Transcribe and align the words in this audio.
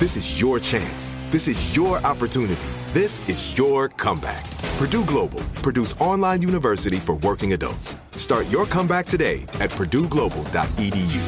This 0.00 0.16
is 0.16 0.40
your 0.40 0.58
chance. 0.58 1.12
This 1.30 1.46
is 1.46 1.76
your 1.76 1.98
opportunity. 2.06 2.56
This 2.94 3.20
is 3.28 3.58
your 3.58 3.90
comeback. 3.90 4.50
Purdue 4.78 5.04
Global, 5.04 5.40
Purdue's 5.56 5.92
online 6.00 6.40
university 6.40 6.96
for 6.96 7.16
working 7.16 7.52
adults. 7.52 7.98
Start 8.16 8.48
your 8.48 8.64
comeback 8.64 9.04
today 9.04 9.42
at 9.60 9.68
purdueglobal.edu. 9.68 11.20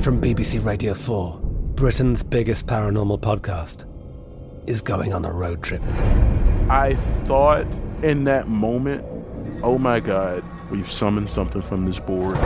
From 0.00 0.22
BBC 0.22 0.64
Radio 0.64 0.94
4, 0.94 1.38
Britain's 1.74 2.22
biggest 2.22 2.66
paranormal 2.66 3.20
podcast 3.20 3.84
is 4.66 4.80
going 4.80 5.12
on 5.12 5.26
a 5.26 5.30
road 5.30 5.62
trip. 5.62 5.82
I 6.70 6.96
thought 7.24 7.66
in 8.02 8.24
that 8.24 8.48
moment, 8.48 9.04
oh 9.62 9.76
my 9.76 10.00
God, 10.00 10.42
we've 10.70 10.90
summoned 10.90 11.28
something 11.28 11.60
from 11.60 11.84
this 11.84 12.00
board. 12.00 12.36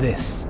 This 0.00 0.49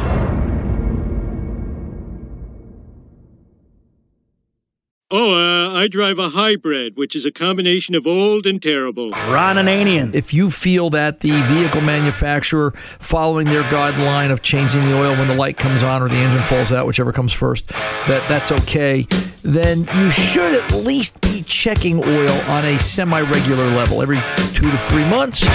Oh, 5.13 5.33
uh, 5.33 5.77
I 5.77 5.89
drive 5.89 6.19
a 6.19 6.29
hybrid, 6.29 6.95
which 6.95 7.17
is 7.17 7.25
a 7.25 7.31
combination 7.31 7.95
of 7.95 8.07
old 8.07 8.45
and 8.45 8.61
terrible. 8.61 9.11
Ron 9.11 9.57
Ananian. 9.57 10.15
If 10.15 10.33
you 10.33 10.49
feel 10.49 10.89
that 10.91 11.19
the 11.19 11.31
vehicle 11.47 11.81
manufacturer 11.81 12.71
following 12.71 13.47
their 13.47 13.63
guideline 13.63 14.31
of 14.31 14.41
changing 14.41 14.85
the 14.85 14.97
oil 14.97 15.11
when 15.17 15.27
the 15.27 15.35
light 15.35 15.57
comes 15.57 15.83
on 15.83 16.01
or 16.01 16.07
the 16.07 16.15
engine 16.15 16.43
falls 16.43 16.71
out, 16.71 16.87
whichever 16.87 17.11
comes 17.11 17.33
first, 17.33 17.67
that 17.67 18.25
that's 18.29 18.53
okay, 18.53 19.05
then 19.43 19.79
you 19.95 20.11
should 20.11 20.53
at 20.53 20.71
least 20.71 21.19
be 21.19 21.43
checking 21.43 21.99
oil 21.99 22.31
on 22.49 22.63
a 22.63 22.79
semi-regular 22.79 23.69
level 23.71 24.01
every 24.01 24.21
two 24.53 24.71
to 24.71 24.77
three 24.87 25.09
months. 25.09 25.45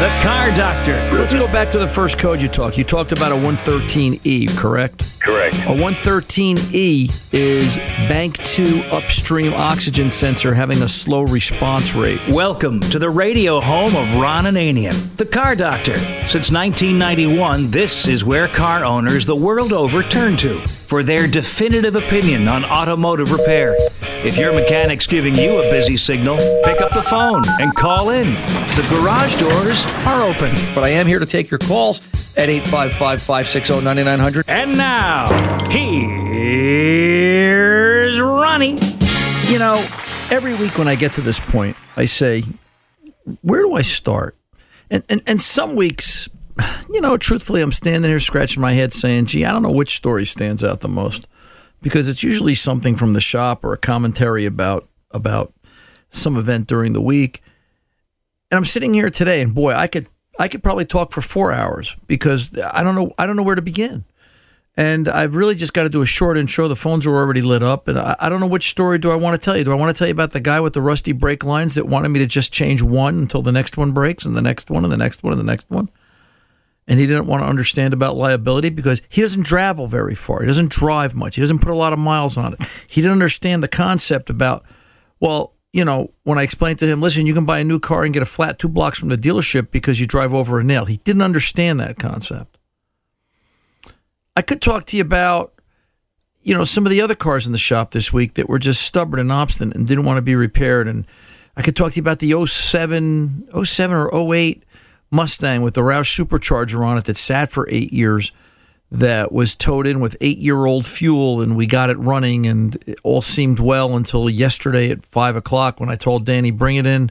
The 0.00 0.08
Car 0.22 0.50
Doctor. 0.52 0.94
Let's 1.12 1.34
go 1.34 1.46
back 1.46 1.68
to 1.68 1.78
the 1.78 1.86
first 1.86 2.18
code 2.18 2.40
you 2.40 2.48
talked. 2.48 2.78
You 2.78 2.84
talked 2.84 3.12
about 3.12 3.32
a 3.32 3.34
113E, 3.34 4.56
correct? 4.56 5.20
Correct. 5.20 5.54
A 5.56 5.74
113E 5.74 7.34
is 7.34 7.76
bank 8.08 8.38
2 8.44 8.84
upstream 8.90 9.52
oxygen 9.52 10.10
sensor 10.10 10.54
having 10.54 10.80
a 10.80 10.88
slow 10.88 11.24
response 11.24 11.94
rate. 11.94 12.18
Welcome 12.30 12.80
to 12.80 12.98
the 12.98 13.10
radio 13.10 13.60
home 13.60 13.94
of 13.94 14.14
Ron 14.14 14.44
Ananian, 14.44 15.14
the 15.18 15.26
car 15.26 15.54
doctor. 15.54 15.98
Since 16.26 16.50
1991, 16.50 17.70
this 17.70 18.08
is 18.08 18.24
where 18.24 18.48
car 18.48 18.86
owners 18.86 19.26
the 19.26 19.36
world 19.36 19.74
over 19.74 20.02
turn 20.02 20.34
to 20.38 20.66
for 20.66 21.02
their 21.02 21.26
definitive 21.26 21.94
opinion 21.94 22.48
on 22.48 22.64
automotive 22.64 23.32
repair. 23.32 23.76
If 24.22 24.36
your 24.36 24.52
mechanic's 24.52 25.06
giving 25.06 25.34
you 25.34 25.62
a 25.62 25.70
busy 25.70 25.96
signal, 25.96 26.36
pick 26.62 26.82
up 26.82 26.92
the 26.92 27.02
phone 27.02 27.42
and 27.58 27.74
call 27.74 28.10
in. 28.10 28.34
The 28.76 28.86
garage 28.90 29.36
doors 29.36 29.86
are 29.86 30.22
open. 30.22 30.54
But 30.74 30.84
I 30.84 30.90
am 30.90 31.06
here 31.06 31.18
to 31.18 31.24
take 31.24 31.50
your 31.50 31.56
calls 31.56 32.02
at 32.36 32.50
855 32.50 33.22
560 33.22 33.80
9900. 33.80 34.44
And 34.46 34.76
now, 34.76 35.26
here's 35.70 37.00
Ronnie. 38.20 38.78
You 39.46 39.58
know, 39.58 39.82
every 40.30 40.54
week 40.54 40.76
when 40.76 40.86
I 40.86 40.96
get 40.96 41.12
to 41.12 41.22
this 41.22 41.40
point, 41.40 41.78
I 41.96 42.04
say, 42.04 42.44
where 43.40 43.62
do 43.62 43.72
I 43.72 43.80
start? 43.80 44.36
And, 44.90 45.02
and, 45.08 45.22
and 45.26 45.40
some 45.40 45.76
weeks, 45.76 46.28
you 46.92 47.00
know, 47.00 47.16
truthfully, 47.16 47.62
I'm 47.62 47.72
standing 47.72 48.10
here 48.10 48.20
scratching 48.20 48.60
my 48.60 48.74
head 48.74 48.92
saying, 48.92 49.24
gee, 49.26 49.46
I 49.46 49.52
don't 49.52 49.62
know 49.62 49.72
which 49.72 49.96
story 49.96 50.26
stands 50.26 50.62
out 50.62 50.80
the 50.80 50.88
most 50.88 51.26
because 51.82 52.08
it's 52.08 52.22
usually 52.22 52.54
something 52.54 52.96
from 52.96 53.12
the 53.12 53.20
shop 53.20 53.64
or 53.64 53.72
a 53.72 53.78
commentary 53.78 54.46
about 54.46 54.88
about 55.10 55.52
some 56.10 56.36
event 56.36 56.66
during 56.66 56.92
the 56.92 57.00
week. 57.00 57.42
And 58.50 58.56
I'm 58.56 58.64
sitting 58.64 58.94
here 58.94 59.10
today 59.10 59.40
and 59.40 59.54
boy, 59.54 59.72
I 59.72 59.86
could 59.86 60.08
I 60.38 60.48
could 60.48 60.62
probably 60.62 60.84
talk 60.84 61.12
for 61.12 61.20
4 61.20 61.52
hours 61.52 61.96
because 62.06 62.56
I 62.72 62.82
don't 62.82 62.94
know 62.94 63.12
I 63.18 63.26
don't 63.26 63.36
know 63.36 63.42
where 63.42 63.56
to 63.56 63.62
begin. 63.62 64.04
And 64.76 65.08
I've 65.08 65.34
really 65.34 65.56
just 65.56 65.74
got 65.74 65.82
to 65.82 65.88
do 65.88 66.00
a 66.00 66.06
short 66.06 66.38
intro. 66.38 66.68
The 66.68 66.76
phones 66.76 67.04
are 67.04 67.14
already 67.14 67.42
lit 67.42 67.62
up, 67.62 67.88
and 67.88 67.98
I, 67.98 68.14
I 68.20 68.28
don't 68.28 68.40
know 68.40 68.46
which 68.46 68.70
story 68.70 68.98
do 68.98 69.10
I 69.10 69.16
want 69.16 69.34
to 69.34 69.44
tell 69.44 69.56
you. 69.56 69.64
Do 69.64 69.72
I 69.72 69.74
want 69.74 69.94
to 69.94 69.98
tell 69.98 70.06
you 70.06 70.12
about 70.12 70.30
the 70.30 70.40
guy 70.40 70.60
with 70.60 70.74
the 70.74 70.80
rusty 70.80 71.12
brake 71.12 71.44
lines 71.44 71.74
that 71.74 71.86
wanted 71.86 72.10
me 72.10 72.20
to 72.20 72.26
just 72.26 72.52
change 72.52 72.80
one 72.80 73.18
until 73.18 73.42
the 73.42 73.52
next 73.52 73.76
one 73.76 73.90
breaks, 73.90 74.24
and 74.24 74.36
the 74.36 74.40
next 74.40 74.70
one, 74.70 74.84
and 74.84 74.92
the 74.92 74.96
next 74.96 75.22
one, 75.24 75.32
and 75.32 75.40
the 75.40 75.44
next 75.44 75.68
one? 75.70 75.90
And 76.88 76.98
he 76.98 77.06
didn't 77.06 77.26
want 77.26 77.42
to 77.42 77.46
understand 77.46 77.94
about 77.94 78.16
liability 78.16 78.70
because 78.70 79.00
he 79.08 79.20
doesn't 79.20 79.44
travel 79.44 79.86
very 79.86 80.14
far. 80.14 80.40
He 80.40 80.46
doesn't 80.46 80.70
drive 80.70 81.14
much. 81.14 81.36
He 81.36 81.40
doesn't 81.40 81.60
put 81.60 81.70
a 81.70 81.76
lot 81.76 81.92
of 81.92 81.98
miles 81.98 82.36
on 82.36 82.54
it. 82.54 82.60
He 82.86 83.00
didn't 83.00 83.12
understand 83.12 83.62
the 83.62 83.68
concept 83.68 84.28
about, 84.28 84.64
well, 85.20 85.54
you 85.72 85.84
know, 85.84 86.10
when 86.24 86.38
I 86.38 86.42
explained 86.42 86.80
to 86.80 86.86
him, 86.86 87.00
listen, 87.00 87.26
you 87.26 87.34
can 87.34 87.44
buy 87.44 87.60
a 87.60 87.64
new 87.64 87.78
car 87.78 88.04
and 88.04 88.12
get 88.12 88.22
a 88.22 88.26
flat 88.26 88.58
two 88.58 88.68
blocks 88.68 88.98
from 88.98 89.08
the 89.08 89.16
dealership 89.16 89.70
because 89.70 90.00
you 90.00 90.06
drive 90.06 90.34
over 90.34 90.58
a 90.58 90.64
nail. 90.64 90.84
He 90.84 90.96
didn't 90.98 91.22
understand 91.22 91.78
that 91.78 91.98
concept. 91.98 92.58
I 94.34 94.42
could 94.42 94.60
talk 94.60 94.86
to 94.86 94.96
you 94.96 95.02
about, 95.02 95.54
you 96.42 96.54
know, 96.54 96.64
some 96.64 96.86
of 96.86 96.90
the 96.90 97.00
other 97.00 97.14
cars 97.14 97.46
in 97.46 97.52
the 97.52 97.58
shop 97.58 97.92
this 97.92 98.12
week 98.12 98.34
that 98.34 98.48
were 98.48 98.58
just 98.58 98.82
stubborn 98.82 99.20
and 99.20 99.30
obstinate 99.30 99.76
and 99.76 99.86
didn't 99.86 100.04
want 100.04 100.18
to 100.18 100.22
be 100.22 100.34
repaired. 100.34 100.88
And 100.88 101.06
I 101.56 101.62
could 101.62 101.76
talk 101.76 101.92
to 101.92 101.96
you 101.96 102.02
about 102.02 102.18
the 102.18 102.46
07, 102.46 103.48
07 103.64 103.96
or 103.96 104.34
08 104.34 104.64
Mustang 105.10 105.62
with 105.62 105.74
the 105.74 105.80
Roush 105.80 106.24
supercharger 106.24 106.84
on 106.84 106.98
it 106.98 107.04
that 107.04 107.16
sat 107.16 107.50
for 107.50 107.68
eight 107.70 107.92
years 107.92 108.32
that 108.92 109.30
was 109.30 109.54
towed 109.54 109.86
in 109.86 110.00
with 110.00 110.16
eight 110.20 110.38
year 110.38 110.66
old 110.66 110.84
fuel, 110.84 111.40
and 111.40 111.56
we 111.56 111.66
got 111.66 111.90
it 111.90 111.98
running, 111.98 112.46
and 112.46 112.76
it 112.86 112.98
all 113.02 113.22
seemed 113.22 113.60
well 113.60 113.96
until 113.96 114.28
yesterday 114.28 114.90
at 114.90 115.04
five 115.04 115.36
o'clock 115.36 115.78
when 115.78 115.88
I 115.88 115.96
told 115.96 116.24
Danny, 116.24 116.50
bring 116.50 116.76
it 116.76 116.86
in 116.86 117.10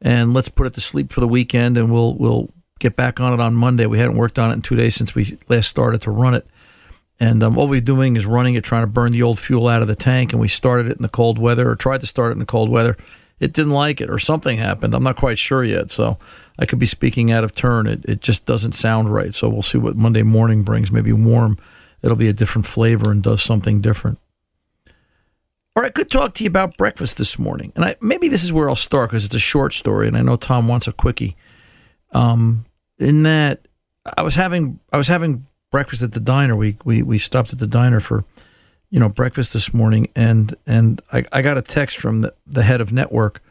and 0.00 0.32
let's 0.32 0.48
put 0.48 0.66
it 0.66 0.74
to 0.74 0.80
sleep 0.80 1.12
for 1.12 1.20
the 1.20 1.28
weekend, 1.28 1.76
and 1.76 1.92
we'll 1.92 2.14
we'll 2.14 2.50
get 2.78 2.96
back 2.96 3.20
on 3.20 3.32
it 3.32 3.40
on 3.40 3.54
Monday. 3.54 3.86
We 3.86 3.98
hadn't 3.98 4.16
worked 4.16 4.38
on 4.38 4.50
it 4.50 4.54
in 4.54 4.62
two 4.62 4.76
days 4.76 4.94
since 4.94 5.14
we 5.14 5.38
last 5.48 5.68
started 5.68 6.00
to 6.02 6.10
run 6.10 6.34
it. 6.34 6.46
And 7.22 7.42
um, 7.42 7.58
all 7.58 7.68
we're 7.68 7.82
doing 7.82 8.16
is 8.16 8.24
running 8.24 8.54
it, 8.54 8.64
trying 8.64 8.82
to 8.82 8.90
burn 8.90 9.12
the 9.12 9.22
old 9.22 9.38
fuel 9.38 9.68
out 9.68 9.82
of 9.82 9.88
the 9.88 9.94
tank. 9.94 10.32
And 10.32 10.40
we 10.40 10.48
started 10.48 10.86
it 10.86 10.96
in 10.96 11.02
the 11.02 11.08
cold 11.08 11.38
weather, 11.38 11.68
or 11.68 11.76
tried 11.76 12.00
to 12.00 12.06
start 12.06 12.30
it 12.30 12.32
in 12.32 12.38
the 12.38 12.46
cold 12.46 12.70
weather. 12.70 12.96
It 13.38 13.52
didn't 13.52 13.72
like 13.72 14.00
it, 14.00 14.08
or 14.10 14.18
something 14.18 14.56
happened. 14.56 14.94
I'm 14.94 15.02
not 15.02 15.16
quite 15.16 15.38
sure 15.38 15.62
yet. 15.62 15.90
So 15.90 16.16
I 16.60 16.66
could 16.66 16.78
be 16.78 16.86
speaking 16.86 17.32
out 17.32 17.42
of 17.42 17.54
turn. 17.54 17.86
It, 17.86 18.04
it 18.04 18.20
just 18.20 18.46
doesn't 18.46 18.72
sound 18.72 19.12
right. 19.12 19.32
So 19.34 19.48
we'll 19.48 19.62
see 19.62 19.78
what 19.78 19.96
Monday 19.96 20.22
morning 20.22 20.62
brings. 20.62 20.92
Maybe 20.92 21.12
warm. 21.12 21.58
It'll 22.02 22.16
be 22.16 22.28
a 22.28 22.34
different 22.34 22.66
flavor 22.66 23.10
and 23.10 23.22
does 23.22 23.42
something 23.42 23.80
different. 23.80 24.18
Or 25.74 25.84
I 25.84 25.88
could 25.88 26.10
talk 26.10 26.34
to 26.34 26.44
you 26.44 26.48
about 26.48 26.76
breakfast 26.76 27.16
this 27.16 27.38
morning. 27.38 27.72
And 27.74 27.84
I, 27.84 27.96
maybe 28.00 28.28
this 28.28 28.44
is 28.44 28.52
where 28.52 28.68
I'll 28.68 28.76
start 28.76 29.10
because 29.10 29.24
it's 29.24 29.34
a 29.34 29.40
short 29.40 29.72
story, 29.72 30.06
and 30.06 30.16
I 30.16 30.22
know 30.22 30.36
Tom 30.36 30.68
wants 30.68 30.86
a 30.86 30.92
quickie. 30.92 31.36
Um, 32.12 32.66
in 32.98 33.22
that 33.22 33.66
I 34.16 34.22
was 34.22 34.34
having 34.34 34.80
I 34.92 34.96
was 34.96 35.08
having 35.08 35.46
breakfast 35.70 36.02
at 36.02 36.12
the 36.12 36.20
diner. 36.20 36.56
We 36.56 36.76
we 36.84 37.02
we 37.02 37.18
stopped 37.18 37.52
at 37.52 37.58
the 37.58 37.66
diner 37.66 38.00
for 38.00 38.24
you 38.90 39.00
know 39.00 39.08
breakfast 39.08 39.52
this 39.52 39.72
morning, 39.72 40.08
and 40.14 40.54
and 40.66 41.00
I, 41.12 41.24
I 41.32 41.42
got 41.42 41.56
a 41.56 41.62
text 41.62 41.98
from 41.98 42.20
the, 42.20 42.34
the 42.46 42.62
head 42.62 42.80
of 42.80 42.92
network, 42.92 43.42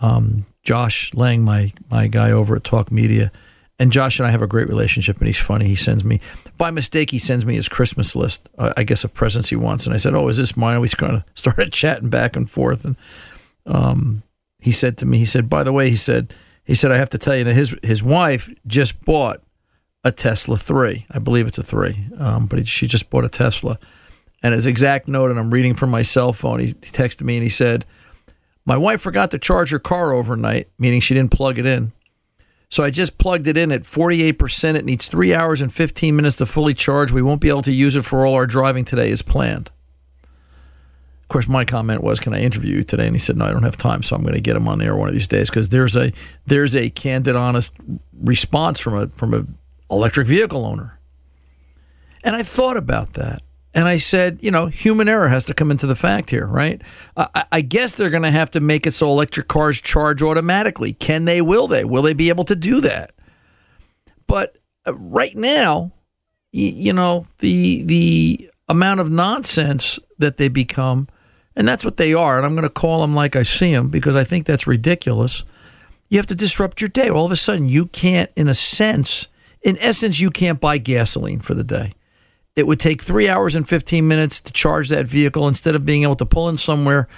um, 0.00 0.46
Josh 0.62 1.12
Lang, 1.14 1.44
my 1.44 1.72
my 1.90 2.06
guy 2.06 2.30
over 2.30 2.56
at 2.56 2.64
Talk 2.64 2.90
Media, 2.90 3.30
and 3.78 3.92
Josh 3.92 4.18
and 4.18 4.26
I 4.26 4.30
have 4.30 4.42
a 4.42 4.46
great 4.46 4.68
relationship, 4.68 5.18
and 5.18 5.26
he's 5.26 5.38
funny. 5.38 5.66
He 5.66 5.76
sends 5.76 6.04
me 6.04 6.20
by 6.56 6.70
mistake. 6.70 7.10
He 7.10 7.18
sends 7.18 7.44
me 7.44 7.54
his 7.54 7.68
Christmas 7.68 8.14
list, 8.14 8.48
uh, 8.58 8.72
I 8.76 8.84
guess, 8.84 9.04
of 9.04 9.14
presents 9.14 9.48
he 9.48 9.56
wants, 9.56 9.86
and 9.86 9.94
I 9.94 9.98
said, 9.98 10.14
"Oh, 10.14 10.28
is 10.28 10.36
this 10.36 10.56
mine?" 10.56 10.80
We 10.80 10.88
kind 10.88 11.16
of 11.16 11.24
started 11.34 11.72
chatting 11.72 12.08
back 12.08 12.36
and 12.36 12.48
forth, 12.48 12.84
and 12.84 12.96
um, 13.66 14.22
he 14.58 14.72
said 14.72 14.96
to 14.98 15.06
me, 15.06 15.18
he 15.18 15.26
said, 15.26 15.48
"By 15.48 15.62
the 15.62 15.72
way," 15.72 15.90
he 15.90 15.96
said, 15.96 16.34
he 16.64 16.74
said, 16.74 16.92
"I 16.92 16.96
have 16.96 17.10
to 17.10 17.18
tell 17.18 17.36
you 17.36 17.44
that 17.44 17.54
his 17.54 17.76
his 17.82 18.02
wife 18.02 18.52
just 18.66 19.04
bought." 19.04 19.40
a 20.06 20.12
Tesla 20.12 20.58
3. 20.58 21.06
I 21.10 21.18
believe 21.18 21.46
it's 21.46 21.56
a 21.56 21.62
3, 21.62 22.08
um, 22.18 22.46
but 22.46 22.68
she 22.68 22.86
just 22.86 23.08
bought 23.08 23.24
a 23.24 23.28
Tesla. 23.30 23.78
And 24.42 24.52
his 24.52 24.66
exact 24.66 25.08
note, 25.08 25.30
and 25.30 25.40
I'm 25.40 25.50
reading 25.50 25.74
from 25.74 25.90
my 25.90 26.02
cell 26.02 26.34
phone, 26.34 26.60
he 26.60 26.74
texted 26.74 27.22
me 27.22 27.38
and 27.38 27.42
he 27.42 27.48
said, 27.48 27.86
My 28.66 28.76
wife 28.76 29.00
forgot 29.00 29.30
to 29.32 29.38
charge 29.38 29.70
her 29.70 29.78
car 29.78 30.12
overnight, 30.12 30.68
meaning 30.78 31.00
she 31.00 31.14
didn't 31.14 31.32
plug 31.32 31.58
it 31.58 31.66
in. 31.66 31.92
So 32.70 32.82
I 32.82 32.90
just 32.90 33.18
plugged 33.18 33.46
it 33.46 33.56
in 33.56 33.70
at 33.70 33.82
48%. 33.82 34.74
It 34.74 34.84
needs 34.84 35.06
three 35.06 35.34
hours 35.34 35.60
and 35.60 35.72
15 35.72 36.16
minutes 36.16 36.36
to 36.36 36.46
fully 36.46 36.74
charge. 36.74 37.12
We 37.12 37.22
won't 37.22 37.40
be 37.40 37.48
able 37.48 37.62
to 37.62 37.72
use 37.72 37.94
it 37.94 38.04
for 38.04 38.26
all 38.26 38.34
our 38.34 38.46
driving 38.46 38.84
today 38.84 39.10
as 39.12 39.22
planned. 39.22 39.70
Of 41.22 41.28
course, 41.28 41.46
my 41.46 41.64
comment 41.64 42.02
was, 42.02 42.20
"Can 42.20 42.34
I 42.34 42.40
interview 42.40 42.78
you 42.78 42.84
today?" 42.84 43.06
And 43.06 43.14
he 43.14 43.20
said, 43.20 43.36
"No, 43.36 43.44
I 43.46 43.52
don't 43.52 43.62
have 43.62 43.76
time, 43.76 44.02
so 44.02 44.16
I'm 44.16 44.22
going 44.22 44.34
to 44.34 44.40
get 44.40 44.56
him 44.56 44.68
on 44.68 44.78
the 44.78 44.86
air 44.86 44.96
one 44.96 45.08
of 45.08 45.14
these 45.14 45.26
days 45.26 45.50
because 45.50 45.68
there's 45.68 45.96
a 45.96 46.12
there's 46.46 46.74
a 46.76 46.90
candid, 46.90 47.36
honest 47.36 47.72
response 48.20 48.80
from 48.80 48.94
a 48.94 49.06
from 49.06 49.32
a 49.32 49.46
electric 49.88 50.26
vehicle 50.26 50.66
owner. 50.66 50.98
And 52.24 52.34
I 52.34 52.42
thought 52.42 52.76
about 52.76 53.12
that. 53.12 53.42
And 53.74 53.88
I 53.88 53.96
said, 53.96 54.38
you 54.40 54.52
know, 54.52 54.66
human 54.66 55.08
error 55.08 55.28
has 55.28 55.44
to 55.46 55.54
come 55.54 55.72
into 55.72 55.86
the 55.86 55.96
fact 55.96 56.30
here, 56.30 56.46
right? 56.46 56.80
I, 57.16 57.44
I 57.50 57.60
guess 57.60 57.94
they're 57.94 58.08
going 58.10 58.22
to 58.22 58.30
have 58.30 58.50
to 58.52 58.60
make 58.60 58.86
it 58.86 58.92
so 58.92 59.08
electric 59.08 59.48
cars 59.48 59.80
charge 59.80 60.22
automatically. 60.22 60.92
Can 60.92 61.24
they? 61.24 61.40
Will 61.40 61.66
they? 61.66 61.84
Will 61.84 62.02
they 62.02 62.14
be 62.14 62.28
able 62.28 62.44
to 62.44 62.54
do 62.54 62.80
that? 62.82 63.12
But 64.28 64.58
uh, 64.86 64.94
right 64.94 65.34
now, 65.34 65.92
you, 66.52 66.68
you 66.68 66.92
know, 66.92 67.26
the 67.40 67.82
the 67.82 68.50
amount 68.68 69.00
of 69.00 69.10
nonsense 69.10 69.98
that 70.18 70.36
they 70.36 70.48
become, 70.48 71.08
and 71.56 71.66
that's 71.66 71.84
what 71.84 71.96
they 71.96 72.14
are. 72.14 72.36
And 72.36 72.46
I'm 72.46 72.54
going 72.54 72.62
to 72.62 72.70
call 72.70 73.00
them 73.00 73.12
like 73.12 73.34
I 73.34 73.42
see 73.42 73.72
them 73.72 73.88
because 73.88 74.14
I 74.14 74.22
think 74.22 74.46
that's 74.46 74.68
ridiculous. 74.68 75.44
You 76.08 76.18
have 76.18 76.26
to 76.26 76.34
disrupt 76.36 76.80
your 76.80 76.88
day. 76.88 77.08
All 77.08 77.26
of 77.26 77.32
a 77.32 77.36
sudden, 77.36 77.68
you 77.68 77.86
can't, 77.86 78.30
in 78.36 78.46
a 78.46 78.54
sense, 78.54 79.26
in 79.62 79.76
essence, 79.80 80.20
you 80.20 80.30
can't 80.30 80.60
buy 80.60 80.78
gasoline 80.78 81.40
for 81.40 81.54
the 81.54 81.64
day. 81.64 81.92
It 82.56 82.66
would 82.66 82.78
take 82.78 83.02
three 83.02 83.28
hours 83.28 83.54
and 83.54 83.68
15 83.68 84.06
minutes 84.06 84.40
to 84.42 84.52
charge 84.52 84.88
that 84.90 85.06
vehicle 85.06 85.48
instead 85.48 85.74
of 85.74 85.84
being 85.84 86.04
able 86.04 86.16
to 86.16 86.26
pull 86.26 86.48
in 86.48 86.56
somewhere, 86.56 87.08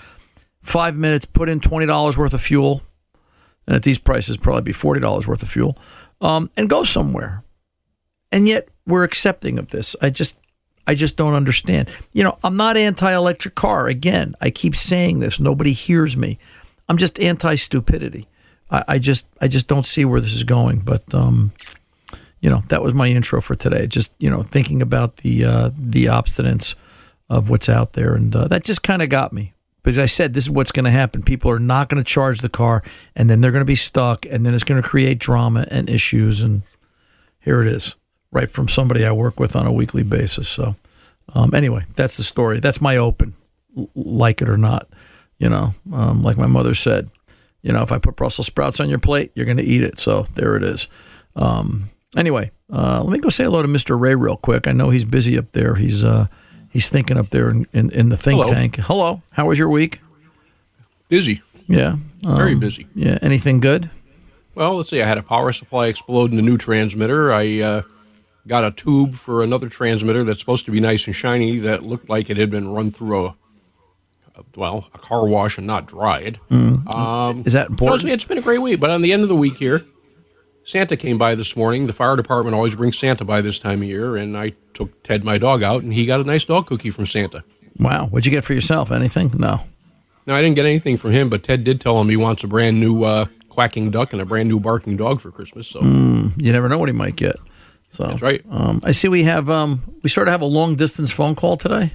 five 0.63 0.97
minutes, 0.97 1.27
put 1.27 1.49
in 1.49 1.61
$20 1.61 2.17
worth 2.17 2.33
of 2.33 2.41
fuel, 2.41 2.83
and 3.67 3.77
at 3.77 3.83
these 3.83 3.99
prices, 3.99 4.37
probably 4.37 4.63
be 4.63 4.73
$40 4.73 5.27
worth 5.27 5.43
of 5.43 5.51
fuel, 5.51 5.77
um, 6.21 6.51
and 6.57 6.71
go 6.71 6.85
somewhere. 6.85 7.45
And 8.33 8.49
yet, 8.49 8.69
we're 8.87 9.05
accepting 9.05 9.59
of 9.59 9.71
this. 9.71 9.95
I 10.01 10.11
just, 10.11 10.37
I 10.87 10.95
just 10.95 11.17
don't 11.17 11.35
understand. 11.35 11.91
You 12.13 12.25
know, 12.25 12.39
I'm 12.45 12.57
not 12.57 12.77
anti-electric 12.77 13.55
car. 13.55 13.89
Again, 13.89 14.35
I 14.41 14.51
keep 14.51 14.77
saying 14.77 15.19
this. 15.19 15.41
Nobody 15.41 15.73
hears 15.73 16.17
me. 16.17 16.39
I'm 16.89 16.97
just 16.97 17.19
anti-stupidity. 17.21 18.29
I, 18.71 18.85
I 18.89 18.99
just, 18.99 19.27
I 19.41 19.49
just 19.49 19.69
don't 19.69 19.87
see 19.87 20.05
where 20.05 20.21
this 20.21 20.33
is 20.33 20.45
going. 20.45 20.81
But 20.81 21.13
um, 21.13 21.53
you 22.41 22.51
know, 22.51 22.63
that 22.69 22.83
was 22.83 22.95
my 22.95 23.09
intro 23.09 23.41
for 23.41 23.55
today. 23.55 23.87
Just 23.87 24.13
you 24.19 24.31
know, 24.31 24.43
thinking 24.43 24.83
about 24.83 25.19
the 25.19 25.45
uh, 25.45 25.71
the 25.77 26.07
obstinance 26.07 26.75
of 27.29 27.51
what's 27.51 27.69
out 27.69 27.95
there, 27.95 28.15
and 28.15 28.35
uh, 28.35 28.47
that 28.49 28.65
just 28.65 28.83
kind 28.83 29.03
of 29.03 29.09
got 29.09 29.33
me. 29.33 29.53
Because 29.83 29.99
I 29.99 30.07
said 30.07 30.35
this 30.35 30.45
is 30.45 30.51
what's 30.51 30.73
going 30.73 30.85
to 30.85 30.91
happen. 30.91 31.23
People 31.23 31.51
are 31.51 31.61
not 31.61 31.89
going 31.89 32.03
to 32.03 32.09
charge 32.09 32.41
the 32.41 32.49
car, 32.49 32.83
and 33.15 33.31
then 33.31 33.41
they're 33.41 33.53
going 33.53 33.63
to 33.63 33.65
be 33.65 33.77
stuck, 33.77 34.27
and 34.27 34.45
then 34.45 34.53
it's 34.53 34.65
going 34.65 34.83
to 34.83 34.89
create 34.89 35.19
drama 35.19 35.67
and 35.71 35.89
issues. 35.89 36.43
And 36.43 36.63
here 37.41 37.63
it 37.63 37.69
is, 37.69 37.95
right 38.33 38.51
from 38.51 38.69
somebody 38.69 39.05
I 39.05 39.13
work 39.13 39.39
with 39.39 39.55
on 39.55 39.67
a 39.67 39.73
weekly 39.73 40.03
basis. 40.03 40.49
So, 40.49 40.75
um, 41.35 41.55
anyway, 41.55 41.85
that's 41.95 42.17
the 42.17 42.25
story. 42.25 42.59
That's 42.59 42.81
my 42.81 42.97
open, 42.97 43.35
like 43.95 44.43
it 44.43 44.49
or 44.49 44.59
not. 44.59 44.89
You 45.39 45.51
know, 45.51 45.75
um, 45.93 46.23
like 46.23 46.37
my 46.37 46.47
mother 46.47 46.75
said, 46.75 47.11
you 47.63 47.73
know, 47.73 47.83
if 47.83 47.93
I 47.93 47.99
put 47.99 48.17
Brussels 48.17 48.47
sprouts 48.47 48.81
on 48.81 48.89
your 48.89 48.99
plate, 48.99 49.31
you're 49.35 49.47
going 49.47 49.57
to 49.59 49.63
eat 49.63 49.83
it. 49.83 50.01
So 50.01 50.27
there 50.35 50.57
it 50.57 50.65
is. 50.65 50.89
Um, 51.37 51.91
Anyway, 52.17 52.51
uh, 52.73 53.03
let 53.03 53.13
me 53.13 53.19
go 53.19 53.29
say 53.29 53.45
hello 53.45 53.61
to 53.63 53.69
Mr. 53.69 53.99
Ray 53.99 54.15
real 54.15 54.37
quick. 54.37 54.67
I 54.67 54.73
know 54.73 54.91
he's 54.91 55.05
busy 55.05 55.37
up 55.39 55.53
there. 55.53 55.75
He's 55.75 56.03
uh, 56.03 56.27
he's 56.71 56.89
thinking 56.89 57.17
up 57.19 57.29
there 57.29 57.51
in, 57.51 57.67
in, 57.73 57.91
in 57.91 58.09
the 58.09 58.17
think 58.17 58.41
Hello. 58.41 58.53
tank. 58.53 58.77
Hello, 58.77 59.23
how 59.33 59.47
was 59.47 59.59
your 59.59 59.69
week? 59.69 60.01
Busy. 61.09 61.43
Yeah, 61.69 61.97
Very 62.25 62.53
um, 62.55 62.61
busy. 62.61 62.87
Yeah, 62.95 63.19
anything 63.23 63.61
good? 63.61 63.91
Well, 64.55 64.77
let's 64.77 64.89
see. 64.89 65.03
I 65.03 65.07
had 65.07 65.19
a 65.19 65.23
power 65.23 65.53
supply 65.53 65.89
explode 65.89 66.31
in 66.31 66.37
the 66.37 66.43
new 66.43 66.57
transmitter. 66.57 67.33
I 67.33 67.61
uh, 67.61 67.83
got 68.47 68.65
a 68.65 68.71
tube 68.71 69.15
for 69.15 69.43
another 69.43 69.69
transmitter 69.69 70.25
that's 70.25 70.41
supposed 70.41 70.65
to 70.67 70.71
be 70.71 70.81
nice 70.81 71.07
and 71.07 71.15
shiny 71.15 71.59
that 71.59 71.83
looked 71.83 72.09
like 72.09 72.31
it 72.31 72.37
had 72.39 72.51
been 72.51 72.69
run 72.69 72.91
through 72.91 73.27
a, 73.27 73.35
a 74.37 74.45
well, 74.57 74.89
a 74.95 74.99
car 74.99 75.27
wash 75.27 75.59
and 75.59 75.67
not 75.67 75.87
dried. 75.87 76.41
Mm. 76.51 76.95
Um, 76.95 77.43
Is 77.45 77.53
that 77.53 77.69
important? 77.69 78.05
it's- 78.05 78.15
it's 78.15 78.25
been 78.25 78.39
a 78.39 78.43
great 78.43 78.63
week, 78.63 78.81
but 78.81 78.89
on 78.91 79.03
the 79.03 79.13
end 79.13 79.23
of 79.23 79.29
the 79.29 79.37
week 79.37 79.57
here, 79.59 79.85
Santa 80.67 80.97
came 80.97 81.17
by 81.17 81.37
this 81.37 81.55
morning. 81.57 81.87
The 81.87 81.93
fire 81.93 82.17
department 82.17 82.57
always 82.57 82.75
brings 82.75 82.99
Santa 82.99 83.25
by 83.25 83.41
this 83.41 83.57
time 83.57 83.83
of 83.83 83.89
year, 83.89 84.17
and 84.17 84.37
I 84.37 84.53
took 84.75 85.01
Ted, 85.05 85.23
my 85.23 85.37
dog, 85.37 85.63
out, 85.63 85.85
and 85.85 85.95
he 85.95 86.07
got 86.07 86.19
a 86.19 86.25
nice 86.25 86.45
dog 86.45 86.67
cookie 86.67 86.91
from 86.91 87.07
Santa. 87.07 87.45
Wow, 87.79 88.07
what'd 88.07 88.27
you 88.27 88.33
get 88.33 88.43
for 88.43 88.53
yourself? 88.53 88.91
Anything? 88.91 89.31
No. 89.39 89.61
No, 90.27 90.35
I 90.35 90.43
didn't 90.43 90.57
get 90.57 90.65
anything 90.67 90.97
from 90.97 91.13
him, 91.13 91.29
but 91.29 91.45
Ted 91.45 91.63
did 91.63 91.81
tell 91.81 92.01
him 92.01 92.09
he 92.09 92.17
wants 92.17 92.43
a 92.43 92.49
brand 92.49 92.81
new 92.81 93.05
uh, 93.05 93.27
quacking 93.49 93.93
duck 93.93 94.13
and 94.13 94.21
a 94.21 94.27
brand 94.27 94.49
new 94.49 94.59
barking 94.59 94.97
dog 94.97 95.21
for 95.21 95.31
Christmas. 95.31 95.69
So 95.69 95.81
Mm, 95.81 96.33
you 96.37 96.51
never 96.51 96.69
know 96.69 96.79
what 96.79 96.89
he 96.89 96.93
might 96.93 97.15
get. 97.15 97.37
So 97.89 98.09
That's 98.09 98.23
right. 98.23 98.45
Um, 98.51 98.81
I 98.83 98.91
see 98.91 99.07
we 99.07 99.23
have 99.23 99.49
um, 99.49 99.83
we 100.03 100.11
sort 100.11 100.27
of 100.27 100.33
have 100.33 100.43
a 100.43 100.47
long 100.47 100.75
distance 100.75 101.13
phone 101.13 101.37
call 101.37 101.57
today. 101.57 101.93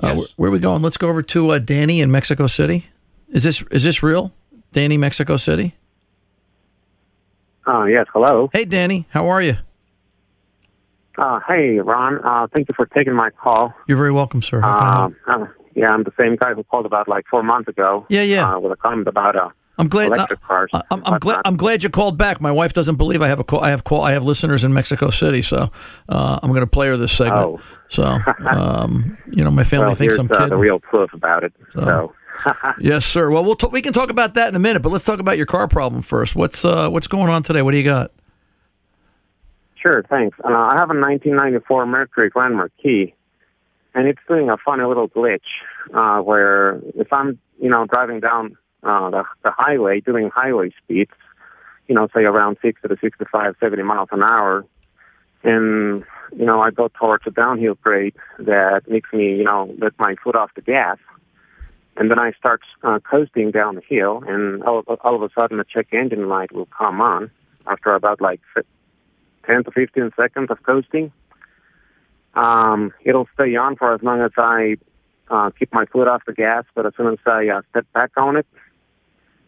Uh, 0.00 0.14
where, 0.16 0.26
where 0.34 0.48
are 0.48 0.52
we 0.52 0.58
going? 0.58 0.82
Let's 0.82 0.96
go 0.96 1.08
over 1.08 1.22
to 1.22 1.50
uh, 1.50 1.58
Danny 1.60 2.00
in 2.00 2.10
Mexico 2.10 2.48
City. 2.48 2.86
Is 3.28 3.44
this 3.44 3.62
is 3.70 3.84
this 3.84 4.02
real? 4.02 4.32
Danny, 4.72 4.96
Mexico 4.96 5.36
City. 5.36 5.76
Uh, 7.66 7.84
yes, 7.84 8.06
hello. 8.12 8.50
Hey, 8.52 8.64
Danny, 8.64 9.06
how 9.10 9.26
are 9.28 9.40
you? 9.40 9.56
Uh, 11.16 11.40
hey, 11.46 11.78
Ron. 11.78 12.18
Uh, 12.24 12.46
thank 12.52 12.68
you 12.68 12.74
for 12.74 12.86
taking 12.86 13.14
my 13.14 13.30
call. 13.30 13.72
You're 13.86 13.96
very 13.96 14.12
welcome, 14.12 14.42
sir. 14.42 14.60
How 14.60 14.78
can 14.78 14.86
I 14.86 14.94
help? 14.94 15.14
Um, 15.26 15.42
uh, 15.42 15.46
yeah, 15.74 15.90
I'm 15.90 16.02
the 16.02 16.12
same 16.18 16.36
guy 16.36 16.54
who 16.54 16.62
called 16.64 16.86
about 16.86 17.08
like 17.08 17.24
four 17.30 17.42
months 17.42 17.68
ago. 17.68 18.06
Yeah, 18.08 18.22
yeah. 18.22 18.54
Uh, 18.54 18.58
with 18.58 18.72
a 18.72 18.76
comment 18.76 19.08
about 19.08 19.36
uh, 19.36 19.50
I'm 19.78 19.88
glad. 19.88 20.12
electric 20.12 20.42
cars. 20.42 20.70
I- 20.72 20.82
I'm, 20.90 21.02
I'm 21.04 21.18
glad. 21.18 21.40
I'm 21.44 21.56
glad 21.56 21.82
you 21.82 21.90
called 21.90 22.16
back. 22.18 22.40
My 22.40 22.52
wife 22.52 22.72
doesn't 22.72 22.96
believe 22.96 23.22
I 23.22 23.28
have 23.28 23.40
a 23.40 23.44
call. 23.44 23.60
I 23.60 23.70
have 23.70 23.84
call. 23.84 24.02
I 24.02 24.12
have 24.12 24.24
listeners 24.24 24.64
in 24.64 24.72
Mexico 24.72 25.10
City, 25.10 25.42
so 25.42 25.70
uh, 26.08 26.38
I'm 26.42 26.50
going 26.50 26.60
to 26.60 26.66
play 26.66 26.88
her 26.88 26.96
this 26.96 27.12
segment. 27.12 27.46
Oh. 27.46 27.60
So, 27.88 28.18
um, 28.46 29.16
you 29.30 29.42
know, 29.42 29.50
my 29.50 29.64
family 29.72 29.86
well, 29.86 29.94
thinks 29.96 30.18
I'm 30.18 30.30
uh, 30.30 30.34
kidding. 30.34 30.50
the 30.50 30.56
real 30.56 30.78
proof 30.78 31.12
about 31.12 31.44
it. 31.44 31.52
So, 31.72 32.14
yes, 32.80 33.04
sir. 33.04 33.30
Well, 33.30 33.44
we'll 33.44 33.56
t- 33.56 33.68
we 33.70 33.82
can 33.82 33.92
talk 33.92 34.10
about 34.10 34.34
that 34.34 34.48
in 34.48 34.54
a 34.54 34.58
minute, 34.58 34.82
but 34.82 34.90
let's 34.90 35.04
talk 35.04 35.20
about 35.20 35.36
your 35.36 35.46
car 35.46 35.68
problem 35.68 36.02
first. 36.02 36.36
What's 36.36 36.64
uh, 36.64 36.88
what's 36.88 37.06
going 37.06 37.30
on 37.30 37.42
today? 37.42 37.62
What 37.62 37.72
do 37.72 37.78
you 37.78 37.84
got? 37.84 38.10
sure, 39.84 40.02
thanks. 40.08 40.38
Uh, 40.42 40.48
I 40.48 40.76
have 40.78 40.90
a 40.90 40.98
1994 40.98 41.86
Mercury 41.86 42.30
Grand 42.30 42.56
Marquis, 42.56 43.14
and 43.94 44.08
it's 44.08 44.20
doing 44.26 44.48
a 44.48 44.56
funny 44.56 44.84
little 44.84 45.08
glitch 45.08 45.40
uh, 45.92 46.20
where 46.22 46.80
if 46.96 47.12
I'm, 47.12 47.38
you 47.60 47.68
know, 47.68 47.86
driving 47.86 48.20
down 48.20 48.56
uh, 48.82 49.10
the, 49.10 49.24
the 49.42 49.50
highway, 49.50 50.00
doing 50.00 50.30
highway 50.34 50.70
speeds, 50.82 51.12
you 51.86 51.94
know, 51.94 52.08
say 52.14 52.24
around 52.24 52.56
60 52.62 52.88
to 52.88 52.96
65, 52.98 53.56
70 53.60 53.82
miles 53.82 54.08
an 54.10 54.22
hour, 54.22 54.64
and 55.42 56.04
you 56.34 56.46
know, 56.46 56.60
I 56.60 56.70
go 56.70 56.88
towards 56.88 57.24
a 57.26 57.30
downhill 57.30 57.74
grade 57.74 58.14
that 58.38 58.88
makes 58.88 59.12
me, 59.12 59.36
you 59.36 59.44
know, 59.44 59.72
let 59.78 59.92
my 59.98 60.16
foot 60.24 60.34
off 60.34 60.50
the 60.54 60.62
gas. 60.62 60.96
And 61.96 62.10
then 62.10 62.18
I 62.18 62.32
start 62.32 62.62
uh, 62.82 62.98
coasting 62.98 63.50
down 63.52 63.76
the 63.76 63.82
hill, 63.86 64.22
and 64.26 64.62
all, 64.64 64.80
all 64.80 65.14
of 65.14 65.22
a 65.22 65.30
sudden 65.32 65.58
the 65.58 65.64
check 65.64 65.88
engine 65.92 66.28
light 66.28 66.52
will 66.52 66.66
come 66.66 67.00
on 67.00 67.30
after 67.66 67.94
about 67.94 68.20
like 68.20 68.40
10 69.46 69.64
to 69.64 69.70
15 69.70 70.12
seconds 70.16 70.50
of 70.50 70.62
coasting. 70.62 71.12
Um, 72.34 72.92
it'll 73.04 73.28
stay 73.34 73.54
on 73.54 73.76
for 73.76 73.94
as 73.94 74.02
long 74.02 74.20
as 74.20 74.32
I 74.36 74.76
uh, 75.30 75.50
keep 75.50 75.72
my 75.72 75.86
foot 75.86 76.08
off 76.08 76.22
the 76.26 76.32
gas, 76.32 76.64
but 76.74 76.84
as 76.84 76.92
soon 76.96 77.12
as 77.12 77.18
I 77.26 77.48
uh, 77.48 77.62
step 77.70 77.86
back 77.92 78.10
on 78.16 78.36
it, 78.36 78.46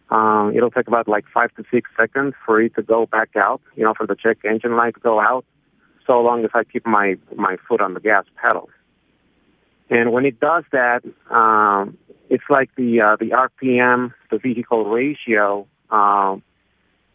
um, 0.09 0.53
it'll 0.55 0.71
take 0.71 0.87
about 0.87 1.07
like 1.07 1.25
five 1.33 1.53
to 1.55 1.65
six 1.69 1.89
seconds 1.97 2.33
for 2.45 2.61
it 2.61 2.75
to 2.75 2.81
go 2.81 3.05
back 3.05 3.29
out, 3.35 3.61
you 3.75 3.83
know, 3.83 3.93
for 3.93 4.07
the 4.07 4.15
check 4.15 4.37
engine 4.45 4.77
light 4.77 4.93
to 4.93 4.99
go 5.01 5.19
out, 5.19 5.43
so 6.05 6.21
long 6.21 6.45
as 6.45 6.51
I 6.53 6.63
keep 6.63 6.85
my, 6.85 7.17
my 7.35 7.57
foot 7.67 7.81
on 7.81 7.93
the 7.93 7.99
gas 7.99 8.23
pedal. 8.41 8.69
And 9.89 10.11
when 10.11 10.25
it 10.25 10.39
does 10.39 10.63
that, 10.71 11.03
um, 11.29 11.97
it's 12.29 12.43
like 12.49 12.69
the 12.75 13.01
uh, 13.01 13.15
the 13.17 13.31
RPM, 13.31 14.13
the 14.31 14.37
vehicle 14.37 14.85
ratio, 14.85 15.65
um, 15.89 16.43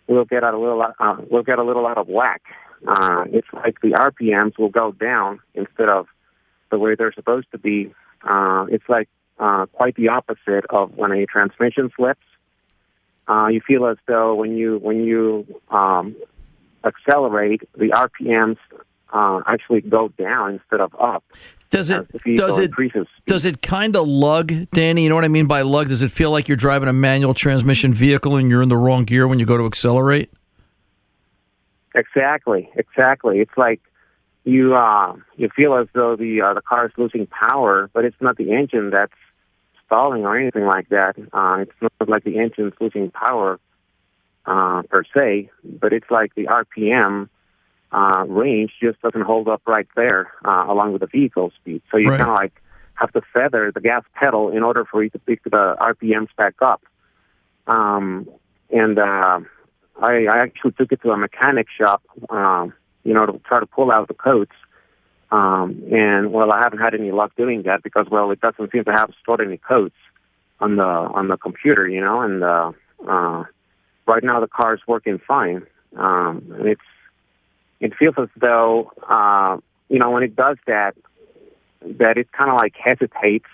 will 0.07 0.25
get 0.25 0.43
out 0.45 0.55
a 0.55 0.59
little 0.59 0.83
uh, 0.83 1.17
will 1.31 1.43
get 1.43 1.59
a 1.59 1.63
little 1.63 1.87
out 1.87 1.99
of 1.99 2.09
whack. 2.09 2.43
Uh, 2.87 3.25
it's 3.31 3.47
like 3.53 3.81
the 3.81 3.91
RPMs 3.91 4.59
will 4.59 4.71
go 4.71 4.93
down 4.93 5.41
instead 5.55 5.89
of 5.89 6.07
the 6.71 6.79
way 6.79 6.95
they're 6.95 7.13
supposed 7.13 7.47
to 7.53 7.59
be. 7.59 7.93
Uh, 8.29 8.67
it's 8.71 8.89
like 8.89 9.09
uh, 9.39 9.67
quite 9.67 9.95
the 9.97 10.09
opposite 10.09 10.65
of 10.71 10.97
when 10.97 11.13
a 11.13 11.27
transmission 11.27 11.91
slips. 11.97 12.25
Uh, 13.29 13.49
you 13.49 13.61
feel 13.61 13.87
as 13.87 13.99
though 14.07 14.35
when 14.35 14.57
you 14.57 14.79
when 14.79 15.05
you 15.05 15.47
um, 15.71 16.17
accelerate, 16.85 17.63
the 17.77 17.89
RPMs 17.89 18.59
uh, 19.13 19.41
actually 19.47 19.83
go 19.83 20.09
down 20.09 20.55
instead 20.55 20.81
of 20.81 20.95
up. 20.99 21.25
Does 21.71 21.91
it 21.91 22.07
does 22.37 22.59
it 22.59 22.71
does 23.27 23.45
it 23.47 23.63
kind 23.63 23.97
of 23.97 24.07
lug, 24.07 24.69
Danny? 24.73 25.05
You 25.05 25.09
know 25.09 25.15
what 25.15 25.25
I 25.25 25.29
mean 25.29 25.47
by 25.47 25.63
lug? 25.63 25.89
Does 25.89 26.03
it 26.03 26.11
feel 26.11 26.31
like 26.31 26.47
you're 26.47 26.57
driving 26.57 26.89
a 26.89 26.93
manual 26.93 27.33
transmission 27.33 27.95
vehicle 27.95 28.37
and 28.37 28.51
you're 28.51 28.63
in 28.63 28.69
the 28.69 28.77
wrong 28.77 29.05
gear 29.05 29.27
when 29.27 29.39
you 29.39 29.47
go 29.47 29.57
to 29.57 29.65
accelerate? 29.65 30.31
Exactly, 31.95 32.71
exactly. 32.77 33.41
It's 33.41 33.57
like 33.57 33.81
you 34.45 34.75
uh, 34.75 35.17
you 35.37 35.49
feel 35.55 35.75
as 35.75 35.89
though 35.95 36.15
the 36.15 36.43
uh, 36.43 36.55
the 36.55 36.63
car 36.63 36.87
is 36.87 36.93
losing 36.99 37.27
power, 37.27 37.89
but 37.93 38.05
it's 38.05 38.21
not 38.21 38.37
the 38.37 38.53
engine 38.53 38.91
that's 38.91 39.13
stalling 39.87 40.25
or 40.25 40.37
anything 40.37 40.65
like 40.65 40.89
that. 40.91 41.17
Uh, 41.33 41.59
it's 41.61 41.73
not 41.81 42.09
like 42.09 42.25
the 42.25 42.39
engine's 42.39 42.75
losing 42.81 43.11
power 43.11 43.59
uh, 44.47 44.83
per 44.91 45.05
se, 45.15 45.51
but 45.65 45.93
it's 45.93 46.11
like 46.11 46.35
the 46.35 46.47
RPM 46.47 47.29
uh, 47.93 48.25
range 48.27 48.73
just 48.81 49.01
doesn't 49.03 49.23
hold 49.23 49.49
up 49.49 49.63
right 49.67 49.89
there 49.95 50.33
uh, 50.45 50.65
along 50.69 50.93
with 50.93 51.01
the 51.01 51.07
vehicle 51.07 51.53
speed. 51.61 51.83
So 51.91 51.99
you 51.99 52.09
Right. 52.09 52.19
kind 52.19 52.31
of 52.31 52.37
like 52.37 52.63
have 52.95 53.13
to 53.13 53.23
feather 53.33 53.71
the 53.73 53.81
gas 53.81 54.03
pedal 54.15 54.51
in 54.51 54.63
order 54.63 54.85
for 54.85 55.03
you 55.03 55.11
to 55.11 55.19
pick 55.19 55.43
the 55.45 55.77
RPMs 55.79 56.29
back 56.37 56.55
up. 56.63 56.83
Um, 57.67 58.29
and 58.71 58.99
uh, 58.99 59.41
I, 60.01 60.27
I 60.27 60.39
actually 60.39 60.73
took 60.73 60.93
it 60.93 61.03
to 61.03 61.11
a 61.11 61.17
mechanic 61.17 61.67
shop, 61.77 62.03
um, 62.31 62.73
you 63.05 63.13
know, 63.13 63.27
to 63.27 63.39
try 63.47 63.61
to 63.61 63.67
pull 63.67 63.91
out 63.91 64.09
the 64.09 64.15
coats. 64.15 64.53
Um, 65.31 65.83
and 65.93 66.33
well, 66.33 66.53
I 66.53 66.61
haven't 66.61 66.81
had 66.81 66.95
any 66.95 67.11
luck 67.11 67.33
doing 67.37 67.63
that 67.63 67.83
because 67.83 68.07
well, 68.11 68.31
it 68.31 68.41
doesn't 68.41 68.71
seem 68.73 68.85
to 68.85 68.93
have 68.93 69.11
stored 69.23 69.41
any 69.41 69.59
codes 69.59 69.95
on 70.61 70.77
the 70.77 70.83
on 70.83 71.29
the 71.29 71.37
computer, 71.37 71.89
you 71.89 72.01
know. 72.01 72.21
And 72.21 72.43
uh, 72.45 72.73
uh, 73.09 73.45
right 74.07 74.23
now 74.23 74.41
the 74.41 74.47
car 74.47 74.75
is 74.75 74.81
working 74.87 75.19
fine, 75.27 75.67
um, 75.97 76.45
and 76.59 76.67
it's 76.67 76.81
it 77.83 77.95
feels 77.99 78.15
as 78.17 78.29
though 78.37 78.93
uh, 79.09 79.59
you 79.89 79.99
know 79.99 80.11
when 80.11 80.23
it 80.23 80.35
does 80.35 80.57
that, 80.67 80.97
that 81.83 82.17
it 82.17 82.31
kind 82.33 82.51
of 82.51 82.57
like 82.57 82.75
hesitates 82.77 83.49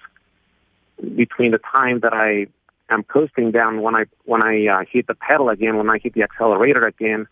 between 1.16 1.50
the 1.50 1.58
time 1.58 2.00
that 2.00 2.12
I 2.12 2.46
am 2.92 3.02
coasting 3.04 3.50
down 3.50 3.82
when 3.82 3.96
I 3.96 4.04
when 4.24 4.42
I 4.42 4.66
uh, 4.66 4.84
hit 4.90 5.06
the 5.06 5.14
pedal 5.14 5.48
again, 5.48 5.76
when 5.78 5.88
I 5.90 5.98
hit 5.98 6.12
the 6.12 6.22
accelerator 6.22 6.86
again. 6.86 7.26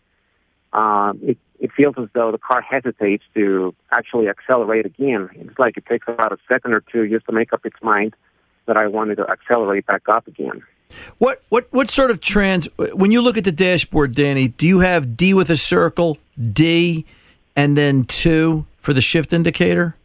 Uh, 0.73 1.13
it 1.21 1.37
it 1.59 1.71
feels 1.71 1.95
as 1.97 2.07
though 2.13 2.31
the 2.31 2.37
car 2.39 2.61
hesitates 2.61 3.23
to 3.35 3.73
actually 3.91 4.27
accelerate 4.27 4.85
again. 4.85 5.29
It's 5.35 5.57
like 5.57 5.77
it 5.77 5.85
takes 5.85 6.07
about 6.07 6.31
a 6.31 6.37
second 6.47 6.73
or 6.73 6.81
two 6.81 7.07
just 7.07 7.25
to 7.27 7.31
make 7.31 7.53
up 7.53 7.65
its 7.65 7.77
mind 7.81 8.15
that 8.65 8.75
I 8.75 8.87
wanted 8.87 9.15
to 9.15 9.29
accelerate 9.29 9.85
back 9.85 10.03
up 10.09 10.27
again. 10.27 10.63
What 11.17 11.41
what 11.49 11.67
what 11.71 11.89
sort 11.89 12.11
of 12.11 12.21
trans? 12.21 12.67
When 12.93 13.11
you 13.11 13.21
look 13.21 13.37
at 13.37 13.43
the 13.43 13.51
dashboard, 13.51 14.15
Danny, 14.15 14.47
do 14.47 14.65
you 14.65 14.79
have 14.79 15.17
D 15.17 15.33
with 15.33 15.49
a 15.49 15.57
circle, 15.57 16.17
D, 16.53 17.05
and 17.55 17.77
then 17.77 18.05
two 18.05 18.65
for 18.77 18.93
the 18.93 19.01
shift 19.01 19.33
indicator? 19.33 19.95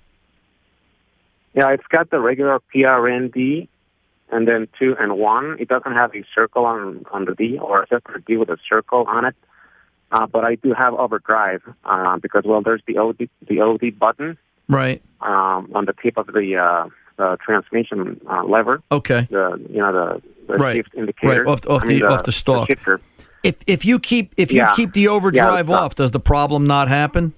Yeah, 1.55 1.71
it's 1.71 1.87
got 1.89 2.11
the 2.11 2.19
regular 2.19 2.61
PRND 2.75 3.69
and 4.31 4.49
then 4.49 4.69
two 4.79 4.97
and 4.99 5.19
one. 5.19 5.57
It 5.61 5.69
doesn't 5.69 5.93
have 5.93 6.15
a 6.15 6.25
circle 6.35 6.65
on 6.65 7.05
on 7.13 7.27
the 7.27 7.35
D 7.35 7.59
or 7.59 7.83
a 7.83 7.87
separate 7.87 8.25
D 8.25 8.37
with 8.37 8.49
a 8.49 8.59
circle 8.69 9.05
on 9.07 9.27
it. 9.27 9.37
Uh, 10.11 10.27
but 10.27 10.45
I 10.45 10.57
do 10.57 10.75
have 10.75 10.95
overdrive 10.95 11.63
uh, 11.85 12.19
because 12.19 12.45
well, 12.45 12.61
there's 12.63 12.83
the 12.87 12.99
OD 12.99 13.29
the 13.49 13.61
OD 13.61 13.99
button 13.99 14.37
Right. 14.69 15.03
um, 15.21 15.71
on 15.75 15.85
the 15.85 15.93
tip 16.03 16.17
of 16.17 16.29
the, 16.29 16.57
uh, 16.57 16.89
the 17.17 17.37
transmission 17.45 18.21
uh, 18.31 18.45
lever. 18.45 18.83
Okay. 18.91 19.27
The 19.31 19.65
you 19.71 19.79
know 19.79 19.93
the, 19.93 20.23
the 20.49 20.55
Right. 20.59 20.77
shift 20.77 20.95
indicator. 20.95 21.43
Right, 21.43 21.47
off- 21.47 21.67
off 21.69 21.85
I 21.85 21.87
mean, 21.87 22.01
the- 22.01 22.07
off 22.09 22.23
the 22.25 22.33
stalk. 22.33 22.69
shifter. 22.69 23.01
If 23.43 23.57
if 23.67 23.85
you 23.85 23.99
keep 23.99 24.33
if 24.37 24.53
you 24.53 24.65
keep 24.77 24.93
the 24.93 25.09
overdrive 25.09 25.69
Yeah, 25.69 25.75
off, 25.77 25.95
does 25.97 26.13
the 26.13 26.21
problem 26.21 26.67
not 26.67 26.89
happen? 26.89 27.33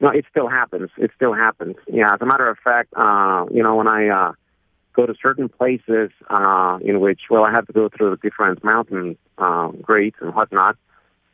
No, 0.00 0.10
it 0.10 0.26
still 0.30 0.48
happens. 0.48 0.90
It 0.98 1.10
still 1.16 1.32
happens. 1.32 1.76
Yeah, 1.88 2.12
as 2.14 2.20
a 2.20 2.26
matter 2.26 2.48
of 2.48 2.58
fact, 2.58 2.92
uh, 2.94 3.46
you 3.50 3.62
know, 3.62 3.76
when 3.76 3.88
I 3.88 4.08
uh, 4.08 4.32
go 4.92 5.06
to 5.06 5.14
certain 5.20 5.48
places 5.48 6.10
uh, 6.28 6.78
in 6.82 7.00
which, 7.00 7.22
well, 7.30 7.44
I 7.44 7.50
have 7.50 7.66
to 7.66 7.72
go 7.72 7.88
through 7.88 8.10
the 8.10 8.16
different 8.18 8.62
mountain 8.62 9.16
uh, 9.38 9.68
grades 9.68 10.16
and 10.20 10.34
whatnot, 10.34 10.76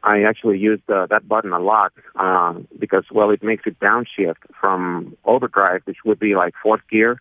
I 0.04 0.22
actually 0.22 0.58
use 0.58 0.80
the, 0.86 1.06
that 1.10 1.28
button 1.28 1.52
a 1.52 1.60
lot 1.60 1.92
uh, 2.16 2.54
because, 2.78 3.04
well, 3.12 3.30
it 3.30 3.42
makes 3.42 3.64
it 3.66 3.78
downshift 3.78 4.38
from 4.60 5.16
overdrive, 5.24 5.82
which 5.84 5.98
would 6.04 6.18
be 6.18 6.34
like 6.34 6.54
fourth 6.62 6.82
gear, 6.90 7.20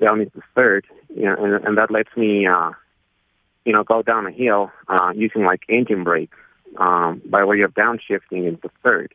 down 0.00 0.20
into 0.20 0.42
third, 0.54 0.86
you 1.14 1.24
know, 1.24 1.36
and, 1.38 1.64
and 1.64 1.78
that 1.78 1.90
lets 1.90 2.14
me, 2.16 2.46
uh, 2.46 2.70
you 3.64 3.72
know, 3.72 3.82
go 3.82 4.02
down 4.02 4.26
a 4.26 4.30
hill 4.30 4.70
uh, 4.88 5.12
using 5.14 5.44
like 5.44 5.62
engine 5.68 6.04
brake 6.04 6.32
um, 6.76 7.22
by 7.26 7.44
way 7.44 7.60
of 7.62 7.74
downshifting 7.74 8.46
into 8.46 8.70
third. 8.82 9.14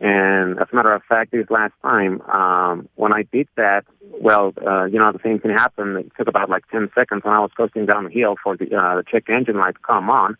And 0.00 0.58
as 0.58 0.66
a 0.72 0.76
matter 0.76 0.92
of 0.92 1.02
fact, 1.04 1.30
this 1.30 1.48
last 1.50 1.72
time, 1.80 2.20
um, 2.22 2.88
when 2.96 3.12
I 3.12 3.22
did 3.22 3.48
that, 3.56 3.84
well, 4.02 4.52
uh, 4.66 4.84
you 4.84 4.98
know, 4.98 5.12
the 5.12 5.20
same 5.22 5.38
thing 5.38 5.52
happened. 5.52 5.96
It 5.98 6.12
took 6.18 6.28
about 6.28 6.50
like 6.50 6.68
10 6.68 6.90
seconds 6.94 7.22
when 7.24 7.32
I 7.32 7.38
was 7.38 7.52
coasting 7.56 7.86
down 7.86 8.04
the 8.04 8.10
hill 8.10 8.34
for 8.42 8.56
the, 8.56 8.66
uh, 8.76 8.96
the 8.96 9.04
check 9.08 9.30
engine 9.30 9.56
light 9.56 9.76
to 9.76 9.80
come 9.80 10.10
on. 10.10 10.36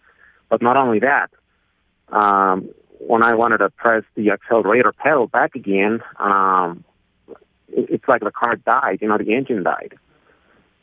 But 0.50 0.60
not 0.60 0.76
only 0.76 0.98
that, 1.00 1.30
um, 2.08 2.68
when 2.98 3.22
I 3.22 3.34
wanted 3.34 3.58
to 3.58 3.70
press 3.70 4.04
the 4.14 4.30
accelerator 4.30 4.92
pedal 4.92 5.26
back 5.26 5.54
again, 5.54 6.00
um, 6.18 6.84
it, 7.68 7.90
it's 7.90 8.08
like 8.08 8.20
the 8.20 8.30
car 8.30 8.56
died, 8.56 8.98
you 9.00 9.08
know, 9.08 9.18
the 9.18 9.34
engine 9.34 9.62
died. 9.62 9.94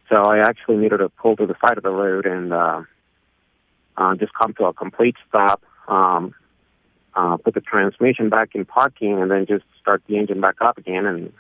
So 0.10 0.24
I 0.24 0.40
actually 0.40 0.78
needed 0.78 0.98
to 0.98 1.10
pull 1.10 1.36
to 1.38 1.46
the 1.46 1.56
side 1.62 1.78
of 1.78 1.84
the 1.84 1.90
road 1.90 2.25
and 2.25 2.51
uh, 2.51 2.84
uh, 3.98 4.16
just 4.16 4.34
come 4.34 4.54
to 4.56 4.66
a 4.66 4.74
complete 4.74 5.16
stop. 5.28 5.63
Um, 5.88 6.34
uh, 7.13 7.38
put 7.38 7.54
the 7.54 7.62
transmission 7.62 8.30
back 8.30 8.56
in 8.56 8.63
parking 8.63 9.22
and 9.22 9.30
then 9.30 9.46
just 9.46 9.66
start 9.82 10.01
the 10.08 10.18
engine 10.18 10.40
back 10.40 10.56
up 10.62 10.78
again 10.78 11.06
and 11.06 11.34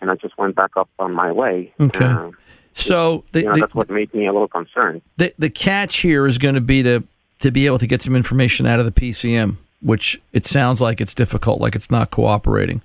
and 0.00 0.10
I 0.10 0.16
just 0.16 0.36
went 0.36 0.54
back 0.54 0.76
up 0.76 0.88
on 0.98 1.14
my 1.14 1.32
way. 1.32 1.72
Okay. 1.80 2.04
Uh, 2.04 2.30
So 2.74 3.24
the, 3.32 3.40
you 3.40 3.46
know, 3.46 3.54
the, 3.54 3.60
that's 3.60 3.74
what 3.74 3.88
made 3.88 4.12
me 4.12 4.26
a 4.26 4.32
little 4.32 4.48
concerned. 4.48 5.00
the 5.16 5.32
the 5.38 5.48
catch 5.48 5.98
here 5.98 6.26
is 6.26 6.38
going 6.38 6.56
to 6.56 6.60
be 6.60 6.82
to 6.82 7.04
to 7.40 7.50
be 7.50 7.66
able 7.66 7.78
to 7.78 7.86
get 7.86 8.02
some 8.02 8.16
information 8.16 8.66
out 8.66 8.80
of 8.80 8.86
the 8.86 8.92
PCM, 8.92 9.56
which 9.80 10.20
it 10.32 10.46
sounds 10.46 10.80
like 10.80 11.00
it's 11.00 11.14
difficult, 11.14 11.60
like 11.60 11.74
it's 11.74 11.90
not 11.90 12.10
cooperating. 12.10 12.82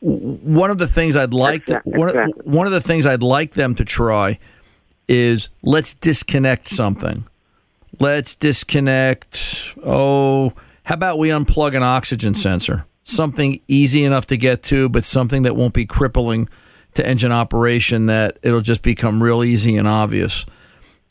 One 0.00 0.70
of 0.70 0.78
the 0.78 0.88
things 0.88 1.16
I'd 1.16 1.34
like 1.34 1.66
to, 1.66 1.80
one, 1.84 2.10
exactly. 2.10 2.52
one 2.52 2.66
of 2.66 2.72
the 2.72 2.80
things 2.80 3.06
I'd 3.06 3.22
like 3.22 3.54
them 3.54 3.74
to 3.76 3.84
try 3.84 4.38
is 5.08 5.48
let's 5.62 5.94
disconnect 5.94 6.68
something. 6.68 7.24
Let's 7.98 8.34
disconnect. 8.34 9.72
Oh, 9.84 10.52
how 10.84 10.94
about 10.94 11.18
we 11.18 11.28
unplug 11.28 11.74
an 11.74 11.82
oxygen 11.82 12.34
sensor? 12.34 12.84
Something 13.04 13.60
easy 13.68 14.04
enough 14.04 14.26
to 14.26 14.36
get 14.36 14.62
to, 14.64 14.88
but 14.88 15.04
something 15.04 15.42
that 15.42 15.56
won't 15.56 15.74
be 15.74 15.86
crippling 15.86 16.48
to 16.94 17.06
engine 17.06 17.32
operation. 17.32 18.06
That 18.06 18.38
it'll 18.42 18.60
just 18.60 18.82
become 18.82 19.22
real 19.22 19.42
easy 19.42 19.76
and 19.76 19.88
obvious 19.88 20.44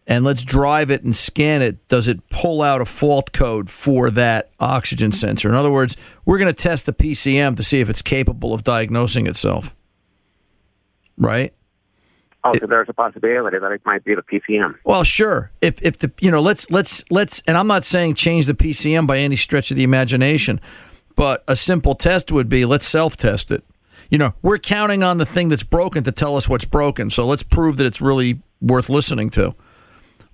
and 0.07 0.23
let's 0.23 0.43
drive 0.43 0.91
it 0.91 1.03
and 1.03 1.15
scan 1.15 1.61
it. 1.61 1.87
Does 1.87 2.07
it 2.07 2.27
pull 2.29 2.61
out 2.61 2.81
a 2.81 2.85
fault 2.85 3.31
code 3.31 3.69
for 3.69 4.09
that 4.11 4.51
oxygen 4.59 5.11
sensor? 5.11 5.49
In 5.49 5.55
other 5.55 5.71
words, 5.71 5.97
we're 6.25 6.37
going 6.37 6.53
to 6.53 6.61
test 6.61 6.85
the 6.85 6.93
PCM 6.93 7.55
to 7.57 7.63
see 7.63 7.79
if 7.79 7.89
it's 7.89 8.01
capable 8.01 8.53
of 8.53 8.63
diagnosing 8.63 9.27
itself. 9.27 9.75
Right? 11.17 11.53
Also, 12.43 12.67
there's 12.67 12.89
a 12.89 12.93
possibility 12.93 13.57
that 13.57 13.71
it 13.71 13.81
might 13.85 14.03
be 14.03 14.13
the 14.13 14.21
PCM. 14.21 14.75
Well, 14.83 15.03
sure. 15.03 15.51
If 15.61 15.81
if 15.81 15.97
the 15.97 16.11
you 16.21 16.29
know 16.29 16.41
let's 16.41 16.69
let's 16.69 17.03
let's 17.09 17.41
and 17.47 17.57
I'm 17.57 17.65
not 17.65 17.83
saying 17.83 18.15
change 18.15 18.45
the 18.45 18.53
PCM 18.53 19.07
by 19.07 19.17
any 19.17 19.35
stretch 19.35 19.71
of 19.71 19.77
the 19.77 19.83
imagination, 19.83 20.61
But 21.15 21.43
a 21.47 21.55
simple 21.55 21.95
test 21.95 22.31
would 22.31 22.49
be 22.49 22.65
let's 22.65 22.85
self 22.85 23.17
test 23.17 23.49
it. 23.49 23.63
You 24.09 24.19
know, 24.19 24.33
we're 24.43 24.59
counting 24.59 25.01
on 25.01 25.17
the 25.17 25.25
thing 25.25 25.49
that's 25.49 25.63
broken 25.63 26.03
to 26.03 26.11
tell 26.11 26.37
us 26.37 26.47
what's 26.47 26.65
broken. 26.65 27.09
So 27.09 27.25
let's 27.25 27.41
prove 27.41 27.77
that 27.77 27.85
it's 27.85 28.01
really 28.01 28.41
worth 28.61 28.89
listening 28.89 29.31
to. 29.31 29.55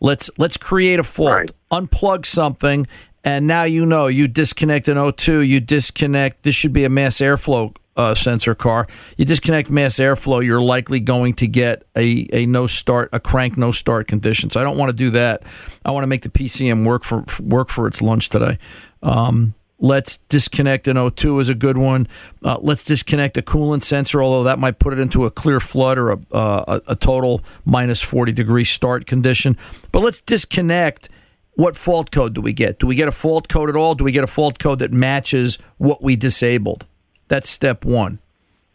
Let's 0.02 0.30
let's 0.38 0.58
create 0.58 1.00
a 1.00 1.04
fault, 1.04 1.32
right. 1.32 1.52
unplug 1.72 2.26
something, 2.26 2.88
and 3.24 3.48
now 3.48 3.64
you 3.64 3.86
know 3.86 4.08
you 4.08 4.28
disconnect 4.28 4.88
an 4.88 4.98
O2, 4.98 5.48
you 5.48 5.60
disconnect. 5.60 6.44
This 6.44 6.56
should 6.56 6.74
be 6.74 6.84
a 6.84 6.90
mass 6.90 7.18
airflow 7.20 7.74
uh, 7.96 8.16
sensor 8.16 8.56
car. 8.56 8.88
You 9.18 9.26
disconnect 9.26 9.70
mass 9.70 9.96
airflow, 9.96 10.44
you're 10.44 10.62
likely 10.62 11.00
going 11.00 11.34
to 11.36 11.48
get 11.48 11.84
a, 11.96 12.28
a 12.34 12.46
no 12.46 12.68
start, 12.68 13.10
a 13.14 13.20
crank 13.20 13.58
no 13.58 13.72
start 13.72 14.08
condition. 14.08 14.50
So 14.50 14.60
I 14.60 14.64
don't 14.64 14.78
want 14.78 14.90
to 14.90 14.96
do 14.96 15.12
that. 15.12 15.44
I 15.86 15.92
want 15.92 16.04
to 16.04 16.08
make 16.08 16.24
the 16.24 16.30
PCM 16.30 16.86
work 16.86 17.04
for 17.04 17.24
work 17.40 17.70
for 17.70 17.88
its 17.88 18.02
lunch 18.02 18.30
today. 18.30 18.58
Um, 19.04 19.54
Let's 19.84 20.18
disconnect 20.30 20.88
an 20.88 20.96
O2 20.96 21.42
is 21.42 21.50
a 21.50 21.56
good 21.56 21.76
one. 21.76 22.08
Uh, 22.44 22.60
let's 22.62 22.84
disconnect 22.84 23.36
a 23.38 23.42
coolant 23.42 23.82
sensor, 23.82 24.22
although 24.22 24.44
that 24.44 24.60
might 24.60 24.78
put 24.78 24.94
it 24.94 25.00
into 25.00 25.26
a 25.26 25.32
clear 25.32 25.60
flood 25.60 25.98
or 25.98 26.12
a, 26.12 26.20
uh, 26.32 26.80
a, 26.88 26.92
a 26.92 26.96
total 26.96 27.42
minus 27.66 28.00
40 28.00 28.32
degree 28.32 28.64
start 28.64 29.08
condition. 29.08 29.58
But 29.92 30.04
let's 30.04 30.22
disconnect. 30.22 31.10
What 31.56 31.76
fault 31.76 32.12
code 32.12 32.36
do 32.36 32.42
we 32.42 32.54
get? 32.54 32.80
Do 32.80 32.86
we 32.86 32.96
get 32.96 33.08
a 33.08 33.12
fault 33.12 33.50
code 33.50 33.70
at 33.70 33.76
all? 33.76 33.96
Do 33.96 34.04
we 34.04 34.12
get 34.12 34.24
a 34.24 34.28
fault 34.28 34.60
code 34.60 34.80
that 34.80 34.94
matches 34.94 35.58
what 35.78 36.02
we 36.02 36.16
disabled? 36.16 36.86
That's 37.28 37.50
step 37.50 37.84
one. 37.84 38.20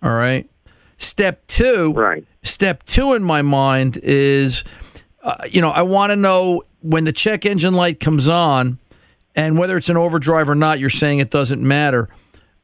All 0.02 0.14
right. 0.14 0.50
Step 0.98 1.46
two. 1.46 1.92
Right. 1.92 2.24
Step 2.42 2.82
two 2.82 3.14
in 3.14 3.22
my 3.22 3.42
mind 3.42 3.98
is, 4.02 4.64
uh, 5.22 5.36
you 5.48 5.60
know, 5.60 5.70
I 5.70 5.82
want 5.82 6.10
to 6.10 6.16
know 6.16 6.64
when 6.80 7.04
the 7.04 7.12
check 7.12 7.46
engine 7.46 7.74
light 7.74 8.00
comes 8.00 8.28
on 8.28 8.78
and 9.36 9.58
whether 9.58 9.76
it's 9.76 9.90
an 9.90 9.98
overdrive 9.98 10.48
or 10.48 10.54
not, 10.54 10.80
you're 10.80 10.90
saying 10.90 11.18
it 11.18 11.30
doesn't 11.30 11.62
matter. 11.62 12.08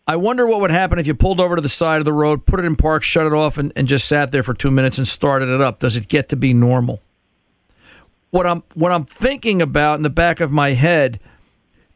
I 0.06 0.16
wonder 0.16 0.46
what 0.46 0.60
would 0.60 0.72
happen 0.72 0.98
if 0.98 1.06
you 1.06 1.14
pulled 1.14 1.38
over 1.38 1.54
to 1.54 1.62
the 1.62 1.68
side 1.68 1.98
of 1.98 2.04
the 2.04 2.12
road, 2.12 2.46
put 2.46 2.58
it 2.58 2.64
in 2.64 2.74
park, 2.74 3.04
shut 3.04 3.26
it 3.26 3.32
off, 3.32 3.56
and, 3.56 3.72
and 3.76 3.86
just 3.86 4.08
sat 4.08 4.32
there 4.32 4.42
for 4.42 4.54
two 4.54 4.70
minutes 4.70 4.98
and 4.98 5.06
started 5.06 5.48
it 5.48 5.60
up. 5.60 5.78
Does 5.78 5.96
it 5.96 6.08
get 6.08 6.28
to 6.30 6.36
be 6.36 6.52
normal? 6.52 7.00
What 8.30 8.46
I'm 8.46 8.62
what 8.74 8.90
I'm 8.90 9.04
thinking 9.04 9.60
about 9.60 9.96
in 9.96 10.02
the 10.02 10.10
back 10.10 10.40
of 10.40 10.50
my 10.50 10.70
head, 10.70 11.20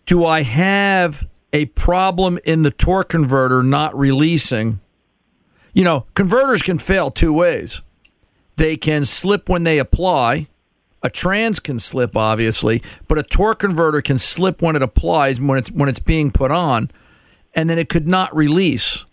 do 0.05 0.25
I 0.25 0.43
have 0.43 1.27
a 1.53 1.65
problem 1.67 2.39
in 2.45 2.63
the 2.63 2.71
torque 2.71 3.09
converter 3.09 3.63
not 3.63 3.97
releasing? 3.99 4.81
You 5.73 5.85
know, 5.85 6.07
converters 6.15 6.63
can 6.63 6.79
fail 6.79 7.11
two 7.11 7.33
ways. 7.33 7.81
They 8.57 8.77
can 8.77 9.05
slip 9.05 9.49
when 9.49 9.65
they 9.65 9.79
apply, 9.79 10.49
a 11.03 11.11
trans 11.11 11.61
can 11.61 11.79
slip, 11.79 12.17
obviously, 12.17 12.83
but 13.09 13.19
a 13.19 13.23
torque 13.23 13.61
converter 13.61 14.01
can 14.01 14.19
slip 14.19 14.63
when 14.63 14.77
it 14.77 14.83
applies 14.83 15.41
when 15.41 15.59
it's 15.59 15.71
when 15.71 15.89
it's 15.89 16.01
being 16.01 16.31
put 16.31 16.51
on, 16.51 16.91
and 17.55 17.69
then 17.69 17.79
it 17.79 17.89
could 17.89 18.09
not 18.09 18.35
release. 18.35 19.05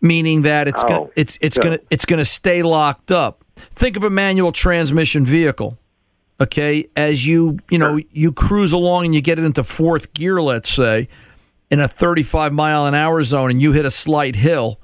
Meaning 0.00 0.42
that 0.42 0.68
it's 0.68 0.84
oh, 0.84 0.88
gonna, 0.88 1.10
it's 1.16 1.38
it's 1.40 1.56
good. 1.56 1.64
gonna 1.64 1.78
it's 1.90 2.04
gonna 2.04 2.24
stay 2.24 2.62
locked 2.62 3.10
up. 3.10 3.44
Think 3.56 3.96
of 3.96 4.04
a 4.04 4.10
manual 4.10 4.52
transmission 4.52 5.24
vehicle. 5.24 5.78
Okay, 6.40 6.88
as 6.94 7.26
you 7.26 7.58
you 7.68 7.78
know 7.78 7.98
you 8.10 8.32
cruise 8.32 8.72
along 8.72 9.06
and 9.06 9.14
you 9.14 9.20
get 9.20 9.38
it 9.38 9.44
into 9.44 9.64
fourth 9.64 10.12
gear, 10.12 10.40
let's 10.40 10.70
say, 10.70 11.08
in 11.70 11.80
a 11.80 11.88
35 11.88 12.52
mile 12.52 12.86
an 12.86 12.94
hour 12.94 13.22
zone, 13.22 13.50
and 13.50 13.62
you 13.62 13.72
hit 13.72 13.84
a 13.84 13.90
slight 13.90 14.36
hill, 14.36 14.78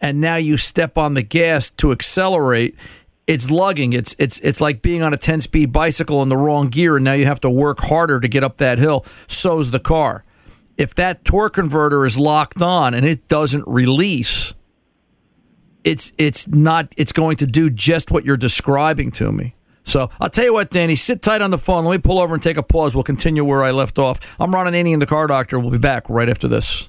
and 0.00 0.20
now 0.20 0.36
you 0.36 0.58
step 0.58 0.98
on 0.98 1.14
the 1.14 1.22
gas 1.22 1.70
to 1.70 1.92
accelerate 1.92 2.76
it's 3.26 3.50
lugging. 3.50 3.92
It's 3.92 4.14
it's 4.18 4.38
it's 4.40 4.60
like 4.60 4.82
being 4.82 5.02
on 5.02 5.14
a 5.14 5.16
10 5.16 5.40
speed 5.40 5.72
bicycle 5.72 6.22
in 6.22 6.28
the 6.28 6.36
wrong 6.36 6.68
gear 6.68 6.96
and 6.96 7.04
now 7.04 7.12
you 7.12 7.26
have 7.26 7.40
to 7.40 7.50
work 7.50 7.80
harder 7.80 8.20
to 8.20 8.28
get 8.28 8.42
up 8.42 8.56
that 8.58 8.78
hill. 8.78 9.04
So's 9.28 9.70
the 9.70 9.80
car. 9.80 10.24
If 10.76 10.94
that 10.96 11.24
torque 11.24 11.54
converter 11.54 12.04
is 12.04 12.18
locked 12.18 12.62
on 12.62 12.94
and 12.94 13.06
it 13.06 13.28
doesn't 13.28 13.64
release, 13.66 14.54
it's 15.84 16.12
it's 16.18 16.48
not 16.48 16.92
it's 16.96 17.12
going 17.12 17.36
to 17.38 17.46
do 17.46 17.70
just 17.70 18.10
what 18.10 18.24
you're 18.24 18.36
describing 18.36 19.10
to 19.12 19.30
me. 19.32 19.54
So 19.84 20.10
I'll 20.20 20.30
tell 20.30 20.44
you 20.44 20.52
what, 20.52 20.70
Danny, 20.70 20.94
sit 20.94 21.22
tight 21.22 21.42
on 21.42 21.50
the 21.50 21.58
phone. 21.58 21.84
Let 21.84 21.92
me 21.92 21.98
pull 21.98 22.20
over 22.20 22.34
and 22.34 22.42
take 22.42 22.56
a 22.56 22.62
pause. 22.62 22.94
We'll 22.94 23.02
continue 23.02 23.44
where 23.44 23.64
I 23.64 23.72
left 23.72 23.98
off. 23.98 24.20
I'm 24.38 24.52
Ron 24.52 24.72
Ananian 24.72 25.00
the 25.00 25.06
car 25.06 25.26
doctor. 25.26 25.58
We'll 25.58 25.70
be 25.72 25.78
back 25.78 26.08
right 26.08 26.28
after 26.28 26.46
this. 26.46 26.88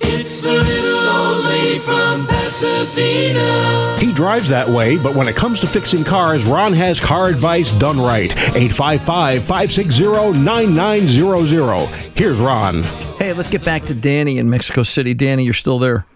It's 0.00 0.40
the 0.40 0.48
little 0.48 1.08
old 1.10 1.44
lady 1.44 1.78
from 1.80 2.26
Pasadena. 2.26 3.96
He 3.98 4.12
drives 4.12 4.48
that 4.48 4.68
way, 4.68 4.96
but 4.96 5.14
when 5.14 5.28
it 5.28 5.36
comes 5.36 5.60
to 5.60 5.66
fixing 5.66 6.02
cars, 6.02 6.44
Ron 6.44 6.72
has 6.72 6.98
car 6.98 7.28
advice 7.28 7.76
done 7.78 8.00
right. 8.00 8.30
855 8.32 9.42
560 9.42 10.40
9900. 10.40 11.86
Here's 12.16 12.40
Ron. 12.40 12.84
Hey, 13.18 13.32
let's 13.32 13.50
get 13.50 13.64
back 13.64 13.82
to 13.82 13.94
Danny 13.94 14.38
in 14.38 14.48
Mexico 14.48 14.82
City. 14.82 15.12
Danny, 15.12 15.44
you're 15.44 15.52
still 15.52 15.78
there. 15.78 16.06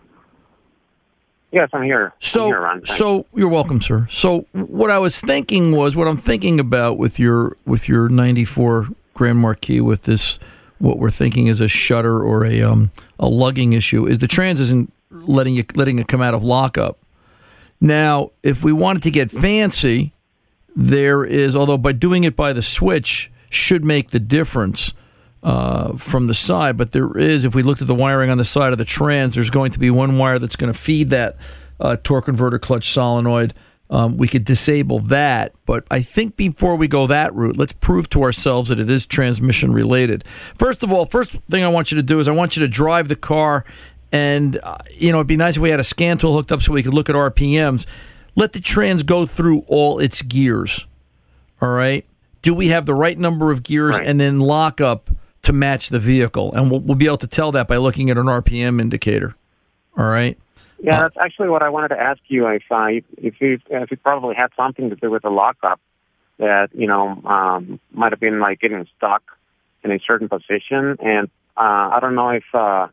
Yes, 1.51 1.68
I'm 1.75 1.83
here. 1.83 2.14
So, 2.18 2.45
I'm 2.45 2.47
here, 2.47 2.61
Ron. 2.61 2.77
Thanks. 2.79 2.97
so 2.97 3.27
you're 3.35 3.51
welcome, 3.51 3.83
sir. 3.83 4.07
So, 4.11 4.47
what 4.53 4.90
I 4.90 4.99
was 4.99 5.21
thinking 5.21 5.73
was, 5.73 5.95
what 5.95 6.09
I'm 6.09 6.16
thinking 6.16 6.59
about 6.59 6.97
with 6.97 7.18
your 7.18 7.59
with 7.66 7.88
your 7.90 8.09
'94 8.09 8.88
Grand 9.12 9.38
Marquis 9.38 9.83
with 9.83 10.05
this, 10.05 10.38
what 10.83 10.99
we're 10.99 11.11
thinking 11.11 11.47
is 11.47 11.61
a 11.61 11.68
shudder 11.68 12.21
or 12.21 12.45
a 12.45 12.61
um 12.61 12.90
a 13.18 13.29
lugging 13.29 13.73
issue, 13.73 14.07
is 14.07 14.18
the 14.18 14.27
trans 14.27 14.61
isn't 14.61 14.92
letting 15.11 15.55
you 15.55 15.64
letting 15.75 15.99
it 15.99 16.09
come 16.09 16.21
out 16.21 16.35
of 16.35 16.42
lockup. 16.42 16.99
Now, 17.81 18.31
if 18.42 18.64
we 18.64 18.73
wanted 18.73 19.03
to 19.05 19.11
get 19.11 19.31
fancy, 19.31 20.12
there 20.75 21.25
is, 21.25 21.55
although 21.55 21.79
by 21.79 21.92
doing 21.92 22.25
it 22.25 22.35
by 22.35 22.53
the 22.53 22.62
switch 22.62 23.31
should 23.51 23.85
make 23.85 24.11
the 24.11 24.21
difference 24.21 24.92
uh, 25.42 25.97
from 25.97 26.27
the 26.27 26.35
side, 26.35 26.77
but 26.77 26.92
there 26.92 27.16
is, 27.18 27.45
if 27.45 27.55
we 27.55 27.62
looked 27.62 27.83
at 27.83 27.88
the 27.88 27.95
wiring 27.95 28.31
on 28.31 28.38
the 28.38 28.45
side 28.45 28.73
of 28.73 28.79
the 28.79 28.85
trans, 28.85 29.35
there's 29.35 29.51
going 29.51 29.71
to 29.73 29.79
be 29.79 29.90
one 29.90 30.16
wire 30.16 30.38
that's 30.38 30.57
going 30.57 30.73
to 30.73 30.79
feed 30.79 31.11
that 31.11 31.37
uh, 31.81 31.97
torque 32.03 32.27
converter 32.27 32.59
clutch 32.59 32.90
solenoid. 32.90 33.53
Um, 33.92 34.16
we 34.16 34.26
could 34.26 34.44
disable 34.46 35.00
that, 35.00 35.52
but 35.66 35.85
I 35.90 36.00
think 36.00 36.35
before 36.35 36.76
we 36.76 36.88
go 36.88 37.07
that 37.09 37.35
route, 37.35 37.59
let's 37.59 37.74
prove 37.74 38.09
to 38.11 38.22
ourselves 38.22 38.70
that 38.70 38.81
it 38.81 38.88
is 38.88 39.07
transmission 39.07 39.70
related. 39.70 40.24
First 40.57 40.83
of 40.83 40.90
all, 40.90 41.05
first 41.05 41.33
thing 41.50 41.62
I 41.62 41.68
want 41.68 41.92
you 41.92 41.96
to 41.96 42.02
do 42.02 42.18
is 42.18 42.26
I 42.26 42.33
want 42.33 42.57
you 42.57 42.61
to 42.61 42.68
drive 42.68 43.09
the 43.09 43.16
car, 43.16 43.66
and 44.11 44.59
uh, 44.62 44.78
you 44.94 45.12
know 45.12 45.18
it'd 45.18 45.26
be 45.26 45.37
nice 45.37 45.57
if 45.57 45.62
we 45.62 45.68
had 45.68 45.78
a 45.78 45.85
scan 45.85 46.16
tool 46.16 46.33
hooked 46.33 46.50
up 46.50 46.62
so 46.62 46.72
we 46.72 46.83
could 46.83 46.94
look 46.94 47.11
at 47.11 47.14
RPMs. 47.14 47.85
Let 48.35 48.55
the 48.55 48.61
trans 48.61 49.02
go 49.02 49.26
through 49.26 49.64
all 49.66 49.98
its 49.98 50.22
gears. 50.22 50.87
All 51.61 51.72
right. 51.72 52.07
Do 52.40 52.55
we 52.55 52.68
have 52.68 52.87
the 52.87 52.94
right 52.94 53.18
number 53.18 53.52
of 53.52 53.62
gears 53.62 53.98
and 53.98 54.18
then 54.18 54.40
lock 54.40 54.81
up 54.81 55.11
to 55.42 55.52
match 55.52 55.90
the 55.90 56.00
vehicle? 56.00 56.50
And 56.55 56.70
we'll, 56.70 56.81
we'll 56.81 56.96
be 56.96 57.05
able 57.05 57.18
to 57.18 57.26
tell 57.26 57.52
that 57.52 57.68
by 57.68 57.76
looking 57.76 58.09
at 58.09 58.16
an 58.16 58.24
RPM 58.24 58.81
indicator. 58.81 59.35
All 59.98 60.07
right. 60.07 60.38
Yeah, 60.83 61.03
that's 61.03 61.16
actually 61.16 61.49
what 61.49 61.62
I 61.62 61.68
wanted 61.71 61.88
to 61.88 62.01
ask 62.01 62.21
you. 62.27 62.47
If 62.49 62.64
uh, 62.71 62.87
if 63.16 63.40
you 63.40 63.61
if 63.71 63.92
it 63.92 64.03
probably 64.03 64.35
had 64.35 64.51
something 64.57 64.90
to 64.90 64.97
do 64.97 65.11
with 65.11 65.23
the 65.23 65.31
lockup, 65.31 65.81
that 66.38 66.71
you 66.75 66.88
know 66.88 67.23
um, 67.25 67.79
might 67.92 68.11
have 68.12 68.21
been 68.21 68.40
like 68.40 68.61
getting 68.61 68.87
stuck 68.97 69.23
in 69.85 69.92
a 69.92 69.99
certain 70.05 70.29
position, 70.29 70.97
and 71.01 71.29
uh, 71.57 71.95
I 71.95 71.99
don't 72.01 72.16
know 72.16 72.31
if 72.31 72.45
uh, 72.53 72.88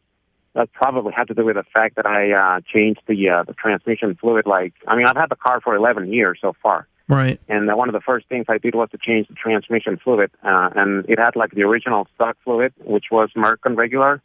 that 0.54 0.72
probably 0.72 1.14
had 1.14 1.28
to 1.30 1.34
do 1.34 1.46
with 1.46 1.56
the 1.56 1.64
fact 1.64 1.96
that 1.96 2.06
I 2.06 2.32
uh, 2.32 2.62
changed 2.72 3.02
the 3.08 3.30
uh, 3.30 3.44
the 3.44 3.54
transmission 3.54 4.16
fluid. 4.16 4.46
Like, 4.46 4.74
I 4.88 4.96
mean, 4.96 5.08
I've 5.08 5.18
had 5.18 5.30
the 5.30 5.36
car 5.36 5.60
for 5.60 5.76
11 5.76 6.14
years 6.14 6.38
so 6.42 6.56
far, 6.62 6.88
Right. 7.08 7.40
and 7.50 7.70
uh, 7.72 7.76
one 7.76 7.90
of 7.90 7.94
the 7.94 8.02
first 8.02 8.28
things 8.28 8.46
I 8.50 8.60
did 8.60 8.76
was 8.76 8.90
to 8.92 9.00
change 9.00 9.28
the 9.28 9.36
transmission 9.36 9.98
fluid, 9.98 10.30
uh, 10.44 10.70
and 10.76 11.06
it 11.10 11.18
had 11.18 11.36
like 11.36 11.52
the 11.52 11.64
original 11.64 12.08
stock 12.14 12.38
fluid, 12.44 12.72
which 12.84 13.06
was 13.12 13.30
Mercon 13.36 13.76
regular, 13.76 14.22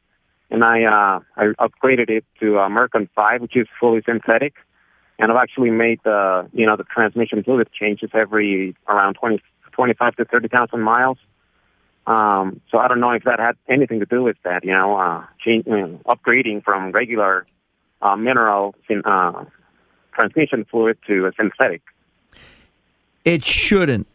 and 0.51 0.65
I 0.65 0.85
uh, 0.85 1.21
I 1.37 1.45
upgraded 1.59 2.11
it 2.11 2.25
to 2.41 2.59
uh, 2.59 2.69
Mercon 2.69 3.09
5, 3.15 3.43
which 3.43 3.57
is 3.57 3.67
fully 3.81 4.03
synthetic, 4.05 4.55
and 5.19 5.31
I've 5.31 5.39
actually 5.39 5.71
made 5.71 6.01
the 6.05 6.49
you 6.53 6.67
know 6.67 6.77
the 6.77 6.85
transmission 6.85 7.43
fluid 7.43 7.69
changes 7.73 8.11
every 8.15 8.77
around 8.89 9.15
20, 9.15 9.43
25 9.73 10.17
to 10.17 10.25
30,000 10.25 10.81
miles. 10.81 11.19
Um, 12.07 12.61
so 12.71 12.79
I 12.79 12.89
don't 12.89 13.01
know 13.01 13.13
if 13.13 13.25
that 13.25 13.39
had 13.39 13.57
anything 13.67 14.01
to 14.01 14.07
do 14.07 14.23
with 14.23 14.37
that, 14.45 14.63
you 14.63 14.73
know, 14.73 14.97
uh, 14.97 15.25
change, 15.43 15.67
you 15.67 15.73
know, 15.73 16.01
upgrading 16.07 16.63
from 16.63 16.93
regular 16.93 17.47
uh, 18.03 18.15
mineral 18.15 18.75
syn- 18.87 19.05
uh, 19.07 19.47
transmission 20.13 20.67
fluid 20.71 20.99
to 21.07 21.27
a 21.27 21.33
synthetic. 21.33 21.81
It 23.25 23.43
shouldn't. 23.45 24.07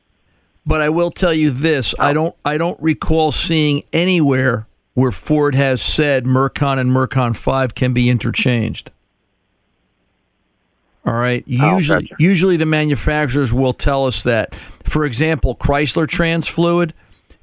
But 0.65 0.82
I 0.82 0.89
will 0.89 1.10
tell 1.10 1.34
you 1.34 1.50
this: 1.50 1.96
I 1.98 2.13
don't 2.13 2.36
I 2.46 2.58
don't 2.60 2.80
recall 2.80 3.32
seeing 3.32 3.84
anywhere 3.92 4.68
where 4.93 5.12
Ford 5.12 5.56
has 5.56 5.82
said 5.82 6.25
Mercon 6.25 6.80
and 6.80 6.91
Mercon 6.91 7.34
Five 7.34 7.75
can 7.75 7.93
be 7.93 8.10
interchanged. 8.10 8.91
All 11.06 11.13
right. 11.13 11.43
Usually, 11.47 12.12
usually 12.19 12.58
the 12.58 12.65
manufacturers 12.65 13.54
will 13.54 13.73
tell 13.73 14.06
us 14.06 14.23
that. 14.23 14.54
For 14.84 15.06
example, 15.06 15.56
Chrysler 15.56 16.08
Trans 16.08 16.47
Fluid. 16.47 16.93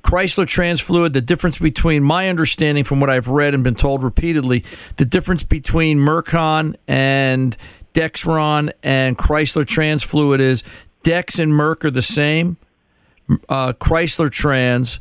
Chrysler 0.05 0.47
Trans 0.47 0.81
Fluid, 0.81 1.15
the 1.15 1.21
difference 1.21 1.59
between 1.59 2.05
my 2.05 2.29
understanding 2.29 2.85
from 2.85 3.01
what 3.01 3.11
I've 3.11 3.27
read 3.27 3.55
and 3.55 3.65
been 3.65 3.75
told 3.75 4.05
repeatedly, 4.05 4.63
the 4.99 5.05
difference 5.05 5.43
between 5.43 5.99
Mercon 5.99 6.77
and 6.87 7.57
Dexron 7.93 8.71
and 8.85 9.19
Chrysler 9.19 9.67
Trans 9.67 10.05
Fluid 10.05 10.41
is 10.41 10.63
Dex 11.03 11.41
and 11.41 11.53
Merc 11.53 11.85
are 11.85 11.91
the 11.91 12.03
same. 12.03 12.57
Uh, 13.49 13.73
Chrysler 13.73 14.31
Trans 14.31 15.01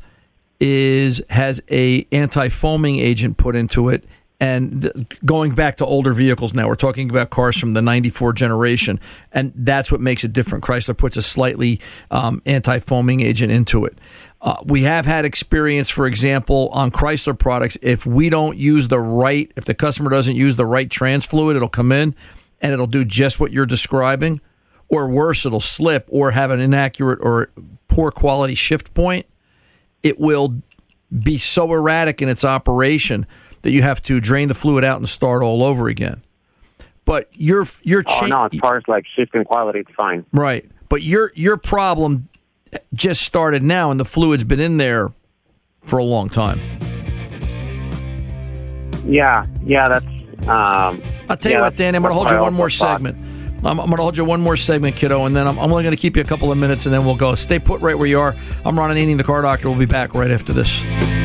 is 0.59 1.21
has 1.29 1.61
a 1.69 2.07
anti-foaming 2.11 2.99
agent 2.99 3.37
put 3.37 3.55
into 3.55 3.89
it. 3.89 4.03
And 4.39 4.81
th- 4.81 5.07
going 5.23 5.55
back 5.55 5.77
to 5.77 5.85
older 5.85 6.13
vehicles 6.13 6.53
now 6.53 6.67
we're 6.67 6.75
talking 6.75 7.09
about 7.09 7.29
cars 7.29 7.57
from 7.57 7.73
the 7.73 7.81
94 7.81 8.33
generation. 8.33 8.99
And 9.31 9.53
that's 9.55 9.91
what 9.91 10.01
makes 10.01 10.23
it 10.23 10.33
different. 10.33 10.63
Chrysler 10.63 10.97
puts 10.97 11.17
a 11.17 11.21
slightly 11.21 11.79
um, 12.11 12.41
anti-foaming 12.45 13.21
agent 13.21 13.51
into 13.51 13.85
it. 13.85 13.97
Uh, 14.41 14.57
we 14.65 14.83
have 14.83 15.05
had 15.05 15.25
experience 15.25 15.89
for 15.89 16.05
example 16.05 16.69
on 16.73 16.91
chrysler 16.91 17.37
products. 17.37 17.77
If 17.81 18.05
we 18.05 18.29
don't 18.29 18.57
use 18.57 18.87
the 18.89 18.99
right 18.99 19.51
if 19.55 19.65
the 19.65 19.73
customer 19.73 20.09
doesn't 20.09 20.35
use 20.35 20.55
the 20.55 20.65
right 20.65 20.89
trans 20.89 21.25
fluid 21.25 21.55
it'll 21.55 21.69
come 21.69 21.91
in 21.91 22.15
and 22.61 22.73
it'll 22.73 22.87
do 22.87 23.05
just 23.05 23.39
what 23.39 23.51
you're 23.51 23.65
describing. 23.65 24.41
Or 24.87 25.09
worse 25.09 25.45
it'll 25.45 25.61
slip 25.61 26.07
or 26.09 26.31
have 26.31 26.51
an 26.51 26.59
inaccurate 26.59 27.19
or 27.21 27.49
poor 27.87 28.11
quality 28.11 28.55
shift 28.55 28.93
point 28.93 29.25
it 30.05 30.19
will 30.19 30.61
be 31.23 31.37
so 31.39 31.73
erratic 31.73 32.21
in 32.21 32.29
its 32.29 32.45
operation 32.45 33.25
that 33.63 33.71
you 33.71 33.81
have 33.81 34.01
to 34.03 34.21
drain 34.21 34.47
the 34.47 34.53
fluid 34.53 34.83
out 34.83 34.97
and 34.99 35.09
start 35.09 35.41
all 35.41 35.63
over 35.63 35.87
again. 35.87 36.21
But 37.05 37.27
your 37.33 37.65
your 37.81 38.03
Oh 38.07 38.19
cha- 38.19 38.27
no, 38.27 38.45
as 38.45 38.59
far 38.59 38.77
as 38.77 38.83
like 38.87 39.05
shifting 39.15 39.43
quality, 39.43 39.79
it's 39.79 39.91
fine. 39.95 40.23
right, 40.31 40.63
but 40.89 41.01
your 41.01 41.31
your 41.35 41.57
problem 41.57 42.29
just 42.93 43.23
started 43.23 43.63
now, 43.63 43.89
and 43.91 43.99
the 43.99 44.05
fluid's 44.05 44.43
been 44.43 44.59
in 44.59 44.77
there 44.77 45.11
for 45.83 45.97
a 45.97 46.03
long 46.03 46.29
time. 46.29 46.59
Yeah, 49.05 49.43
yeah, 49.65 49.87
that's. 49.87 50.05
Um, 50.47 51.01
I'll 51.29 51.37
tell 51.37 51.51
you 51.51 51.59
what, 51.59 51.75
Danny, 51.75 51.95
I'm 51.95 52.03
going 52.03 52.11
to 52.11 52.15
hold 52.15 52.29
you 52.29 52.37
one 52.39 52.53
more 52.53 52.69
segment. 52.69 53.17
I'm, 53.65 53.79
I'm 53.79 53.87
going 53.87 53.97
to 53.97 54.03
hold 54.03 54.17
you 54.17 54.25
one 54.25 54.41
more 54.41 54.57
segment, 54.57 54.95
kiddo, 54.95 55.25
and 55.25 55.35
then 55.35 55.47
I'm, 55.47 55.57
I'm 55.57 55.71
only 55.71 55.83
going 55.83 55.95
to 55.95 56.01
keep 56.01 56.15
you 56.15 56.21
a 56.21 56.25
couple 56.25 56.51
of 56.51 56.57
minutes, 56.57 56.85
and 56.85 56.93
then 56.93 57.05
we'll 57.05 57.15
go. 57.15 57.35
Stay 57.35 57.59
put 57.59 57.81
right 57.81 57.97
where 57.97 58.07
you 58.07 58.19
are. 58.19 58.35
I'm 58.63 58.77
Ron 58.77 58.95
Ananian, 58.95 59.17
the 59.17 59.23
car 59.23 59.41
doctor. 59.41 59.69
We'll 59.69 59.79
be 59.79 59.85
back 59.85 60.13
right 60.13 60.31
after 60.31 60.53
this. 60.53 61.24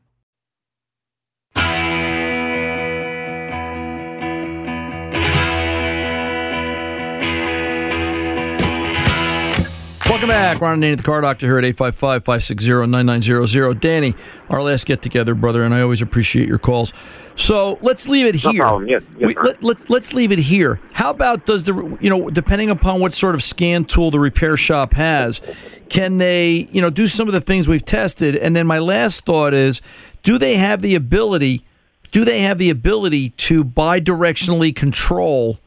Welcome 10.21 10.35
back. 10.35 10.61
Ron 10.61 10.73
and 10.73 10.81
Danny, 10.83 10.93
the 10.93 11.01
car 11.01 11.19
doctor 11.21 11.47
here 11.47 11.57
at 11.57 11.65
855 11.65 12.23
560 12.23 12.85
9900. 12.85 13.79
Danny, 13.79 14.13
our 14.51 14.61
last 14.61 14.85
get 14.85 15.01
together, 15.01 15.33
brother, 15.33 15.63
and 15.63 15.73
I 15.73 15.81
always 15.81 15.99
appreciate 15.99 16.47
your 16.47 16.59
calls. 16.59 16.93
So 17.35 17.79
let's 17.81 18.07
leave 18.07 18.27
it 18.27 18.43
No 18.43 18.51
here. 18.51 18.61
problem. 18.61 18.87
Yes, 18.87 19.01
yes, 19.17 19.27
we, 19.29 19.33
let, 19.43 19.63
let, 19.63 19.89
let's 19.89 20.13
leave 20.13 20.31
it 20.31 20.37
here. 20.37 20.79
How 20.93 21.09
about 21.09 21.47
does 21.47 21.63
the, 21.63 21.97
you 21.99 22.07
know, 22.07 22.29
depending 22.29 22.69
upon 22.69 22.99
what 22.99 23.13
sort 23.13 23.33
of 23.33 23.41
scan 23.41 23.83
tool 23.83 24.11
the 24.11 24.19
repair 24.19 24.55
shop 24.57 24.93
has, 24.93 25.41
can 25.89 26.19
they, 26.19 26.67
you 26.71 26.83
know, 26.83 26.91
do 26.91 27.07
some 27.07 27.27
of 27.27 27.33
the 27.33 27.41
things 27.41 27.67
we've 27.67 27.83
tested? 27.83 28.35
And 28.35 28.55
then 28.55 28.67
my 28.67 28.77
last 28.77 29.25
thought 29.25 29.55
is 29.55 29.81
do 30.21 30.37
they 30.37 30.57
have 30.57 30.83
the 30.83 30.93
ability, 30.93 31.65
do 32.11 32.23
they 32.25 32.41
have 32.41 32.59
the 32.59 32.69
ability 32.69 33.29
to 33.29 33.63
bidirectionally 33.63 34.75
control 34.75 35.57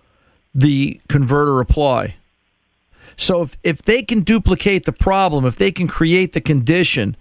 the 0.55 1.01
converter 1.09 1.59
apply? 1.59 2.15
So 3.17 3.43
if, 3.43 3.57
if 3.63 3.83
they 3.83 4.03
can 4.03 4.21
duplicate 4.21 4.85
the 4.85 4.93
problem, 4.93 5.45
if 5.45 5.57
they 5.57 5.73
can 5.73 5.87
create 5.87 6.33
the 6.33 6.41
condition 6.41 7.17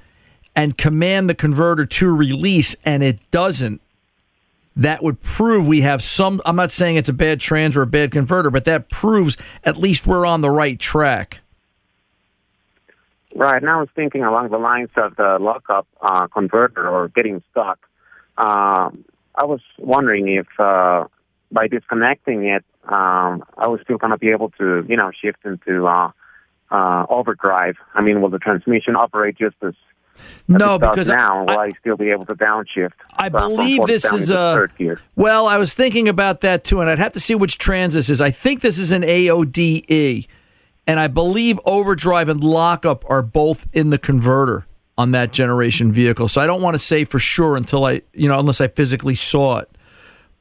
and 0.56 0.78
command 0.78 1.30
the 1.30 1.36
converter 1.36 1.86
to 1.86 2.14
release 2.14 2.76
and 2.86 3.04
it 3.04 3.20
doesn't, 3.32 3.82
that 4.76 5.04
would 5.04 5.22
prove 5.22 5.68
we 5.68 5.82
have 5.82 6.02
some 6.02 6.42
I'm 6.46 6.56
not 6.56 6.72
saying 6.72 6.96
it's 6.96 7.10
a 7.10 7.14
bad 7.14 7.40
trans 7.40 7.78
or 7.78 7.84
a 7.84 7.88
bad 7.88 8.12
converter, 8.12 8.50
but 8.50 8.66
that 8.66 8.90
proves 8.90 9.38
at 9.64 9.78
least 9.78 10.08
we're 10.08 10.26
on 10.26 10.42
the 10.42 10.50
right 10.50 10.80
track. 10.80 11.42
Right. 13.36 13.62
Now 13.62 13.78
I 13.78 13.82
was 13.82 13.90
thinking 13.96 14.24
along 14.24 14.50
the 14.50 14.58
lines 14.58 14.90
of 14.96 15.16
the 15.16 15.38
lockup 15.40 15.88
uh, 16.02 16.28
converter 16.28 16.88
or 16.88 17.08
getting 17.08 17.42
stuck. 17.52 17.80
Um, 18.38 19.06
I 19.36 19.46
was 19.46 19.62
wondering 19.78 20.28
if 20.28 20.48
uh, 20.60 21.06
by 21.52 21.68
disconnecting 21.68 22.46
it, 22.46 22.64
um, 22.88 23.44
I 23.58 23.68
was 23.68 23.80
still 23.84 23.98
going 23.98 24.12
to 24.12 24.18
be 24.18 24.30
able 24.30 24.50
to, 24.60 24.86
you 24.88 24.98
know, 24.98 25.12
shift 25.22 25.40
into 25.46 25.88
uh, 25.88 26.12
uh, 26.72 27.06
overdrive. 27.10 27.76
I 27.94 28.02
mean, 28.02 28.22
will 28.22 28.30
the 28.30 28.40
transmission 28.40 28.96
operate 28.96 29.38
just 29.38 29.56
as 29.62 29.74
No, 30.48 30.56
as 30.56 30.62
it 30.76 30.80
does 30.82 30.90
because 30.92 31.10
I- 31.10 31.16
now? 31.16 31.44
will 31.46 31.60
I 31.60 31.70
still 31.80 31.98
be 31.98 32.10
able 32.10 32.26
to 32.26 32.34
downshift? 32.36 32.92
I 33.16 33.30
believe 33.30 33.86
this 33.86 34.04
is 34.06 34.30
a 34.30 34.54
third 34.56 34.72
gear. 34.78 35.00
Well, 35.16 35.48
I 35.48 35.58
was 35.58 35.74
thinking 35.74 36.08
about 36.10 36.42
that 36.42 36.64
too, 36.64 36.82
and 36.82 36.90
I'd 36.90 37.00
have 37.00 37.14
to 37.14 37.20
see 37.20 37.36
which 37.36 37.58
trans 37.58 37.94
this 37.94 38.10
is. 38.10 38.20
I 38.22 38.32
think 38.32 38.62
this 38.62 38.78
is 38.80 38.92
an 38.92 39.04
AODE, 39.04 40.28
and 40.88 41.00
I 41.00 41.08
believe 41.08 41.60
overdrive 41.66 42.28
and 42.30 42.44
lockup 42.44 43.10
are 43.10 43.22
both 43.22 43.68
in 43.74 43.90
the 43.90 43.98
converter 43.98 44.66
on 44.98 45.12
that 45.12 45.32
generation 45.32 45.92
vehicle. 45.92 46.28
So 46.28 46.40
I 46.42 46.46
don't 46.46 46.62
want 46.62 46.76
to 46.76 46.80
say 46.80 47.04
for 47.06 47.18
sure 47.18 47.56
until 47.56 47.86
I, 47.86 48.02
you 48.14 48.28
know, 48.28 48.38
unless 48.40 48.62
I 48.62 48.68
physically 48.68 49.16
saw 49.16 49.58
it. 49.60 49.70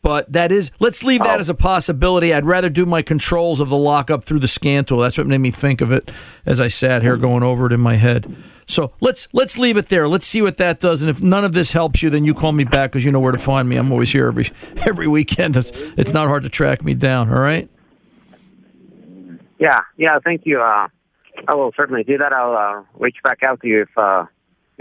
But 0.03 0.33
that 0.33 0.51
is, 0.51 0.73
let's 0.81 1.05
leave 1.05 1.23
that 1.23 1.38
as 1.38 1.49
a 1.49 1.55
possibility. 1.55 2.35
I'd 2.35 2.45
rather 2.45 2.69
do 2.69 2.85
my 2.85 3.03
controls 3.03 3.61
of 3.61 3.69
the 3.69 3.77
lockup 3.77 4.25
through 4.25 4.41
the 4.41 4.49
scan 4.49 4.85
tool. 4.85 4.99
That's 4.99 5.17
what 5.17 5.29
made 5.29 5.38
me 5.38 5.53
think 5.53 5.81
of 5.81 5.93
it 5.93 6.11
as 6.45 6.61
I 6.61 6.67
sat 6.67 7.03
here 7.03 7.17
going 7.17 7.45
over 7.45 7.67
it 7.67 7.73
in 7.73 7.81
my 7.81 7.95
head. 7.95 8.37
So 8.67 8.93
let's 9.01 9.29
let's 9.33 9.59
leave 9.59 9.77
it 9.77 9.88
there. 9.88 10.09
Let's 10.09 10.27
see 10.27 10.43
what 10.43 10.57
that 10.57 10.81
does. 10.81 11.03
And 11.03 11.11
if 11.11 11.23
none 11.23 11.45
of 11.45 11.53
this 11.53 11.73
helps 11.73 12.03
you, 12.03 12.11
then 12.11 12.25
you 12.25 12.35
call 12.35 12.53
me 12.53 12.65
back 12.65 12.91
because 12.91 13.05
you 13.05 13.12
know 13.12 13.21
where 13.21 13.33
to 13.33 13.38
find 13.38 13.69
me. 13.69 13.77
I'm 13.77 13.93
always 13.93 14.11
here 14.11 14.27
every 14.27 14.51
every 14.87 15.07
weekend. 15.07 15.57
It's, 15.57 15.71
it's 15.97 16.12
not 16.12 16.27
hard 16.27 16.43
to 16.45 16.49
track 16.49 16.83
me 16.83 16.95
down. 16.95 17.29
All 17.29 17.41
right. 17.41 17.69
Yeah, 19.59 19.81
yeah. 19.97 20.19
Thank 20.25 20.47
you. 20.47 20.61
Uh, 20.61 20.88
I 21.47 21.55
will 21.55 21.73
certainly 21.77 22.03
do 22.03 22.19
that. 22.19 22.33
I'll 22.33 22.57
uh, 22.57 22.83
reach 22.99 23.17
back 23.23 23.38
out 23.45 23.61
to 23.61 23.69
you 23.69 23.83
if 23.83 23.97
uh, 23.97 24.27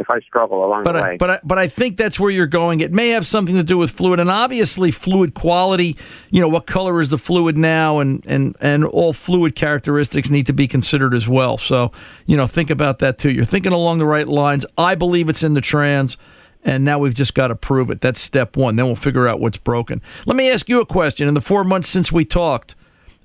if 0.02 0.10
I 0.10 0.20
struggle 0.20 0.66
along 0.66 0.84
But 0.84 0.94
the 0.94 1.00
I, 1.00 1.02
way. 1.12 1.18
but 1.18 1.30
I, 1.30 1.40
but 1.44 1.58
I 1.58 1.68
think 1.68 1.96
that's 1.96 2.20
where 2.20 2.30
you're 2.30 2.48
going. 2.48 2.82
It 2.82 2.92
may 2.94 3.10
have 3.10 3.26
something 3.26 3.56
to 3.56 3.64
do 3.64 3.78
with 3.78 3.92
fluid, 3.92 4.20
and 4.20 4.30
obviously 4.30 4.92
fluid 4.92 5.34
quality. 5.34 5.96
You 6.30 6.42
know, 6.42 6.50
what 6.50 6.66
color 6.68 7.00
is 7.00 7.08
the 7.10 7.18
fluid 7.18 7.58
now, 7.58 8.00
and 8.00 8.22
and 8.28 8.56
and 8.60 8.84
all 8.84 9.14
fluid 9.14 9.56
characteristics 9.56 10.30
need 10.30 10.46
to 10.48 10.54
be 10.54 10.68
considered 10.68 11.14
as 11.14 11.28
well. 11.30 11.58
So 11.58 11.94
you 12.26 12.36
know, 12.36 12.48
think 12.48 12.70
about 12.70 13.00
that 13.00 13.18
too. 13.18 13.32
You're 13.32 13.46
thinking 13.46 13.72
along 13.72 14.00
the 14.00 14.06
right 14.06 14.28
lines. 14.28 14.66
I 14.78 14.96
believe 14.96 15.30
it's 15.30 15.44
in 15.44 15.54
the 15.54 15.62
trans. 15.62 16.18
And 16.64 16.86
now 16.86 17.00
we've 17.00 17.16
just 17.16 17.34
got 17.34 17.48
to 17.48 17.56
prove 17.56 17.90
it. 17.90 18.02
That's 18.02 18.22
step 18.22 18.56
one. 18.56 18.76
Then 18.76 18.86
we'll 18.86 18.94
figure 18.96 19.28
out 19.28 19.40
what's 19.40 19.58
broken. 19.58 20.00
Let 20.28 20.36
me 20.38 20.52
ask 20.52 20.70
you 20.70 20.80
a 20.80 20.86
question. 20.86 21.28
In 21.28 21.34
the 21.34 21.42
four 21.42 21.64
months 21.64 21.90
since 21.90 22.12
we 22.12 22.24
talked 22.24 22.76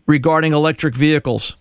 regarding 0.07 0.55
electric 0.55 0.95
vehicles, 0.95 1.55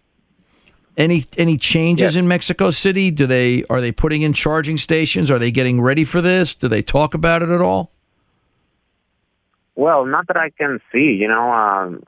any 0.97 1.23
any 1.37 1.57
changes 1.57 2.15
in 2.15 2.27
Mexico 2.27 2.71
City? 2.71 3.11
Do 3.11 3.25
they 3.25 3.63
are 3.69 3.81
they 3.81 3.91
putting 3.91 4.21
in 4.21 4.33
charging 4.33 4.77
stations? 4.77 5.29
Are 5.29 5.39
they 5.39 5.51
getting 5.51 5.81
ready 5.81 6.03
for 6.03 6.21
this? 6.21 6.55
Do 6.55 6.67
they 6.67 6.81
talk 6.81 7.13
about 7.13 7.41
it 7.41 7.49
at 7.49 7.61
all? 7.61 7.91
Well, 9.75 10.05
not 10.05 10.27
that 10.27 10.37
I 10.37 10.51
can 10.51 10.79
see. 10.91 11.17
You 11.19 11.27
know, 11.27 11.51
um, 11.51 12.03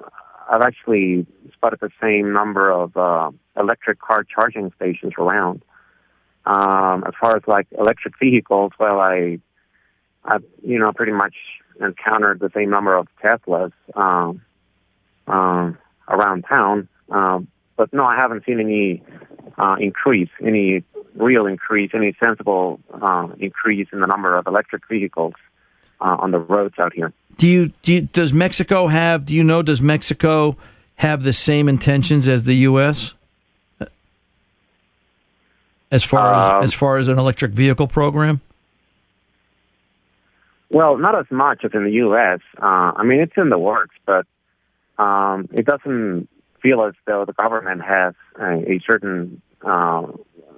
I've 0.50 0.62
actually 0.62 1.26
spotted 1.54 1.80
the 1.82 1.90
same 2.02 2.32
number 2.32 2.72
of 2.72 2.96
uh, 2.96 3.32
electric 3.58 4.00
car 4.00 4.24
charging 4.24 4.72
stations 4.76 5.14
around. 5.18 5.62
Um, 6.46 7.04
as 7.06 7.14
far 7.20 7.36
as 7.36 7.44
like 7.46 7.68
electric 7.78 8.14
vehicles, 8.20 8.72
well, 8.80 9.02
I, 9.02 9.40
I, 10.24 10.38
you 10.64 10.80
know, 10.80 10.94
pretty 10.94 11.12
much 11.12 11.36
encountered 11.82 12.40
the 12.40 12.50
same 12.56 12.70
number 12.70 12.96
of 12.96 13.08
Teslas 13.22 13.74
um, 13.96 14.42
um, 15.28 15.78
around 16.08 16.44
town. 16.44 16.88
Um, 17.10 17.50
but 17.78 17.94
no, 17.94 18.04
I 18.04 18.16
haven't 18.16 18.44
seen 18.46 18.60
any 18.60 19.02
uh, 19.58 19.78
increase, 19.80 20.30
any 20.44 20.84
real 21.16 21.46
increase, 21.46 21.92
any 21.94 22.16
sensible 22.20 22.80
uh, 23.02 23.28
increase 23.40 23.88
in 23.94 24.02
the 24.02 24.08
number 24.08 24.36
of 24.36 24.48
electric 24.48 24.88
vehicles 24.90 25.34
uh, 26.02 26.18
on 26.20 26.32
the 26.32 26.40
roads 26.40 26.76
out 26.78 26.94
here. 26.94 27.14
Do 27.38 27.48
you, 27.48 27.72
do 27.84 27.94
you 27.94 28.02
does 28.02 28.34
Mexico 28.34 28.88
have? 28.88 29.26
Do 29.26 29.34
you 29.34 29.44
know? 29.44 29.62
Does 29.62 29.82
Mexico 29.82 30.58
have 30.96 31.24
the 31.24 31.34
same 31.34 31.70
intentions 31.70 32.28
as 32.28 32.44
the 32.44 32.56
U.S. 32.56 33.14
as 35.92 36.04
far 36.04 36.34
Um, 36.34 36.64
as 36.64 36.66
as 36.66 36.74
far 36.74 36.98
as 36.98 37.08
an 37.08 37.20
electric 37.20 37.52
vehicle 37.52 37.88
program? 37.88 38.42
Well, 40.70 40.98
not 40.98 41.18
as 41.18 41.26
much 41.30 41.64
as 41.64 41.72
in 41.74 41.86
the 41.86 41.92
U.S. 41.92 42.40
Uh, 42.62 42.92
I 42.96 43.04
mean, 43.04 43.20
it's 43.22 43.38
in 43.38 43.50
the 43.50 43.58
works, 43.60 43.96
but 44.06 44.26
um, 44.98 45.48
it 45.54 45.66
doesn't 45.66 46.28
feel 46.62 46.84
as 46.84 46.94
though 47.06 47.26
the 47.26 47.34
government 47.34 47.82
has 47.84 48.14
a, 48.40 48.72
a 48.72 48.80
certain 48.86 49.42
uh, 49.66 50.04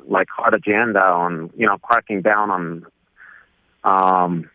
like 0.08 0.28
hard 0.30 0.54
agenda 0.54 1.00
on 1.00 1.52
you 1.56 1.66
know 1.66 1.78
cracking 1.78 2.22
down 2.22 2.52
on 2.52 2.86
um, 3.84 4.50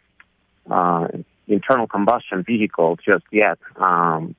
uh, 0.70 1.08
internal 1.46 1.86
combustion 1.86 2.42
vehicles 2.42 2.98
just 3.04 3.24
yet. 3.30 3.58
Um, 3.76 4.34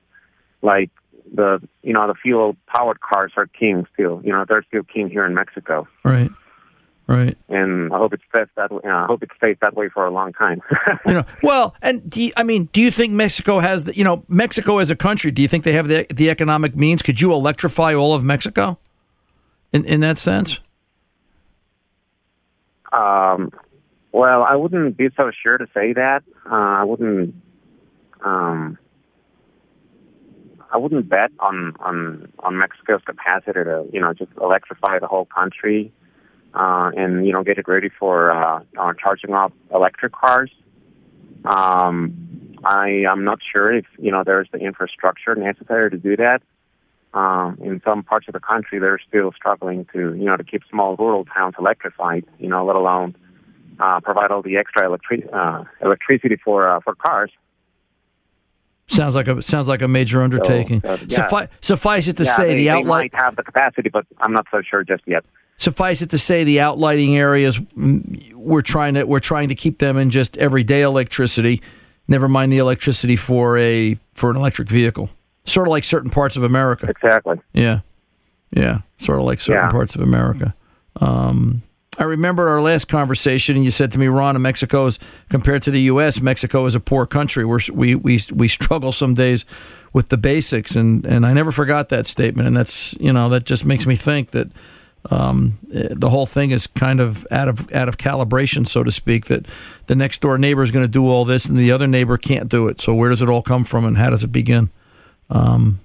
like 0.62 0.90
the 1.34 1.60
you 1.82 1.92
know 1.92 2.06
the 2.06 2.14
fuel 2.14 2.56
powered 2.66 3.00
cars 3.00 3.32
are 3.36 3.46
king 3.46 3.86
still. 3.92 4.20
You 4.24 4.32
know 4.32 4.44
they're 4.48 4.64
still 4.68 4.82
king 4.82 5.08
here 5.10 5.24
in 5.24 5.34
Mexico, 5.34 5.88
Right. 6.04 6.30
Right. 7.08 7.38
and 7.48 7.92
I 7.92 7.98
hope 7.98 8.12
it 8.14 8.20
stays 8.28 8.48
that 8.56 8.72
way. 8.72 8.80
Uh, 8.84 8.88
I 8.88 9.06
hope 9.06 9.22
it 9.22 9.30
stays 9.36 9.56
that 9.60 9.76
way 9.76 9.88
for 9.88 10.04
a 10.04 10.10
long 10.10 10.32
time. 10.32 10.60
you 11.06 11.12
know, 11.14 11.24
well, 11.42 11.76
and 11.80 12.08
do 12.10 12.20
you, 12.20 12.32
I 12.36 12.42
mean, 12.42 12.68
do 12.72 12.82
you 12.82 12.90
think 12.90 13.12
Mexico 13.12 13.60
has 13.60 13.84
the, 13.84 13.94
you 13.94 14.02
know, 14.02 14.24
Mexico 14.26 14.78
as 14.78 14.90
a 14.90 14.96
country? 14.96 15.30
Do 15.30 15.40
you 15.40 15.46
think 15.46 15.62
they 15.62 15.72
have 15.74 15.86
the 15.86 16.06
the 16.12 16.30
economic 16.30 16.74
means? 16.74 17.02
Could 17.02 17.20
you 17.20 17.32
electrify 17.32 17.94
all 17.94 18.12
of 18.14 18.24
Mexico? 18.24 18.78
In 19.72 19.84
in 19.84 20.00
that 20.00 20.18
sense, 20.18 20.58
Um, 22.92 23.52
well, 24.12 24.42
I 24.42 24.56
wouldn't 24.56 24.96
be 24.96 25.08
so 25.16 25.30
sure 25.42 25.58
to 25.58 25.66
say 25.74 25.92
that. 25.92 26.22
Uh, 26.50 26.54
I 26.54 26.84
wouldn't. 26.84 27.34
Um, 28.24 28.78
I 30.72 30.78
wouldn't 30.78 31.08
bet 31.08 31.30
on 31.40 31.74
on 31.80 32.32
on 32.40 32.58
Mexico's 32.58 33.02
capacity 33.04 33.64
to 33.64 33.86
you 33.92 34.00
know 34.00 34.12
just 34.12 34.30
electrify 34.40 34.98
the 34.98 35.06
whole 35.06 35.26
country, 35.26 35.92
uh, 36.56 36.90
and 36.96 37.26
you 37.26 37.32
know 37.32 37.44
get 37.44 37.58
it 37.58 37.68
ready 37.68 37.90
for 38.00 38.32
uh, 38.32 38.60
uh, 38.78 38.92
charging 39.00 39.32
up 39.34 39.52
electric 39.72 40.12
cars. 40.12 40.50
Um, 41.44 42.58
I 42.64 43.04
am 43.08 43.22
not 43.24 43.38
sure 43.52 43.72
if 43.72 43.84
you 43.98 44.10
know 44.10 44.22
there's 44.24 44.48
the 44.52 44.58
infrastructure 44.58 45.34
necessary 45.34 45.90
to 45.90 45.96
do 45.96 46.16
that. 46.16 46.42
Um, 47.14 47.58
in 47.62 47.80
some 47.84 48.02
parts 48.02 48.26
of 48.28 48.34
the 48.34 48.40
country, 48.40 48.78
they're 48.78 49.00
still 49.08 49.32
struggling 49.32 49.86
to, 49.94 50.14
you 50.14 50.24
know, 50.26 50.36
to 50.36 50.44
keep 50.44 50.62
small 50.68 50.96
rural 50.96 51.24
towns 51.24 51.54
electrified. 51.58 52.24
You 52.38 52.48
know, 52.48 52.66
let 52.66 52.76
alone 52.76 53.14
uh, 53.78 54.00
provide 54.00 54.30
all 54.30 54.42
the 54.42 54.56
extra 54.58 54.84
electric 54.86 55.26
uh, 55.32 55.64
electricity 55.80 56.36
for 56.44 56.68
uh, 56.68 56.80
for 56.80 56.94
cars. 56.94 57.30
sounds 58.88 59.14
like 59.14 59.28
a 59.28 59.40
sounds 59.42 59.68
like 59.68 59.82
a 59.82 59.88
major 59.88 60.22
undertaking. 60.22 60.82
uh, 60.84 60.98
yeah. 61.08 61.28
Suffi- 61.30 61.48
suffice 61.62 62.08
it 62.08 62.16
to 62.18 62.24
Yeah, 62.24 62.36
say, 62.36 62.48
they, 62.48 62.54
the 62.56 62.66
outlight. 62.68 62.86
might 63.12 63.14
have 63.14 63.36
the 63.36 63.42
capacity, 63.42 63.88
but 63.88 64.04
I'm 64.20 64.32
not 64.32 64.46
so 64.50 64.60
sure 64.62 64.84
just 64.84 65.02
yet. 65.06 65.24
Suffice 65.58 66.02
it 66.02 66.10
to 66.10 66.18
say, 66.18 66.44
the 66.44 66.58
outlighting 66.58 67.14
areas 67.16 67.58
mm, 67.58 68.32
we're 68.34 68.62
trying 68.62 68.94
to 68.94 69.04
we're 69.04 69.20
trying 69.20 69.48
to 69.48 69.54
keep 69.54 69.78
them 69.78 69.96
in 69.96 70.10
just 70.10 70.36
everyday 70.36 70.82
electricity. 70.82 71.62
Never 72.08 72.28
mind 72.28 72.52
the 72.52 72.58
electricity 72.58 73.16
for 73.16 73.56
a 73.58 73.98
for 74.14 74.30
an 74.30 74.36
electric 74.36 74.68
vehicle. 74.68 75.08
Sort 75.44 75.66
of 75.66 75.70
like 75.70 75.84
certain 75.84 76.10
parts 76.10 76.36
of 76.36 76.42
America. 76.42 76.86
Exactly. 76.88 77.40
Yeah, 77.52 77.80
yeah. 78.50 78.80
Sort 78.98 79.18
of 79.18 79.24
like 79.24 79.40
certain 79.40 79.64
Yeah. 79.64 79.70
parts 79.70 79.94
of 79.94 80.00
America. 80.02 80.54
Um, 81.00 81.62
I 81.98 82.04
remember 82.04 82.48
our 82.48 82.60
last 82.60 82.88
conversation, 82.88 83.56
and 83.56 83.64
you 83.64 83.70
said 83.70 83.90
to 83.92 83.98
me, 83.98 84.06
"Ron, 84.08 84.40
Mexico 84.42 84.86
is 84.86 84.98
compared 85.30 85.62
to 85.62 85.70
the 85.70 85.80
U.S. 85.82 86.20
Mexico 86.20 86.66
is 86.66 86.74
a 86.74 86.80
poor 86.80 87.06
country. 87.06 87.44
We're, 87.46 87.60
we 87.72 87.94
we 87.94 88.22
we 88.34 88.48
struggle 88.48 88.92
some 88.92 89.14
days 89.14 89.46
with 89.94 90.10
the 90.10 90.18
basics," 90.18 90.76
and 90.76 91.06
and 91.06 91.24
I 91.24 91.32
never 91.32 91.50
forgot 91.50 91.88
that 91.88 92.06
statement. 92.06 92.46
And 92.46 92.56
that's 92.56 92.94
you 93.00 93.12
know 93.12 93.30
that 93.30 93.44
just 93.44 93.64
makes 93.64 93.86
me 93.86 93.96
think 93.96 94.32
that 94.32 94.48
um, 95.10 95.58
eh, 95.72 95.88
the 95.90 96.10
whole 96.10 96.26
thing 96.26 96.50
is 96.50 96.66
kind 96.66 97.00
of 97.00 97.26
out 97.30 97.48
of 97.48 97.72
out 97.72 97.88
of 97.88 97.96
calibration, 97.96 98.66
so 98.66 98.82
to 98.82 98.90
speak. 98.90 99.26
That 99.26 99.46
the 99.86 99.94
next 99.94 100.20
door 100.20 100.38
neighbor 100.38 100.62
is 100.62 100.70
going 100.70 100.84
to 100.84 100.90
do 100.90 101.08
all 101.08 101.24
this, 101.24 101.46
and 101.46 101.56
the 101.56 101.72
other 101.72 101.86
neighbor 101.86 102.16
can't 102.16 102.48
do 102.48 102.68
it. 102.68 102.80
So 102.80 102.94
where 102.94 103.10
does 103.10 103.22
it 103.22 103.28
all 103.28 103.42
come 103.42 103.64
from, 103.64 103.84
and 103.84 103.96
how 103.96 104.10
does 104.10 104.24
it 104.24 104.32
begin? 104.32 104.70
Um, 105.30 105.80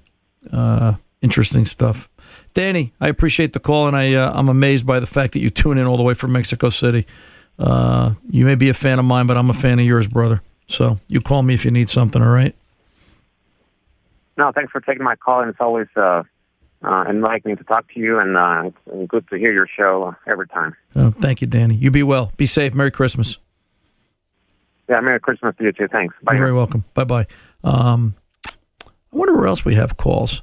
uh, 0.52 0.96
interesting 1.22 1.66
stuff. 1.66 2.10
Danny, 2.54 2.94
I 3.00 3.08
appreciate 3.08 3.54
the 3.54 3.60
call, 3.60 3.88
and 3.88 3.96
I 3.96 4.14
uh, 4.14 4.32
I'm 4.34 4.50
amazed 4.50 4.86
by 4.86 5.00
the 5.00 5.08
fact 5.08 5.34
that 5.34 5.40
you 5.40 5.50
tune 5.50 5.78
in 5.78 5.86
all 5.86 5.98
the 5.98 6.04
way 6.04 6.14
from 6.14 6.32
Mexico 6.32 6.70
City. 6.70 7.06
Uh, 7.60 8.14
you 8.30 8.46
may 8.46 8.56
be 8.56 8.70
a 8.70 8.74
fan 8.74 9.00
of 9.00 9.06
mine, 9.06 9.28
but 9.28 9.38
I'm 9.38 9.50
a 9.50 9.54
fan 9.54 9.80
of 9.80 9.86
yours, 9.86 10.08
brother. 10.08 10.42
So 10.68 11.00
you 11.08 11.22
call 11.22 11.44
me 11.44 11.54
if 11.54 11.66
you 11.66 11.72
need 11.72 11.90
something. 11.90 12.22
All 12.22 12.30
right. 12.30 12.56
No, 14.38 14.52
thanks 14.52 14.72
for 14.72 14.82
taking 14.82 15.04
my 15.04 15.16
call, 15.16 15.42
and 15.42 15.50
it's 15.50 15.60
always 15.60 15.88
uh, 15.96 16.24
uh, 16.84 17.06
enlightening 17.10 17.58
to 17.58 17.63
talk 17.63 17.91
to 17.94 18.00
you, 18.00 18.20
and 18.20 18.36
uh, 18.38 18.72
it's 18.88 19.10
good 19.10 19.28
to 19.30 19.38
hear 19.38 19.52
your 19.52 19.67
show 19.67 20.15
every 20.28 20.48
time. 20.48 20.76
Uh, 20.96 21.12
thank 21.12 21.41
you, 21.41 21.48
Danny. 21.48 21.76
You 21.76 21.91
be 21.91 22.04
well. 22.04 22.32
Be 22.38 22.46
safe. 22.46 22.74
Merry 22.74 22.91
Christmas. 22.91 23.38
Yeah, 24.89 25.00
Merry 25.02 25.20
Christmas 25.20 25.56
to 25.58 25.63
you 25.63 25.72
too. 25.72 25.88
Thanks. 25.88 26.15
Bye. 26.24 26.34
You're 26.34 26.39
very 26.39 26.54
welcome. 26.54 26.84
Bye 26.94 27.04
bye. 27.06 27.28
Um, 27.63 28.15
I 28.48 28.52
wonder 29.12 29.38
where 29.38 29.48
else 29.48 29.63
we 29.63 29.76
have 29.76 29.98
calls. 29.98 30.41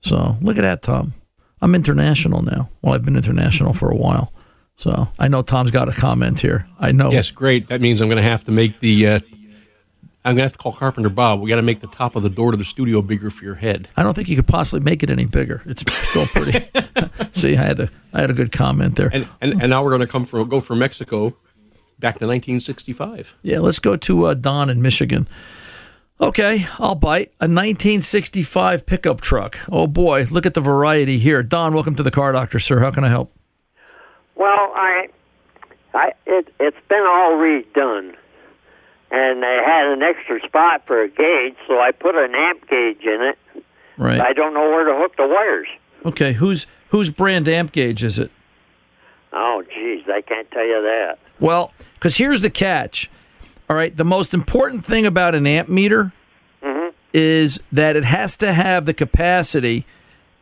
So 0.00 0.36
look 0.40 0.58
at 0.58 0.62
that, 0.62 0.82
Tom. 0.82 1.14
I'm 1.62 1.74
international 1.74 2.42
now. 2.42 2.68
Well, 2.82 2.94
I've 2.94 3.04
been 3.04 3.16
international 3.16 3.72
for 3.72 3.90
a 3.90 3.96
while. 3.96 4.32
So 4.76 5.08
I 5.18 5.28
know 5.28 5.40
Tom's 5.42 5.70
got 5.70 5.88
a 5.88 5.92
comment 5.92 6.40
here. 6.40 6.68
I 6.78 6.92
know. 6.92 7.10
Yes, 7.10 7.30
great. 7.30 7.68
That 7.68 7.80
means 7.80 8.00
I'm 8.00 8.08
going 8.08 8.22
to 8.22 8.28
have 8.28 8.44
to 8.44 8.52
make 8.52 8.80
the. 8.80 9.06
Uh, 9.06 9.20
I'm 10.26 10.34
going 10.34 10.38
to 10.38 10.42
have 10.42 10.52
to 10.54 10.58
call 10.58 10.72
Carpenter 10.72 11.08
Bob. 11.08 11.40
We 11.40 11.48
got 11.48 11.56
to 11.56 11.62
make 11.62 11.78
the 11.78 11.86
top 11.86 12.16
of 12.16 12.24
the 12.24 12.28
door 12.28 12.50
to 12.50 12.56
the 12.56 12.64
studio 12.64 13.00
bigger 13.00 13.30
for 13.30 13.44
your 13.44 13.54
head. 13.54 13.86
I 13.96 14.02
don't 14.02 14.12
think 14.12 14.28
you 14.28 14.34
could 14.34 14.48
possibly 14.48 14.80
make 14.80 15.04
it 15.04 15.08
any 15.08 15.24
bigger. 15.24 15.62
It's 15.66 15.84
still 16.08 16.26
pretty. 16.26 16.66
See, 17.30 17.56
I 17.56 17.62
had 17.62 17.78
a 17.78 17.90
I 18.12 18.22
had 18.22 18.30
a 18.30 18.34
good 18.34 18.50
comment 18.50 18.96
there. 18.96 19.08
And 19.12 19.28
and, 19.40 19.62
and 19.62 19.70
now 19.70 19.84
we're 19.84 19.90
going 19.90 20.00
to 20.00 20.08
come 20.08 20.24
from 20.24 20.48
go 20.48 20.58
from 20.60 20.80
Mexico 20.80 21.36
back 22.00 22.18
to 22.18 22.26
1965. 22.26 23.36
Yeah, 23.42 23.60
let's 23.60 23.78
go 23.78 23.96
to 23.96 24.26
uh, 24.26 24.34
Don 24.34 24.68
in 24.68 24.82
Michigan. 24.82 25.28
Okay, 26.20 26.66
I'll 26.80 26.96
bite. 26.96 27.28
A 27.40 27.46
1965 27.46 28.84
pickup 28.84 29.20
truck. 29.20 29.60
Oh 29.70 29.86
boy, 29.86 30.26
look 30.32 30.44
at 30.44 30.54
the 30.54 30.60
variety 30.60 31.18
here. 31.18 31.44
Don, 31.44 31.72
welcome 31.72 31.94
to 31.94 32.02
the 32.02 32.10
Car 32.10 32.32
Doctor, 32.32 32.58
sir. 32.58 32.80
How 32.80 32.90
can 32.90 33.04
I 33.04 33.10
help? 33.10 33.32
Well, 34.34 34.72
I, 34.74 35.06
I, 35.94 36.12
it, 36.26 36.52
it's 36.58 36.76
been 36.88 37.04
all 37.06 37.34
redone, 37.34 38.16
and 39.10 39.42
they 39.42 39.58
had 39.64 39.86
an 39.86 40.02
extra 40.02 40.40
spot 40.46 40.86
for 40.86 41.02
a 41.02 41.08
gauge, 41.08 41.56
so 41.66 41.80
I 41.80 41.92
put 41.92 42.14
an 42.16 42.34
amp 42.34 42.68
gauge 42.68 43.04
in 43.04 43.22
it. 43.22 43.64
Right. 43.96 44.20
I 44.20 44.32
don't 44.32 44.52
know 44.54 44.68
where 44.68 44.84
to 44.84 44.94
hook 44.94 45.16
the 45.16 45.26
wires. 45.26 45.68
Okay, 46.04 46.34
whose 46.34 46.66
whose 46.90 47.10
brand 47.10 47.48
amp 47.48 47.72
gauge 47.72 48.04
is 48.04 48.18
it? 48.18 48.30
Oh, 49.32 49.62
geez, 49.74 50.04
I 50.08 50.20
can't 50.20 50.50
tell 50.50 50.66
you 50.66 50.82
that. 50.82 51.18
Well, 51.40 51.72
because 51.94 52.16
here's 52.16 52.40
the 52.40 52.50
catch. 52.50 53.10
All 53.68 53.76
right, 53.76 53.94
the 53.94 54.04
most 54.04 54.32
important 54.32 54.84
thing 54.84 55.06
about 55.06 55.34
an 55.34 55.46
amp 55.46 55.68
meter 55.68 56.12
mm-hmm. 56.62 56.90
is 57.12 57.60
that 57.72 57.96
it 57.96 58.04
has 58.04 58.36
to 58.38 58.52
have 58.52 58.86
the 58.86 58.94
capacity 58.94 59.84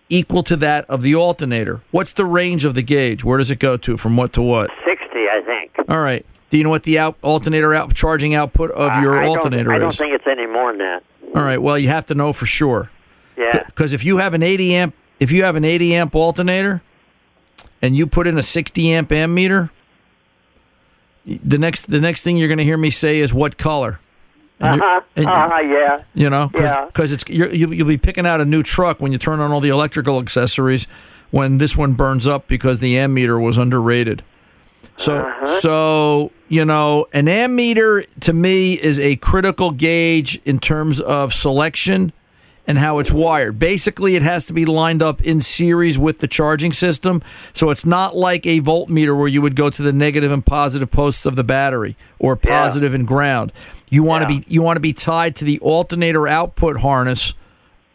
equal 0.08 0.42
to 0.42 0.56
that 0.56 0.84
of 0.90 1.00
the 1.00 1.14
alternator. 1.14 1.80
What's 1.90 2.12
the 2.12 2.26
range 2.26 2.64
of 2.64 2.74
the 2.74 2.82
gauge? 2.82 3.24
Where 3.24 3.38
does 3.38 3.50
it 3.50 3.58
go 3.58 3.76
to? 3.78 3.96
From 3.96 4.16
what 4.16 4.32
to 4.34 4.42
what? 4.42 4.70
Sixty, 4.84 5.26
I 5.30 5.40
think. 5.44 5.88
All 5.88 6.00
right. 6.00 6.26
Do 6.54 6.58
you 6.58 6.62
know 6.62 6.70
what 6.70 6.84
the 6.84 7.00
out 7.00 7.16
alternator 7.20 7.74
out 7.74 7.92
charging 7.96 8.36
output 8.36 8.70
of 8.70 9.02
your 9.02 9.18
I, 9.18 9.24
I 9.24 9.26
alternator 9.26 9.64
don't, 9.64 9.74
I 9.74 9.78
don't 9.80 9.92
think 9.96 10.14
it's 10.14 10.24
any 10.24 10.46
more 10.46 10.70
than 10.70 10.78
that. 10.78 11.02
All 11.34 11.42
right. 11.42 11.60
Well, 11.60 11.76
you 11.76 11.88
have 11.88 12.06
to 12.06 12.14
know 12.14 12.32
for 12.32 12.46
sure. 12.46 12.92
Yeah. 13.36 13.64
Because 13.66 13.92
if 13.92 14.04
you 14.04 14.18
have 14.18 14.34
an 14.34 14.44
80 14.44 14.72
amp, 14.76 14.94
if 15.18 15.32
you 15.32 15.42
have 15.42 15.56
an 15.56 15.64
80 15.64 15.96
amp 15.96 16.14
alternator, 16.14 16.80
and 17.82 17.96
you 17.96 18.06
put 18.06 18.28
in 18.28 18.38
a 18.38 18.42
60 18.42 18.92
amp 18.92 19.08
ammeter, 19.08 19.70
the 21.26 21.58
next 21.58 21.90
the 21.90 22.00
next 22.00 22.22
thing 22.22 22.36
you're 22.36 22.46
going 22.46 22.58
to 22.58 22.64
hear 22.64 22.78
me 22.78 22.90
say 22.90 23.18
is 23.18 23.34
what 23.34 23.58
color. 23.58 23.98
Uh 24.60 24.78
huh. 24.78 25.00
Uh 25.16 25.24
huh. 25.48 25.58
Yeah. 25.60 26.04
You 26.14 26.30
know, 26.30 26.52
Yeah. 26.54 26.84
because 26.86 27.10
it's 27.10 27.24
you're, 27.28 27.52
you'll, 27.52 27.74
you'll 27.74 27.88
be 27.88 27.98
picking 27.98 28.26
out 28.26 28.40
a 28.40 28.44
new 28.44 28.62
truck 28.62 29.00
when 29.00 29.10
you 29.10 29.18
turn 29.18 29.40
on 29.40 29.50
all 29.50 29.60
the 29.60 29.70
electrical 29.70 30.20
accessories. 30.20 30.86
When 31.32 31.58
this 31.58 31.76
one 31.76 31.94
burns 31.94 32.28
up 32.28 32.46
because 32.46 32.78
the 32.78 32.94
ammeter 32.94 33.42
was 33.42 33.58
underrated. 33.58 34.22
So 34.96 35.16
Uh-huh. 35.20 35.46
so 35.46 36.30
you 36.48 36.64
know, 36.64 37.06
an 37.12 37.26
ammeter 37.26 38.06
to 38.20 38.32
me 38.32 38.74
is 38.74 38.98
a 39.00 39.16
critical 39.16 39.70
gauge 39.72 40.40
in 40.44 40.58
terms 40.60 41.00
of 41.00 41.32
selection 41.32 42.12
and 42.66 42.78
how 42.78 42.98
it's 42.98 43.10
wired. 43.10 43.58
Basically, 43.58 44.14
it 44.14 44.22
has 44.22 44.46
to 44.46 44.52
be 44.52 44.64
lined 44.64 45.02
up 45.02 45.20
in 45.22 45.40
series 45.40 45.98
with 45.98 46.20
the 46.20 46.28
charging 46.28 46.72
system. 46.72 47.22
So 47.52 47.70
it's 47.70 47.84
not 47.84 48.16
like 48.16 48.46
a 48.46 48.60
voltmeter 48.60 49.16
where 49.18 49.26
you 49.28 49.42
would 49.42 49.56
go 49.56 49.68
to 49.68 49.82
the 49.82 49.92
negative 49.92 50.30
and 50.32 50.44
positive 50.46 50.90
posts 50.90 51.26
of 51.26 51.34
the 51.36 51.44
battery 51.44 51.96
or 52.18 52.36
positive 52.36 52.94
and 52.94 53.06
ground. 53.06 53.52
You 53.90 54.02
want 54.02 54.22
to 54.22 54.28
be 54.28 54.44
you 54.48 54.62
want 54.62 54.76
to 54.76 54.80
be 54.80 54.92
tied 54.92 55.34
to 55.36 55.44
the 55.44 55.58
alternator 55.60 56.28
output 56.28 56.80
harness 56.80 57.34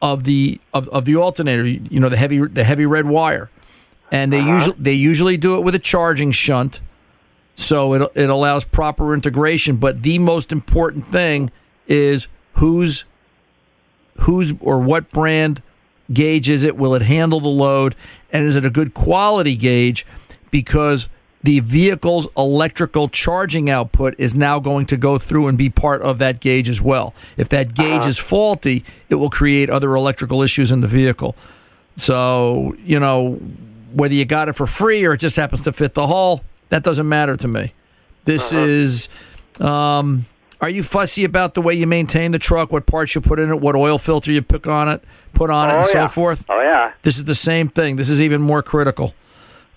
of 0.02 0.24
the 0.24 0.60
of, 0.74 0.88
of 0.90 1.06
the 1.06 1.16
alternator. 1.16 1.66
You 1.66 1.82
you 1.90 2.00
know 2.00 2.10
the 2.10 2.18
heavy 2.18 2.40
the 2.40 2.64
heavy 2.64 2.86
red 2.86 3.06
wire, 3.06 3.50
and 4.12 4.32
they 4.34 4.42
usually 4.42 4.76
they 4.80 4.94
usually 4.94 5.38
do 5.38 5.58
it 5.58 5.62
with 5.64 5.76
a 5.76 5.80
charging 5.80 6.32
shunt. 6.32 6.82
So 7.60 7.94
it 7.94 8.12
it 8.16 8.30
allows 8.30 8.64
proper 8.64 9.14
integration. 9.14 9.78
But 9.78 10.02
the 10.02 10.18
most 10.18 10.52
important 10.52 11.06
thing 11.06 11.52
is 11.88 12.28
who's 12.54 13.04
who's 14.22 14.54
or 14.62 14.80
what 14.80 15.10
brand 15.12 15.62
gauge 16.12 16.50
is 16.50 16.64
it? 16.64 16.78
Will 16.78 16.96
it 16.96 17.02
handle 17.02 17.42
the 17.42 17.50
load? 17.50 17.96
And 18.32 18.46
is 18.46 18.56
it 18.56 18.66
a 18.66 18.70
good 18.70 18.94
quality 18.94 19.58
gauge? 19.58 20.06
Because 20.52 21.10
the 21.44 21.60
vehicle's 21.60 22.28
electrical 22.38 23.10
charging 23.10 23.70
output 23.70 24.16
is 24.18 24.36
now 24.36 24.60
going 24.60 24.86
to 24.88 24.98
go 24.98 25.18
through 25.18 25.48
and 25.48 25.58
be 25.58 25.70
part 25.70 26.02
of 26.02 26.18
that 26.20 26.40
gauge 26.40 26.70
as 26.70 26.82
well. 26.82 27.14
If 27.38 27.50
that 27.50 27.74
gauge 27.74 28.02
uh-huh. 28.02 28.10
is 28.10 28.18
faulty, 28.18 28.84
it 29.10 29.16
will 29.16 29.30
create 29.30 29.70
other 29.70 29.96
electrical 29.96 30.42
issues 30.42 30.72
in 30.72 30.82
the 30.82 30.88
vehicle. 30.88 31.36
So, 31.98 32.76
you 32.80 33.00
know, 33.00 33.36
whether 33.94 34.14
you 34.14 34.26
got 34.26 34.50
it 34.50 34.54
for 34.54 34.68
free 34.68 35.06
or 35.06 35.14
it 35.14 35.20
just 35.20 35.36
happens 35.36 35.62
to 35.62 35.74
fit 35.74 35.94
the 35.94 36.08
hull, 36.08 36.44
that 36.70 36.84
doesn't 36.84 37.08
matter 37.08 37.36
to 37.38 37.48
me. 37.48 37.74
This 38.26 38.52
is. 38.54 39.10
Um, 39.60 40.26
are 40.62 40.70
you 40.70 40.84
fussy 40.84 41.24
about 41.24 41.54
the 41.54 41.62
way 41.62 41.74
you 41.74 41.88
maintain 41.88 42.32
the 42.32 42.40
truck, 42.40 42.72
what 42.72 42.86
parts 42.86 43.16
you 43.16 43.22
put 43.22 43.40
in 43.40 43.50
it, 43.50 43.62
what 43.62 43.76
oil 43.76 43.98
filter 43.98 44.30
you 44.32 44.42
pick 44.42 44.68
on 44.68 44.90
it, 44.90 45.02
put 45.34 45.50
on 45.50 45.70
it, 45.70 45.74
Oh, 45.74 45.78
and 45.78 45.88
so 45.88 46.08
forth? 46.08 46.46
Oh 46.50 46.62
yeah. 46.62 46.92
This 47.02 47.18
is 47.18 47.26
the 47.26 47.36
same 47.36 47.70
thing. 47.70 47.96
This 47.96 48.10
is 48.10 48.22
even 48.22 48.42
more 48.42 48.62
critical. 48.62 49.14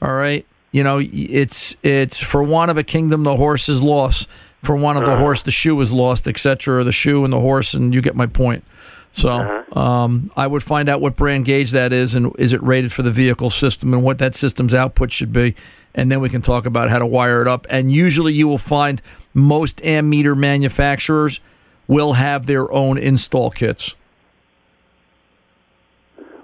All 0.01 0.13
right. 0.15 0.45
You 0.73 0.83
know, 0.83 1.01
it's 1.01 1.77
it's 1.83 2.19
for 2.19 2.43
one 2.43 2.69
of 2.71 2.77
a 2.79 2.83
kingdom 2.83 3.23
the 3.25 3.37
horse 3.37 3.69
is 3.69 3.81
lost. 3.83 4.29
For 4.63 4.77
one 4.77 4.97
of 4.97 5.05
the 5.05 5.17
horse 5.17 5.43
the 5.43 5.51
shoe 5.51 5.81
is 5.81 5.93
lost, 5.93 6.27
etc. 6.29 6.83
The 6.85 6.93
shoe 6.93 7.25
and 7.25 7.33
the 7.33 7.41
horse, 7.41 7.75
and 7.75 7.93
you 7.95 8.01
get 8.01 8.15
my 8.17 8.27
point. 8.27 8.65
So 9.13 9.65
um, 9.73 10.31
I 10.37 10.47
would 10.47 10.63
find 10.63 10.89
out 10.89 11.01
what 11.01 11.17
brand 11.17 11.45
gauge 11.45 11.71
that 11.73 11.93
is, 11.93 12.15
and 12.15 12.33
is 12.39 12.53
it 12.53 12.63
rated 12.63 12.93
for 12.93 13.03
the 13.03 13.11
vehicle 13.11 13.51
system, 13.51 13.93
and 13.93 14.03
what 14.03 14.19
that 14.19 14.35
system's 14.35 14.75
output 14.75 15.13
should 15.13 15.33
be, 15.33 15.55
and 15.95 16.11
then 16.11 16.21
we 16.21 16.31
can 16.31 16.41
talk 16.41 16.65
about 16.65 16.89
how 16.89 16.99
to 16.99 17.07
wire 17.07 17.43
it 17.43 17.49
up. 17.49 17.67
And 17.69 17.93
usually, 17.93 18.33
you 18.33 18.49
will 18.49 18.59
find 18.59 19.03
most 19.35 19.77
ammeter 19.79 20.37
manufacturers 20.37 21.41
will 21.87 22.15
have 22.15 22.47
their 22.47 22.73
own 22.73 22.97
install 22.97 23.51
kits. 23.51 23.95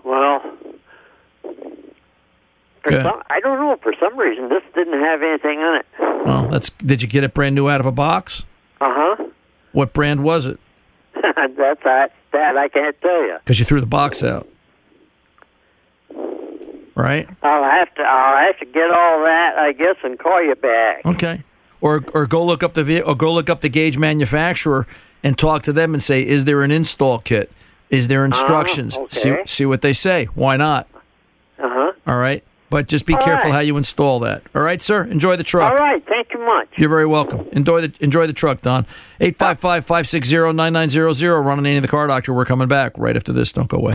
Well, 0.05 0.43
some, 2.91 3.23
I 3.31 3.41
don't 3.41 3.59
know. 3.59 3.79
For 3.83 3.95
some 3.99 4.19
reason, 4.19 4.49
this 4.49 4.63
didn't 4.75 5.01
have 5.01 5.23
anything 5.23 5.59
on 5.61 5.77
it. 5.77 5.87
Well, 6.27 6.49
that's 6.49 6.71
did 6.71 7.03
you 7.03 7.09
get 7.09 7.25
it 7.25 7.33
brand 7.33 7.55
new 7.55 7.69
out 7.69 7.81
of 7.81 7.87
a 7.87 7.93
box? 7.93 8.45
Uh 8.81 8.93
huh. 8.93 9.29
What 9.73 9.93
brand 9.93 10.23
was 10.23 10.47
it? 10.47 10.59
That's 11.57 11.83
that. 11.85 12.13
That 12.33 12.57
I 12.57 12.69
can't 12.69 13.01
tell 13.01 13.23
you. 13.23 13.39
Because 13.39 13.59
you 13.59 13.65
threw 13.65 13.81
the 13.81 13.87
box 13.87 14.23
out. 14.23 14.49
Right? 16.95 17.29
I'll 17.43 17.63
have 17.63 17.95
to. 17.95 18.03
I'll 18.03 18.47
have 18.47 18.59
to 18.59 18.67
get 18.67 18.91
all 18.91 19.23
that, 19.25 19.55
I 19.57 19.73
guess, 19.73 19.97
and 20.03 20.19
call 20.19 20.43
you 20.43 20.55
back. 20.57 21.07
Okay. 21.07 21.43
Or 21.81 22.05
or 22.13 22.27
go 22.27 22.45
look 22.45 22.63
up 22.63 22.75
the 22.75 23.03
or 23.03 23.15
go 23.15 23.33
look 23.33 23.49
up 23.49 23.61
the 23.61 23.69
gauge 23.69 23.97
manufacturer 23.97 24.87
and 25.23 25.39
talk 25.39 25.63
to 25.63 25.73
them 25.73 25.95
and 25.95 26.03
say, 26.03 26.27
is 26.27 26.45
there 26.45 26.63
an 26.63 26.71
install 26.71 27.19
kit? 27.19 27.53
Is 27.91 28.09
there 28.09 28.25
instructions? 28.25 28.99
See 29.11 29.31
okay. 29.31 29.43
see 29.47 29.65
what 29.65 29.83
they 29.83 29.93
say. 29.93 30.27
Why 30.35 30.57
not? 30.57 30.89
Uh 31.59 31.69
huh. 31.69 31.93
All 32.07 32.19
right. 32.19 32.43
But 32.71 32.89
just 32.89 33.07
be 33.07 33.15
All 33.15 33.21
careful 33.21 33.47
right. 33.51 33.55
how 33.55 33.61
you 33.61 33.77
install 33.79 34.19
that. 34.21 34.43
All 34.55 34.61
right, 34.63 34.81
sir. 34.83 35.05
Enjoy 35.05 35.37
the 35.37 35.45
truck. 35.45 35.73
All 35.73 35.79
right. 35.79 36.05
Thank 36.07 36.33
you 36.35 36.41
much. 36.41 36.69
You're 36.77 36.91
very 36.91 37.07
welcome. 37.07 37.47
Enjoy 37.53 37.81
the 37.81 37.93
enjoy 38.01 38.27
the 38.27 38.33
truck, 38.35 38.61
Don. 38.61 38.85
855-560-9900. 39.21 41.45
Ron 41.45 41.61
Ananian 41.61 41.81
the 41.83 41.89
car 41.89 42.07
doctor. 42.07 42.33
We're 42.35 42.45
coming 42.45 42.69
back 42.69 42.93
right 42.99 43.17
after 43.17 43.33
this. 43.33 43.53
Don't 43.53 43.69
go 43.69 43.79
away. 43.79 43.95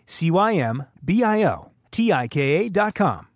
C 0.11 0.29
Y 0.29 0.59
M 0.59 0.87
B 1.01 1.23
I 1.23 1.45
O 1.45 1.71
T 1.89 2.11
I 2.11 2.27
K 2.27 2.69
A.com. 2.69 3.30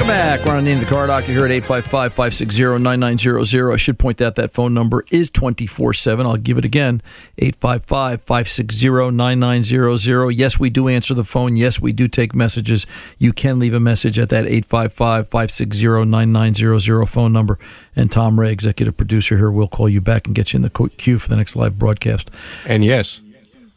Welcome 0.00 0.16
back. 0.16 0.40
And 0.46 0.50
Andy, 0.50 0.64
the 0.64 0.70
end 0.70 0.82
of 0.82 0.88
the 0.88 0.94
car 0.94 1.06
doctor 1.08 1.30
here 1.30 1.44
at 1.44 1.50
855-560-9900. 1.50 3.74
I 3.74 3.76
should 3.76 3.98
point 3.98 4.22
out 4.22 4.36
that 4.36 4.50
phone 4.50 4.72
number 4.72 5.04
is 5.10 5.30
24-7. 5.30 6.24
I'll 6.24 6.38
give 6.38 6.56
it 6.56 6.64
again, 6.64 7.02
855-560-9900. 7.36 10.34
Yes, 10.34 10.58
we 10.58 10.70
do 10.70 10.88
answer 10.88 11.12
the 11.12 11.22
phone. 11.22 11.58
Yes, 11.58 11.82
we 11.82 11.92
do 11.92 12.08
take 12.08 12.34
messages. 12.34 12.86
You 13.18 13.34
can 13.34 13.58
leave 13.58 13.74
a 13.74 13.80
message 13.80 14.18
at 14.18 14.30
that 14.30 14.46
855-560-9900 14.46 17.06
phone 17.06 17.34
number. 17.34 17.58
And 17.94 18.10
Tom 18.10 18.40
Ray, 18.40 18.52
executive 18.52 18.96
producer 18.96 19.36
here, 19.36 19.50
will 19.50 19.68
call 19.68 19.90
you 19.90 20.00
back 20.00 20.26
and 20.26 20.34
get 20.34 20.54
you 20.54 20.56
in 20.56 20.62
the 20.62 20.70
queue 20.96 21.18
for 21.18 21.28
the 21.28 21.36
next 21.36 21.56
live 21.56 21.78
broadcast. 21.78 22.30
And 22.64 22.86
yes, 22.86 23.20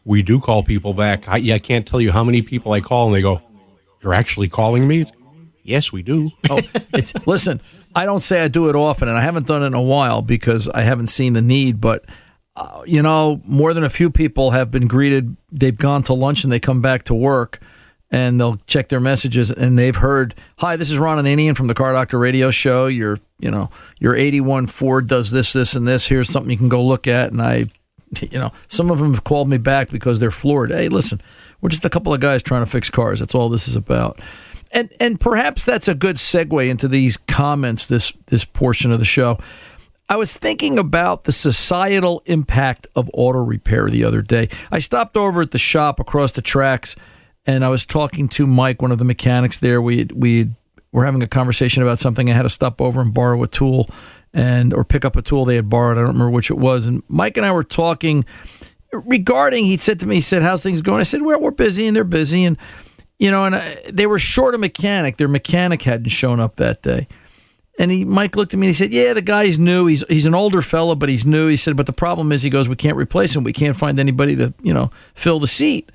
we 0.06 0.22
do 0.22 0.40
call 0.40 0.64
people 0.64 0.94
back. 0.94 1.28
I, 1.28 1.40
I 1.54 1.60
can't 1.60 1.86
tell 1.86 2.00
you 2.00 2.14
how 2.14 2.24
many 2.24 2.42
people 2.42 2.72
I 2.72 2.80
call 2.80 3.08
and 3.08 3.16
they 3.16 3.22
go, 3.22 3.42
You're 4.02 4.14
actually 4.14 4.48
calling 4.48 4.88
me? 4.88 5.06
Yes, 5.64 5.92
we 5.92 6.04
do. 6.04 6.32
oh, 6.50 6.60
it's 6.94 7.14
listen. 7.26 7.62
I 7.96 8.06
don't 8.06 8.22
say 8.22 8.44
I 8.44 8.48
do 8.48 8.70
it 8.70 8.76
often, 8.76 9.08
and 9.08 9.18
I 9.18 9.22
haven't 9.22 9.48
done 9.48 9.64
it 9.64 9.68
in 9.68 9.74
a 9.74 9.82
while 9.82 10.22
because 10.22 10.68
I 10.70 10.82
haven't 10.82 11.08
seen 11.08 11.34
the 11.34 11.42
need. 11.42 11.80
But 11.80 12.06
uh, 12.56 12.84
you 12.86 13.02
know, 13.02 13.42
more 13.46 13.74
than 13.74 13.84
a 13.84 13.90
few 13.90 14.10
people 14.10 14.52
have 14.52 14.70
been 14.70 14.88
greeted. 14.88 15.36
They've 15.52 15.78
gone 15.78 16.04
to 16.04 16.14
lunch 16.14 16.44
and 16.44 16.52
they 16.52 16.60
come 16.60 16.82
back 16.82 17.04
to 17.04 17.16
work, 17.16 17.60
and 18.12 18.40
they'll 18.40 18.58
check 18.68 18.90
their 18.90 19.00
messages, 19.00 19.52
and 19.52 19.78
they've 19.78 19.96
heard, 19.96 20.36
"Hi, 20.58 20.76
this 20.76 20.92
is 20.92 21.00
Ron 21.00 21.18
and 21.18 21.28
Ananian 21.28 21.56
from 21.56 21.68
the 21.68 21.74
Car 21.74 21.94
Doctor 21.94 22.20
Radio 22.20 22.52
Show. 22.52 22.88
Your, 22.88 23.20
you 23.40 23.50
know, 23.50 23.70
your 24.00 24.16
'81 24.16 24.68
Ford 24.68 25.08
does 25.08 25.32
this, 25.32 25.54
this, 25.54 25.76
and 25.76 25.88
this. 25.88 26.08
Here's 26.08 26.30
something 26.30 26.52
you 26.52 26.58
can 26.58 26.70
go 26.70 26.84
look 26.84 27.08
at." 27.08 27.32
And 27.32 27.42
I, 27.42 27.66
you 28.22 28.38
know, 28.40 28.52
some 28.68 28.92
of 28.92 29.00
them 29.00 29.14
have 29.14 29.24
called 29.24 29.50
me 29.50 29.58
back 29.58 29.90
because 29.90 30.20
they're 30.20 30.32
floored. 30.32 30.72
Hey, 30.72 30.90
listen, 30.90 31.22
we're 31.62 31.70
just 31.70 31.86
a 31.86 31.90
couple 31.90 32.14
of 32.14 32.20
guys 32.20 32.44
trying 32.44 32.66
to 32.66 32.70
fix 32.70 32.90
cars. 32.90 33.20
That's 33.20 33.34
all 33.34 33.50
this 33.50 33.68
is 33.68 33.76
about 33.76 34.20
and 34.74 34.92
and 35.00 35.20
perhaps 35.20 35.64
that's 35.66 35.88
a 35.88 35.96
good 35.96 36.18
segue 36.18 36.68
into 36.68 36.88
these 36.88 37.18
comments 37.18 37.88
this 37.88 38.12
this 38.28 38.44
portion 38.44 38.92
of 38.92 39.00
the 39.00 39.06
show. 39.06 39.38
I 40.10 40.18
was 40.18 40.36
thinking 40.36 40.78
about 40.78 41.24
the 41.24 41.32
societal 41.32 42.22
impact 42.26 42.88
of 42.96 43.10
auto 43.14 43.40
repair 43.40 43.90
the 43.90 44.04
other 44.04 44.22
day. 44.22 44.50
I 44.70 44.80
stopped 44.80 45.16
over 45.16 45.42
at 45.42 45.52
the 45.52 45.58
shop 45.58 46.00
across 46.00 46.34
the 46.34 46.42
tracks 46.42 46.96
and 47.46 47.64
I 47.64 47.70
was 47.70 47.86
talking 47.86 48.28
to 48.30 48.48
Mike, 48.48 48.82
one 48.82 48.92
of 48.92 49.00
the 49.00 49.06
mechanics 49.06 49.60
there. 49.60 49.82
We 49.82 50.08
we 50.14 50.52
were 50.92 51.06
having 51.06 51.24
a 51.24 51.28
conversation 51.28 51.84
about 51.84 52.00
something. 52.00 52.30
I 52.30 52.34
had 52.34 52.44
to 52.44 52.50
stop 52.50 52.82
over 52.82 53.02
and 53.02 53.14
borrow 53.14 53.42
a 53.44 53.48
tool 53.48 53.90
and 54.34 54.74
or 54.74 54.84
pick 54.84 55.06
up 55.06 55.16
a 55.16 55.22
tool 55.22 55.46
they 55.46 55.56
had 55.56 55.70
borrowed. 55.70 55.98
I 55.98 56.02
don't 56.02 56.14
remember 56.14 56.30
which 56.30 56.52
it 56.52 56.58
was. 56.58 56.86
And 56.86 57.04
Mike 57.08 57.38
and 57.38 57.46
I 57.46 57.52
were 57.52 57.64
talking 57.64 58.26
regarding. 58.92 59.66
He 59.66 59.78
said 59.78 60.00
to 60.02 60.06
me, 60.06 60.16
he 60.16 60.22
said, 60.22 60.42
"How's 60.42 60.64
things 60.64 60.82
going?" 60.82 61.00
I 61.00 61.04
said, 61.04 61.22
"Well, 61.22 61.40
we're 61.40 61.52
busy 61.52 61.88
and 61.88 61.96
they're 61.96 62.04
busy." 62.04 62.44
And 62.46 62.58
you 63.24 63.32
know, 63.32 63.46
and 63.46 63.56
I, 63.56 63.78
they 63.90 64.06
were 64.06 64.20
short 64.20 64.54
a 64.54 64.58
mechanic. 64.58 65.16
Their 65.16 65.30
mechanic 65.30 65.84
hadn't 65.84 66.10
shown 66.10 66.42
up 66.42 66.58
that 66.58 66.82
day. 66.82 67.08
And 67.80 67.90
he, 67.90 68.04
Mike 68.04 68.36
looked 68.36 68.54
at 68.54 68.60
me 68.60 68.68
and 68.68 68.76
he 68.76 68.78
said, 68.78 68.92
"Yeah, 68.92 69.14
the 69.14 69.22
guy's 69.22 69.58
new. 69.58 69.86
He's 69.86 70.04
he's 70.10 70.26
an 70.26 70.36
older 70.36 70.62
fellow, 70.62 70.94
but 70.94 71.08
he's 71.08 71.24
new." 71.24 71.48
He 71.48 71.56
said, 71.56 71.78
"But 71.78 71.86
the 71.86 71.94
problem 71.94 72.34
is, 72.34 72.42
he 72.44 72.50
goes, 72.50 72.68
we 72.68 72.76
can't 72.76 72.98
replace 72.98 73.34
him. 73.34 73.46
We 73.46 73.54
can't 73.54 73.78
find 73.78 73.98
anybody 73.98 74.36
to, 74.36 74.54
you 74.62 74.74
know, 74.74 74.92
fill 75.16 75.40
the 75.40 75.48
seat." 75.48 75.90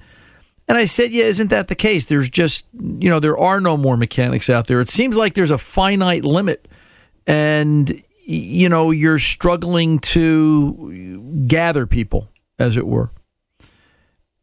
And 0.69 0.79
I 0.79 0.87
said, 0.87 1.13
"Yeah, 1.13 1.25
isn't 1.25 1.51
that 1.51 1.69
the 1.69 1.75
case? 1.75 2.07
There's 2.07 2.31
just, 2.31 2.67
you 2.73 3.11
know, 3.11 3.21
there 3.21 3.37
are 3.37 3.61
no 3.61 3.77
more 3.77 3.99
mechanics 3.99 4.49
out 4.49 4.67
there. 4.67 4.81
It 4.81 4.89
seems 4.89 5.15
like 5.15 5.35
there's 5.35 5.51
a 5.51 5.59
finite 5.59 6.25
limit, 6.25 6.67
and 7.27 8.03
you 8.25 8.71
know, 8.71 8.91
you're 8.91 9.19
struggling 9.19 9.99
to 9.99 11.45
gather 11.47 11.87
people, 11.87 12.31
as 12.59 12.79
it 12.79 12.87
were." 12.87 13.11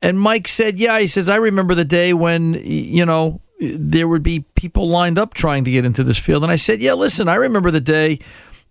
And 0.06 0.20
Mike 0.20 0.48
said, 0.48 0.78
"Yeah." 0.80 1.00
He 1.00 1.08
says, 1.08 1.30
"I 1.30 1.36
remember 1.36 1.76
the 1.76 1.86
day 1.86 2.14
when, 2.14 2.54
you 2.64 3.06
know." 3.06 3.42
there 3.58 4.06
would 4.06 4.22
be 4.22 4.42
people 4.56 4.90
lined 4.90 5.18
up 5.18 5.34
trying 5.34 5.64
to 5.64 5.72
get 5.72 5.86
into 5.86 6.04
this 6.04 6.18
field. 6.18 6.44
And 6.44 6.52
I 6.52 6.58
said, 6.58 6.82
Yeah, 6.82 6.92
listen, 6.92 7.30
I 7.30 7.36
remember 7.36 7.72
the 7.72 7.80
day 7.80 8.20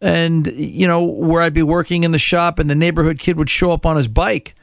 and 0.01 0.47
you 0.47 0.87
know 0.87 1.03
where 1.03 1.43
I'd 1.43 1.55
be 1.55 1.63
working 1.63 2.05
in 2.05 2.13
the 2.13 2.19
shop 2.19 2.59
and 2.59 2.69
the 2.69 2.75
neighborhood 2.75 3.19
kid 3.19 3.37
would 3.39 3.49
show 3.49 3.71
up 3.71 3.87
on 3.87 3.97
his 3.97 4.09
bike 4.09 4.55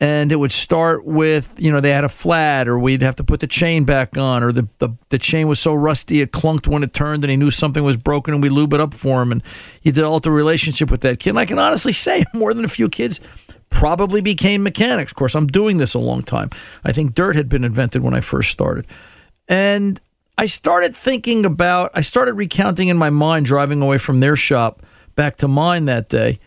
and 0.00 0.32
it 0.32 0.36
would 0.36 0.52
start 0.52 1.04
with 1.04 1.54
you 1.58 1.72
know 1.72 1.80
they 1.80 1.90
had 1.90 2.04
a 2.04 2.08
flat 2.08 2.68
or 2.68 2.78
we'd 2.78 3.02
have 3.02 3.16
to 3.16 3.24
put 3.24 3.40
the 3.40 3.46
chain 3.46 3.84
back 3.84 4.16
on 4.16 4.42
or 4.42 4.52
the, 4.52 4.68
the, 4.78 4.90
the 5.08 5.18
chain 5.18 5.48
was 5.48 5.58
so 5.58 5.74
rusty 5.74 6.20
it 6.20 6.30
clunked 6.30 6.68
when 6.68 6.82
it 6.82 6.92
turned 6.92 7.24
and 7.24 7.30
he 7.30 7.36
knew 7.36 7.50
something 7.50 7.82
was 7.82 7.96
broken 7.96 8.32
and 8.32 8.42
we 8.42 8.48
lube 8.48 8.72
it 8.72 8.80
up 8.80 8.94
for 8.94 9.22
him 9.22 9.32
and 9.32 9.42
he 9.80 9.90
developed 9.90 10.26
a 10.26 10.30
relationship 10.30 10.90
with 10.90 11.00
that 11.00 11.18
kid 11.18 11.30
and 11.30 11.38
I 11.38 11.46
can 11.46 11.58
honestly 11.58 11.92
say 11.92 12.24
more 12.32 12.54
than 12.54 12.64
a 12.64 12.68
few 12.68 12.88
kids 12.88 13.20
probably 13.70 14.20
became 14.20 14.62
mechanics 14.62 15.12
of 15.12 15.16
course 15.16 15.34
I'm 15.34 15.46
doing 15.46 15.78
this 15.78 15.94
a 15.94 15.98
long 15.98 16.22
time 16.22 16.50
I 16.84 16.92
think 16.92 17.14
dirt 17.14 17.36
had 17.36 17.48
been 17.48 17.64
invented 17.64 18.02
when 18.02 18.14
I 18.14 18.20
first 18.20 18.50
started 18.50 18.86
and 19.48 20.00
I 20.40 20.46
started 20.46 20.96
thinking 20.96 21.44
about, 21.44 21.90
I 21.92 22.00
started 22.00 22.32
recounting 22.32 22.88
in 22.88 22.96
my 22.96 23.10
mind 23.10 23.44
driving 23.44 23.82
away 23.82 23.98
from 23.98 24.20
their 24.20 24.36
shop 24.36 24.82
back 25.14 25.36
to 25.36 25.48
mine 25.48 25.84
that 25.84 26.08
day. 26.08 26.40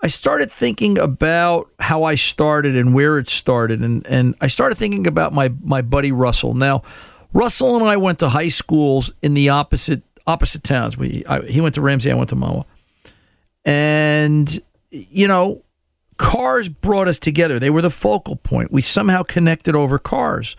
I 0.00 0.06
started 0.06 0.52
thinking 0.52 0.96
about 0.96 1.68
how 1.80 2.04
I 2.04 2.14
started 2.14 2.76
and 2.76 2.94
where 2.94 3.18
it 3.18 3.28
started. 3.28 3.80
And, 3.80 4.06
and 4.06 4.36
I 4.40 4.46
started 4.46 4.76
thinking 4.76 5.08
about 5.08 5.32
my, 5.32 5.52
my 5.60 5.82
buddy 5.82 6.12
Russell. 6.12 6.54
Now, 6.54 6.82
Russell 7.32 7.74
and 7.74 7.84
I 7.84 7.96
went 7.96 8.20
to 8.20 8.28
high 8.28 8.48
schools 8.48 9.12
in 9.22 9.34
the 9.34 9.48
opposite 9.48 10.02
opposite 10.24 10.62
towns. 10.62 10.96
We 10.96 11.24
I, 11.28 11.40
he 11.40 11.60
went 11.60 11.74
to 11.74 11.80
Ramsey, 11.80 12.12
I 12.12 12.14
went 12.14 12.28
to 12.28 12.36
Mahwah. 12.36 12.64
And, 13.64 14.62
you 14.90 15.26
know, 15.26 15.64
cars 16.16 16.68
brought 16.68 17.08
us 17.08 17.18
together. 17.18 17.58
They 17.58 17.70
were 17.70 17.82
the 17.82 17.90
focal 17.90 18.36
point. 18.36 18.72
We 18.72 18.82
somehow 18.82 19.22
connected 19.22 19.74
over 19.74 19.98
cars. 19.98 20.56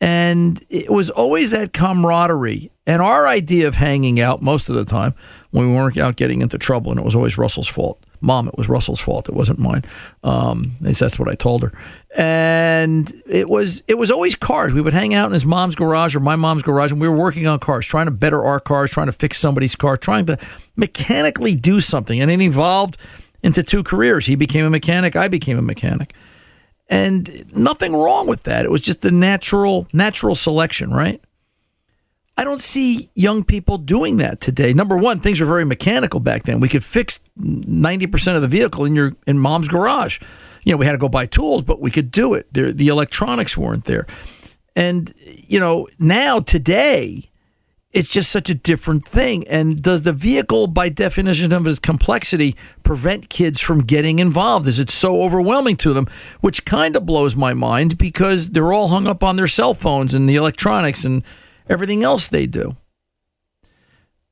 And 0.00 0.64
it 0.70 0.90
was 0.90 1.10
always 1.10 1.50
that 1.50 1.72
camaraderie. 1.72 2.70
And 2.86 3.02
our 3.02 3.26
idea 3.26 3.68
of 3.68 3.74
hanging 3.74 4.18
out 4.18 4.40
most 4.42 4.68
of 4.68 4.74
the 4.74 4.84
time 4.84 5.14
when 5.50 5.68
we 5.68 5.76
weren't 5.76 5.98
out 5.98 6.16
getting 6.16 6.40
into 6.40 6.58
trouble, 6.58 6.90
and 6.90 6.98
it 6.98 7.04
was 7.04 7.14
always 7.14 7.36
Russell's 7.36 7.68
fault. 7.68 8.04
Mom, 8.22 8.48
it 8.48 8.56
was 8.56 8.68
Russell's 8.68 9.00
fault. 9.00 9.28
It 9.28 9.34
wasn't 9.34 9.58
mine. 9.58 9.84
Um, 10.24 10.76
at 10.80 10.86
least 10.86 11.00
that's 11.00 11.18
what 11.18 11.28
I 11.28 11.34
told 11.34 11.62
her. 11.62 11.72
And 12.16 13.12
it 13.26 13.48
was 13.48 13.82
it 13.88 13.96
was 13.96 14.10
always 14.10 14.34
cars. 14.34 14.72
We 14.72 14.80
would 14.80 14.92
hang 14.92 15.14
out 15.14 15.26
in 15.26 15.32
his 15.32 15.46
mom's 15.46 15.74
garage 15.74 16.16
or 16.16 16.20
my 16.20 16.36
mom's 16.36 16.62
garage, 16.62 16.92
and 16.92 17.00
we 17.00 17.08
were 17.08 17.16
working 17.16 17.46
on 17.46 17.58
cars, 17.58 17.86
trying 17.86 18.06
to 18.06 18.10
better 18.10 18.42
our 18.44 18.60
cars, 18.60 18.90
trying 18.90 19.06
to 19.06 19.12
fix 19.12 19.38
somebody's 19.38 19.76
car, 19.76 19.96
trying 19.96 20.26
to 20.26 20.38
mechanically 20.76 21.54
do 21.54 21.80
something. 21.80 22.20
And 22.20 22.30
it 22.30 22.40
evolved 22.40 22.96
into 23.42 23.62
two 23.62 23.82
careers. 23.82 24.26
He 24.26 24.36
became 24.36 24.64
a 24.64 24.70
mechanic. 24.70 25.16
I 25.16 25.28
became 25.28 25.58
a 25.58 25.62
mechanic 25.62 26.14
and 26.90 27.56
nothing 27.56 27.94
wrong 27.94 28.26
with 28.26 28.42
that. 28.42 28.64
It 28.64 28.70
was 28.70 28.82
just 28.82 29.00
the 29.00 29.12
natural 29.12 29.86
natural 29.92 30.34
selection, 30.34 30.90
right? 30.90 31.22
I 32.36 32.44
don't 32.44 32.60
see 32.60 33.10
young 33.14 33.44
people 33.44 33.78
doing 33.78 34.16
that 34.16 34.40
today. 34.40 34.72
Number 34.72 34.96
one, 34.96 35.20
things 35.20 35.40
were 35.40 35.46
very 35.46 35.64
mechanical 35.64 36.20
back 36.20 36.44
then. 36.44 36.58
We 36.58 36.68
could 36.68 36.84
fix 36.84 37.20
ninety 37.36 38.06
percent 38.06 38.36
of 38.36 38.42
the 38.42 38.48
vehicle 38.48 38.84
in 38.84 38.94
your 38.94 39.14
in 39.26 39.38
mom's 39.38 39.68
garage. 39.68 40.20
You 40.64 40.72
know, 40.72 40.76
we 40.78 40.86
had 40.86 40.92
to 40.92 40.98
go 40.98 41.08
buy 41.08 41.26
tools, 41.26 41.62
but 41.62 41.80
we 41.80 41.90
could 41.90 42.10
do 42.10 42.34
it. 42.34 42.52
The 42.52 42.88
electronics 42.88 43.56
weren't 43.56 43.84
there, 43.84 44.06
and 44.74 45.14
you 45.24 45.60
know, 45.60 45.86
now 45.98 46.40
today 46.40 47.29
it's 47.92 48.08
just 48.08 48.30
such 48.30 48.48
a 48.48 48.54
different 48.54 49.04
thing. 49.06 49.46
And 49.48 49.82
does 49.82 50.02
the 50.02 50.12
vehicle, 50.12 50.68
by 50.68 50.88
definition 50.88 51.52
of 51.52 51.66
its 51.66 51.80
complexity, 51.80 52.54
prevent 52.84 53.28
kids 53.28 53.60
from 53.60 53.82
getting 53.82 54.20
involved? 54.20 54.68
Is 54.68 54.78
it 54.78 54.90
so 54.90 55.22
overwhelming 55.22 55.76
to 55.78 55.92
them? 55.92 56.06
Which 56.40 56.64
kind 56.64 56.94
of 56.94 57.04
blows 57.04 57.34
my 57.34 57.52
mind 57.52 57.98
because 57.98 58.50
they're 58.50 58.72
all 58.72 58.88
hung 58.88 59.08
up 59.08 59.24
on 59.24 59.36
their 59.36 59.48
cell 59.48 59.74
phones 59.74 60.14
and 60.14 60.28
the 60.28 60.36
electronics 60.36 61.04
and 61.04 61.24
everything 61.68 62.04
else 62.04 62.28
they 62.28 62.46
do. 62.46 62.76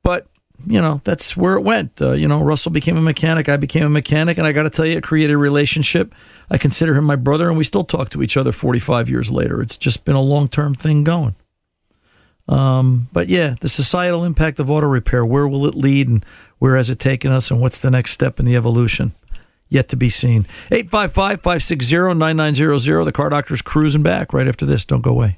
But, 0.03 0.27
you 0.65 0.79
know, 0.79 1.01
that's 1.03 1.35
where 1.35 1.55
it 1.55 1.63
went. 1.63 2.01
Uh, 2.01 2.13
you 2.13 2.29
know, 2.29 2.41
Russell 2.41 2.71
became 2.71 2.95
a 2.95 3.01
mechanic. 3.01 3.49
I 3.49 3.57
became 3.57 3.83
a 3.83 3.89
mechanic. 3.89 4.37
And 4.37 4.47
I 4.47 4.53
got 4.53 4.63
to 4.63 4.69
tell 4.69 4.85
you, 4.85 4.97
it 4.97 5.03
created 5.03 5.33
a 5.33 5.37
relationship. 5.37 6.15
I 6.49 6.57
consider 6.57 6.95
him 6.95 7.03
my 7.03 7.17
brother, 7.17 7.49
and 7.49 7.57
we 7.57 7.65
still 7.65 7.83
talk 7.83 8.09
to 8.11 8.23
each 8.23 8.37
other 8.37 8.53
45 8.53 9.09
years 9.09 9.29
later. 9.29 9.61
It's 9.61 9.75
just 9.75 10.05
been 10.05 10.15
a 10.15 10.21
long 10.21 10.47
term 10.47 10.75
thing 10.75 11.03
going. 11.03 11.35
Um, 12.49 13.07
but 13.13 13.29
yeah, 13.29 13.55
the 13.61 13.69
societal 13.69 14.23
impact 14.23 14.59
of 14.59 14.69
auto 14.69 14.87
repair, 14.87 15.23
where 15.23 15.47
will 15.47 15.67
it 15.67 15.75
lead 15.75 16.07
and 16.07 16.25
where 16.57 16.75
has 16.75 16.89
it 16.89 16.99
taken 16.99 17.31
us 17.31 17.51
and 17.51 17.61
what's 17.61 17.79
the 17.79 17.91
next 17.91 18.11
step 18.11 18.39
in 18.39 18.45
the 18.45 18.55
evolution? 18.55 19.13
Yet 19.69 19.87
to 19.89 19.95
be 19.95 20.09
seen. 20.09 20.47
855 20.71 21.41
560 21.41 22.15
9900. 22.15 23.05
The 23.05 23.11
car 23.11 23.29
doctor's 23.29 23.61
cruising 23.61 24.01
back 24.01 24.33
right 24.33 24.47
after 24.47 24.65
this. 24.65 24.83
Don't 24.83 25.01
go 25.01 25.11
away. 25.11 25.37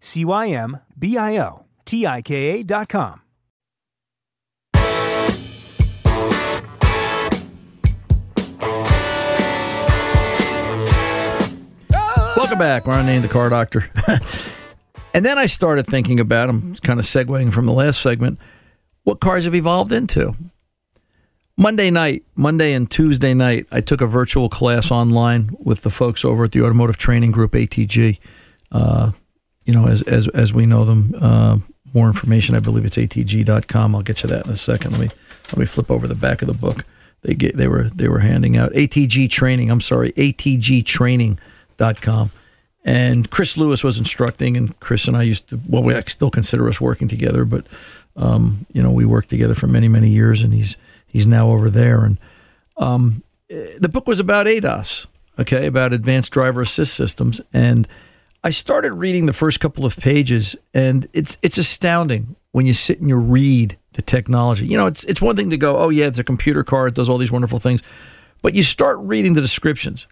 C 0.00 0.24
Y 0.24 0.48
M 0.48 0.80
B 0.98 1.16
I 1.16 1.38
O 1.38 1.66
T 1.84 2.06
I 2.06 2.22
K 2.22 2.64
com. 2.88 3.20
Welcome 12.36 12.58
back. 12.58 12.86
Ron 12.86 13.06
Ananian, 13.06 13.22
the 13.22 13.28
car 13.28 13.48
doctor. 13.50 13.90
and 15.14 15.24
then 15.24 15.38
I 15.38 15.46
started 15.46 15.86
thinking 15.86 16.18
about, 16.18 16.48
I'm 16.48 16.74
kind 16.76 16.98
of 16.98 17.04
segueing 17.04 17.52
from 17.52 17.66
the 17.66 17.72
last 17.72 18.00
segment, 18.00 18.38
what 19.04 19.20
cars 19.20 19.44
have 19.44 19.54
evolved 19.54 19.92
into. 19.92 20.34
Monday 21.56 21.90
night, 21.90 22.24
Monday 22.34 22.72
and 22.72 22.90
Tuesday 22.90 23.34
night, 23.34 23.66
I 23.70 23.82
took 23.82 24.00
a 24.00 24.06
virtual 24.06 24.48
class 24.48 24.90
online 24.90 25.54
with 25.60 25.82
the 25.82 25.90
folks 25.90 26.24
over 26.24 26.44
at 26.44 26.52
the 26.52 26.62
Automotive 26.62 26.96
Training 26.96 27.30
Group, 27.30 27.52
ATG. 27.52 28.18
Uh, 28.72 29.12
you 29.64 29.74
know, 29.74 29.86
as, 29.86 30.02
as, 30.02 30.28
as 30.28 30.52
we 30.52 30.66
know 30.66 30.84
them, 30.84 31.14
uh, 31.20 31.58
more 31.92 32.06
information, 32.06 32.54
I 32.54 32.60
believe 32.60 32.84
it's 32.84 32.96
atg.com. 32.96 33.94
I'll 33.94 34.02
get 34.02 34.22
you 34.22 34.28
that 34.28 34.46
in 34.46 34.52
a 34.52 34.56
second. 34.56 34.92
Let 34.92 35.00
me, 35.00 35.08
let 35.48 35.58
me 35.58 35.66
flip 35.66 35.90
over 35.90 36.06
the 36.06 36.14
back 36.14 36.42
of 36.42 36.48
the 36.48 36.54
book. 36.54 36.84
They 37.22 37.34
get, 37.34 37.56
they 37.56 37.68
were, 37.68 37.84
they 37.84 38.08
were 38.08 38.20
handing 38.20 38.56
out 38.56 38.72
ATG 38.72 39.28
training. 39.30 39.70
I'm 39.70 39.80
sorry, 39.80 40.12
atgtraining.com. 40.12 42.30
And 42.82 43.30
Chris 43.30 43.58
Lewis 43.58 43.84
was 43.84 43.98
instructing, 43.98 44.56
and 44.56 44.78
Chris 44.80 45.06
and 45.06 45.16
I 45.16 45.22
used 45.22 45.48
to, 45.50 45.60
well, 45.68 45.82
we 45.82 46.00
still 46.06 46.30
consider 46.30 46.66
us 46.68 46.80
working 46.80 47.08
together, 47.08 47.44
but, 47.44 47.66
um, 48.16 48.64
you 48.72 48.82
know, 48.82 48.90
we 48.90 49.04
worked 49.04 49.28
together 49.28 49.54
for 49.54 49.66
many, 49.66 49.86
many 49.86 50.08
years, 50.08 50.40
and 50.40 50.54
he's, 50.54 50.78
he's 51.06 51.26
now 51.26 51.50
over 51.50 51.68
there. 51.68 52.04
And 52.04 52.16
um, 52.78 53.22
the 53.48 53.90
book 53.92 54.06
was 54.06 54.18
about 54.18 54.46
ADAS, 54.46 55.06
okay, 55.38 55.66
about 55.66 55.92
advanced 55.92 56.32
driver 56.32 56.62
assist 56.62 56.94
systems. 56.94 57.42
And 57.52 57.86
I 58.42 58.50
started 58.50 58.94
reading 58.94 59.26
the 59.26 59.32
first 59.32 59.60
couple 59.60 59.84
of 59.84 59.96
pages, 59.96 60.56
and 60.72 61.08
it's 61.12 61.36
it's 61.42 61.58
astounding 61.58 62.36
when 62.52 62.66
you 62.66 62.74
sit 62.74 63.00
and 63.00 63.08
you 63.08 63.16
read 63.16 63.76
the 63.92 64.02
technology. 64.02 64.66
You 64.66 64.78
know, 64.78 64.86
it's 64.86 65.04
it's 65.04 65.20
one 65.20 65.36
thing 65.36 65.50
to 65.50 65.58
go, 65.58 65.76
oh 65.76 65.90
yeah, 65.90 66.06
it's 66.06 66.18
a 66.18 66.24
computer 66.24 66.64
car, 66.64 66.86
it 66.86 66.94
does 66.94 67.08
all 67.08 67.18
these 67.18 67.32
wonderful 67.32 67.58
things, 67.58 67.82
but 68.40 68.54
you 68.54 68.62
start 68.62 68.98
reading 69.00 69.34
the 69.34 69.40
descriptions. 69.42 70.06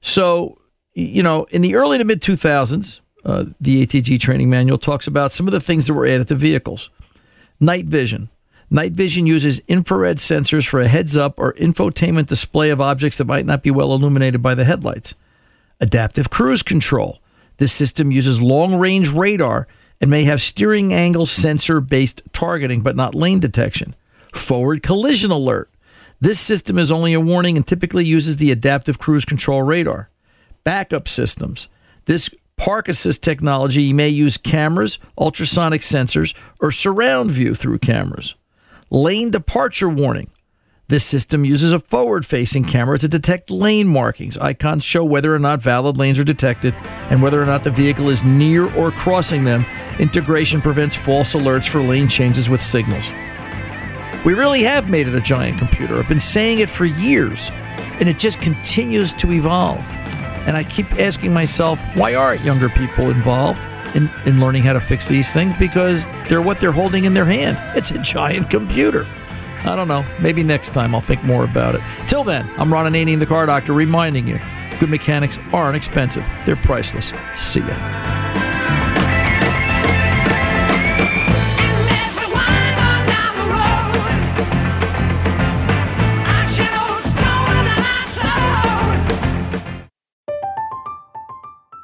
So, 0.00 0.58
you 0.94 1.22
know, 1.22 1.44
in 1.50 1.62
the 1.62 1.74
early 1.74 1.98
to 1.98 2.04
mid 2.04 2.22
two 2.22 2.36
thousands, 2.36 3.00
uh, 3.24 3.46
the 3.60 3.84
ATG 3.84 4.20
training 4.20 4.48
manual 4.48 4.78
talks 4.78 5.06
about 5.06 5.32
some 5.32 5.48
of 5.48 5.52
the 5.52 5.60
things 5.60 5.86
that 5.86 5.94
were 5.94 6.06
added 6.06 6.28
to 6.28 6.34
vehicles. 6.36 6.90
Night 7.58 7.86
vision. 7.86 8.28
Night 8.70 8.92
vision 8.92 9.26
uses 9.26 9.60
infrared 9.68 10.16
sensors 10.16 10.66
for 10.66 10.80
a 10.80 10.88
heads 10.88 11.16
up 11.16 11.34
or 11.36 11.52
infotainment 11.54 12.26
display 12.26 12.70
of 12.70 12.80
objects 12.80 13.18
that 13.18 13.26
might 13.26 13.44
not 13.44 13.62
be 13.62 13.70
well 13.70 13.92
illuminated 13.92 14.40
by 14.40 14.54
the 14.54 14.64
headlights. 14.64 15.14
Adaptive 15.80 16.30
cruise 16.30 16.62
control. 16.62 17.20
This 17.58 17.72
system 17.72 18.10
uses 18.10 18.42
long 18.42 18.74
range 18.74 19.10
radar 19.10 19.66
and 20.00 20.10
may 20.10 20.24
have 20.24 20.42
steering 20.42 20.92
angle 20.92 21.26
sensor 21.26 21.80
based 21.80 22.22
targeting, 22.32 22.80
but 22.80 22.96
not 22.96 23.14
lane 23.14 23.40
detection. 23.40 23.94
Forward 24.32 24.82
collision 24.82 25.30
alert. 25.30 25.70
This 26.20 26.40
system 26.40 26.78
is 26.78 26.92
only 26.92 27.12
a 27.12 27.20
warning 27.20 27.56
and 27.56 27.66
typically 27.66 28.04
uses 28.04 28.36
the 28.36 28.50
adaptive 28.50 28.98
cruise 28.98 29.24
control 29.24 29.62
radar. 29.62 30.08
Backup 30.64 31.08
systems. 31.08 31.68
This 32.04 32.30
park 32.56 32.88
assist 32.88 33.22
technology 33.22 33.92
may 33.92 34.08
use 34.08 34.36
cameras, 34.36 34.98
ultrasonic 35.18 35.80
sensors, 35.80 36.34
or 36.60 36.70
surround 36.70 37.30
view 37.30 37.54
through 37.54 37.78
cameras. 37.78 38.34
Lane 38.90 39.30
departure 39.30 39.88
warning. 39.88 40.30
This 40.92 41.06
system 41.06 41.46
uses 41.46 41.72
a 41.72 41.78
forward 41.78 42.26
facing 42.26 42.64
camera 42.64 42.98
to 42.98 43.08
detect 43.08 43.50
lane 43.50 43.88
markings. 43.88 44.36
Icons 44.36 44.84
show 44.84 45.02
whether 45.02 45.34
or 45.34 45.38
not 45.38 45.62
valid 45.62 45.96
lanes 45.96 46.18
are 46.18 46.22
detected 46.22 46.74
and 47.08 47.22
whether 47.22 47.42
or 47.42 47.46
not 47.46 47.64
the 47.64 47.70
vehicle 47.70 48.10
is 48.10 48.22
near 48.22 48.70
or 48.76 48.90
crossing 48.90 49.44
them. 49.44 49.64
Integration 49.98 50.60
prevents 50.60 50.94
false 50.94 51.32
alerts 51.32 51.66
for 51.66 51.80
lane 51.80 52.08
changes 52.08 52.50
with 52.50 52.60
signals. 52.60 53.06
We 54.26 54.34
really 54.34 54.64
have 54.64 54.90
made 54.90 55.08
it 55.08 55.14
a 55.14 55.20
giant 55.22 55.56
computer. 55.56 55.98
I've 55.98 56.08
been 56.10 56.20
saying 56.20 56.58
it 56.58 56.68
for 56.68 56.84
years, 56.84 57.48
and 57.98 58.06
it 58.06 58.18
just 58.18 58.42
continues 58.42 59.14
to 59.14 59.32
evolve. 59.32 59.80
And 60.46 60.58
I 60.58 60.62
keep 60.62 60.92
asking 61.00 61.32
myself, 61.32 61.80
why 61.94 62.14
aren't 62.14 62.42
younger 62.42 62.68
people 62.68 63.08
involved 63.08 63.64
in, 63.96 64.10
in 64.26 64.42
learning 64.42 64.64
how 64.64 64.74
to 64.74 64.80
fix 64.80 65.08
these 65.08 65.32
things? 65.32 65.54
Because 65.54 66.06
they're 66.28 66.42
what 66.42 66.60
they're 66.60 66.70
holding 66.70 67.06
in 67.06 67.14
their 67.14 67.24
hand. 67.24 67.56
It's 67.74 67.92
a 67.92 67.98
giant 68.00 68.50
computer. 68.50 69.06
I 69.64 69.76
don't 69.76 69.88
know. 69.88 70.04
Maybe 70.20 70.42
next 70.42 70.70
time 70.70 70.94
I'll 70.94 71.00
think 71.00 71.22
more 71.24 71.44
about 71.44 71.74
it. 71.74 71.80
Till 72.06 72.24
then, 72.24 72.48
I'm 72.58 72.72
Ron 72.72 72.92
Ananian, 72.92 73.18
the 73.18 73.26
car 73.26 73.46
doctor, 73.46 73.72
reminding 73.72 74.26
you 74.26 74.40
good 74.78 74.90
mechanics 74.90 75.38
aren't 75.52 75.76
expensive, 75.76 76.26
they're 76.44 76.56
priceless. 76.56 77.12
See 77.36 77.60
ya. 77.60 78.31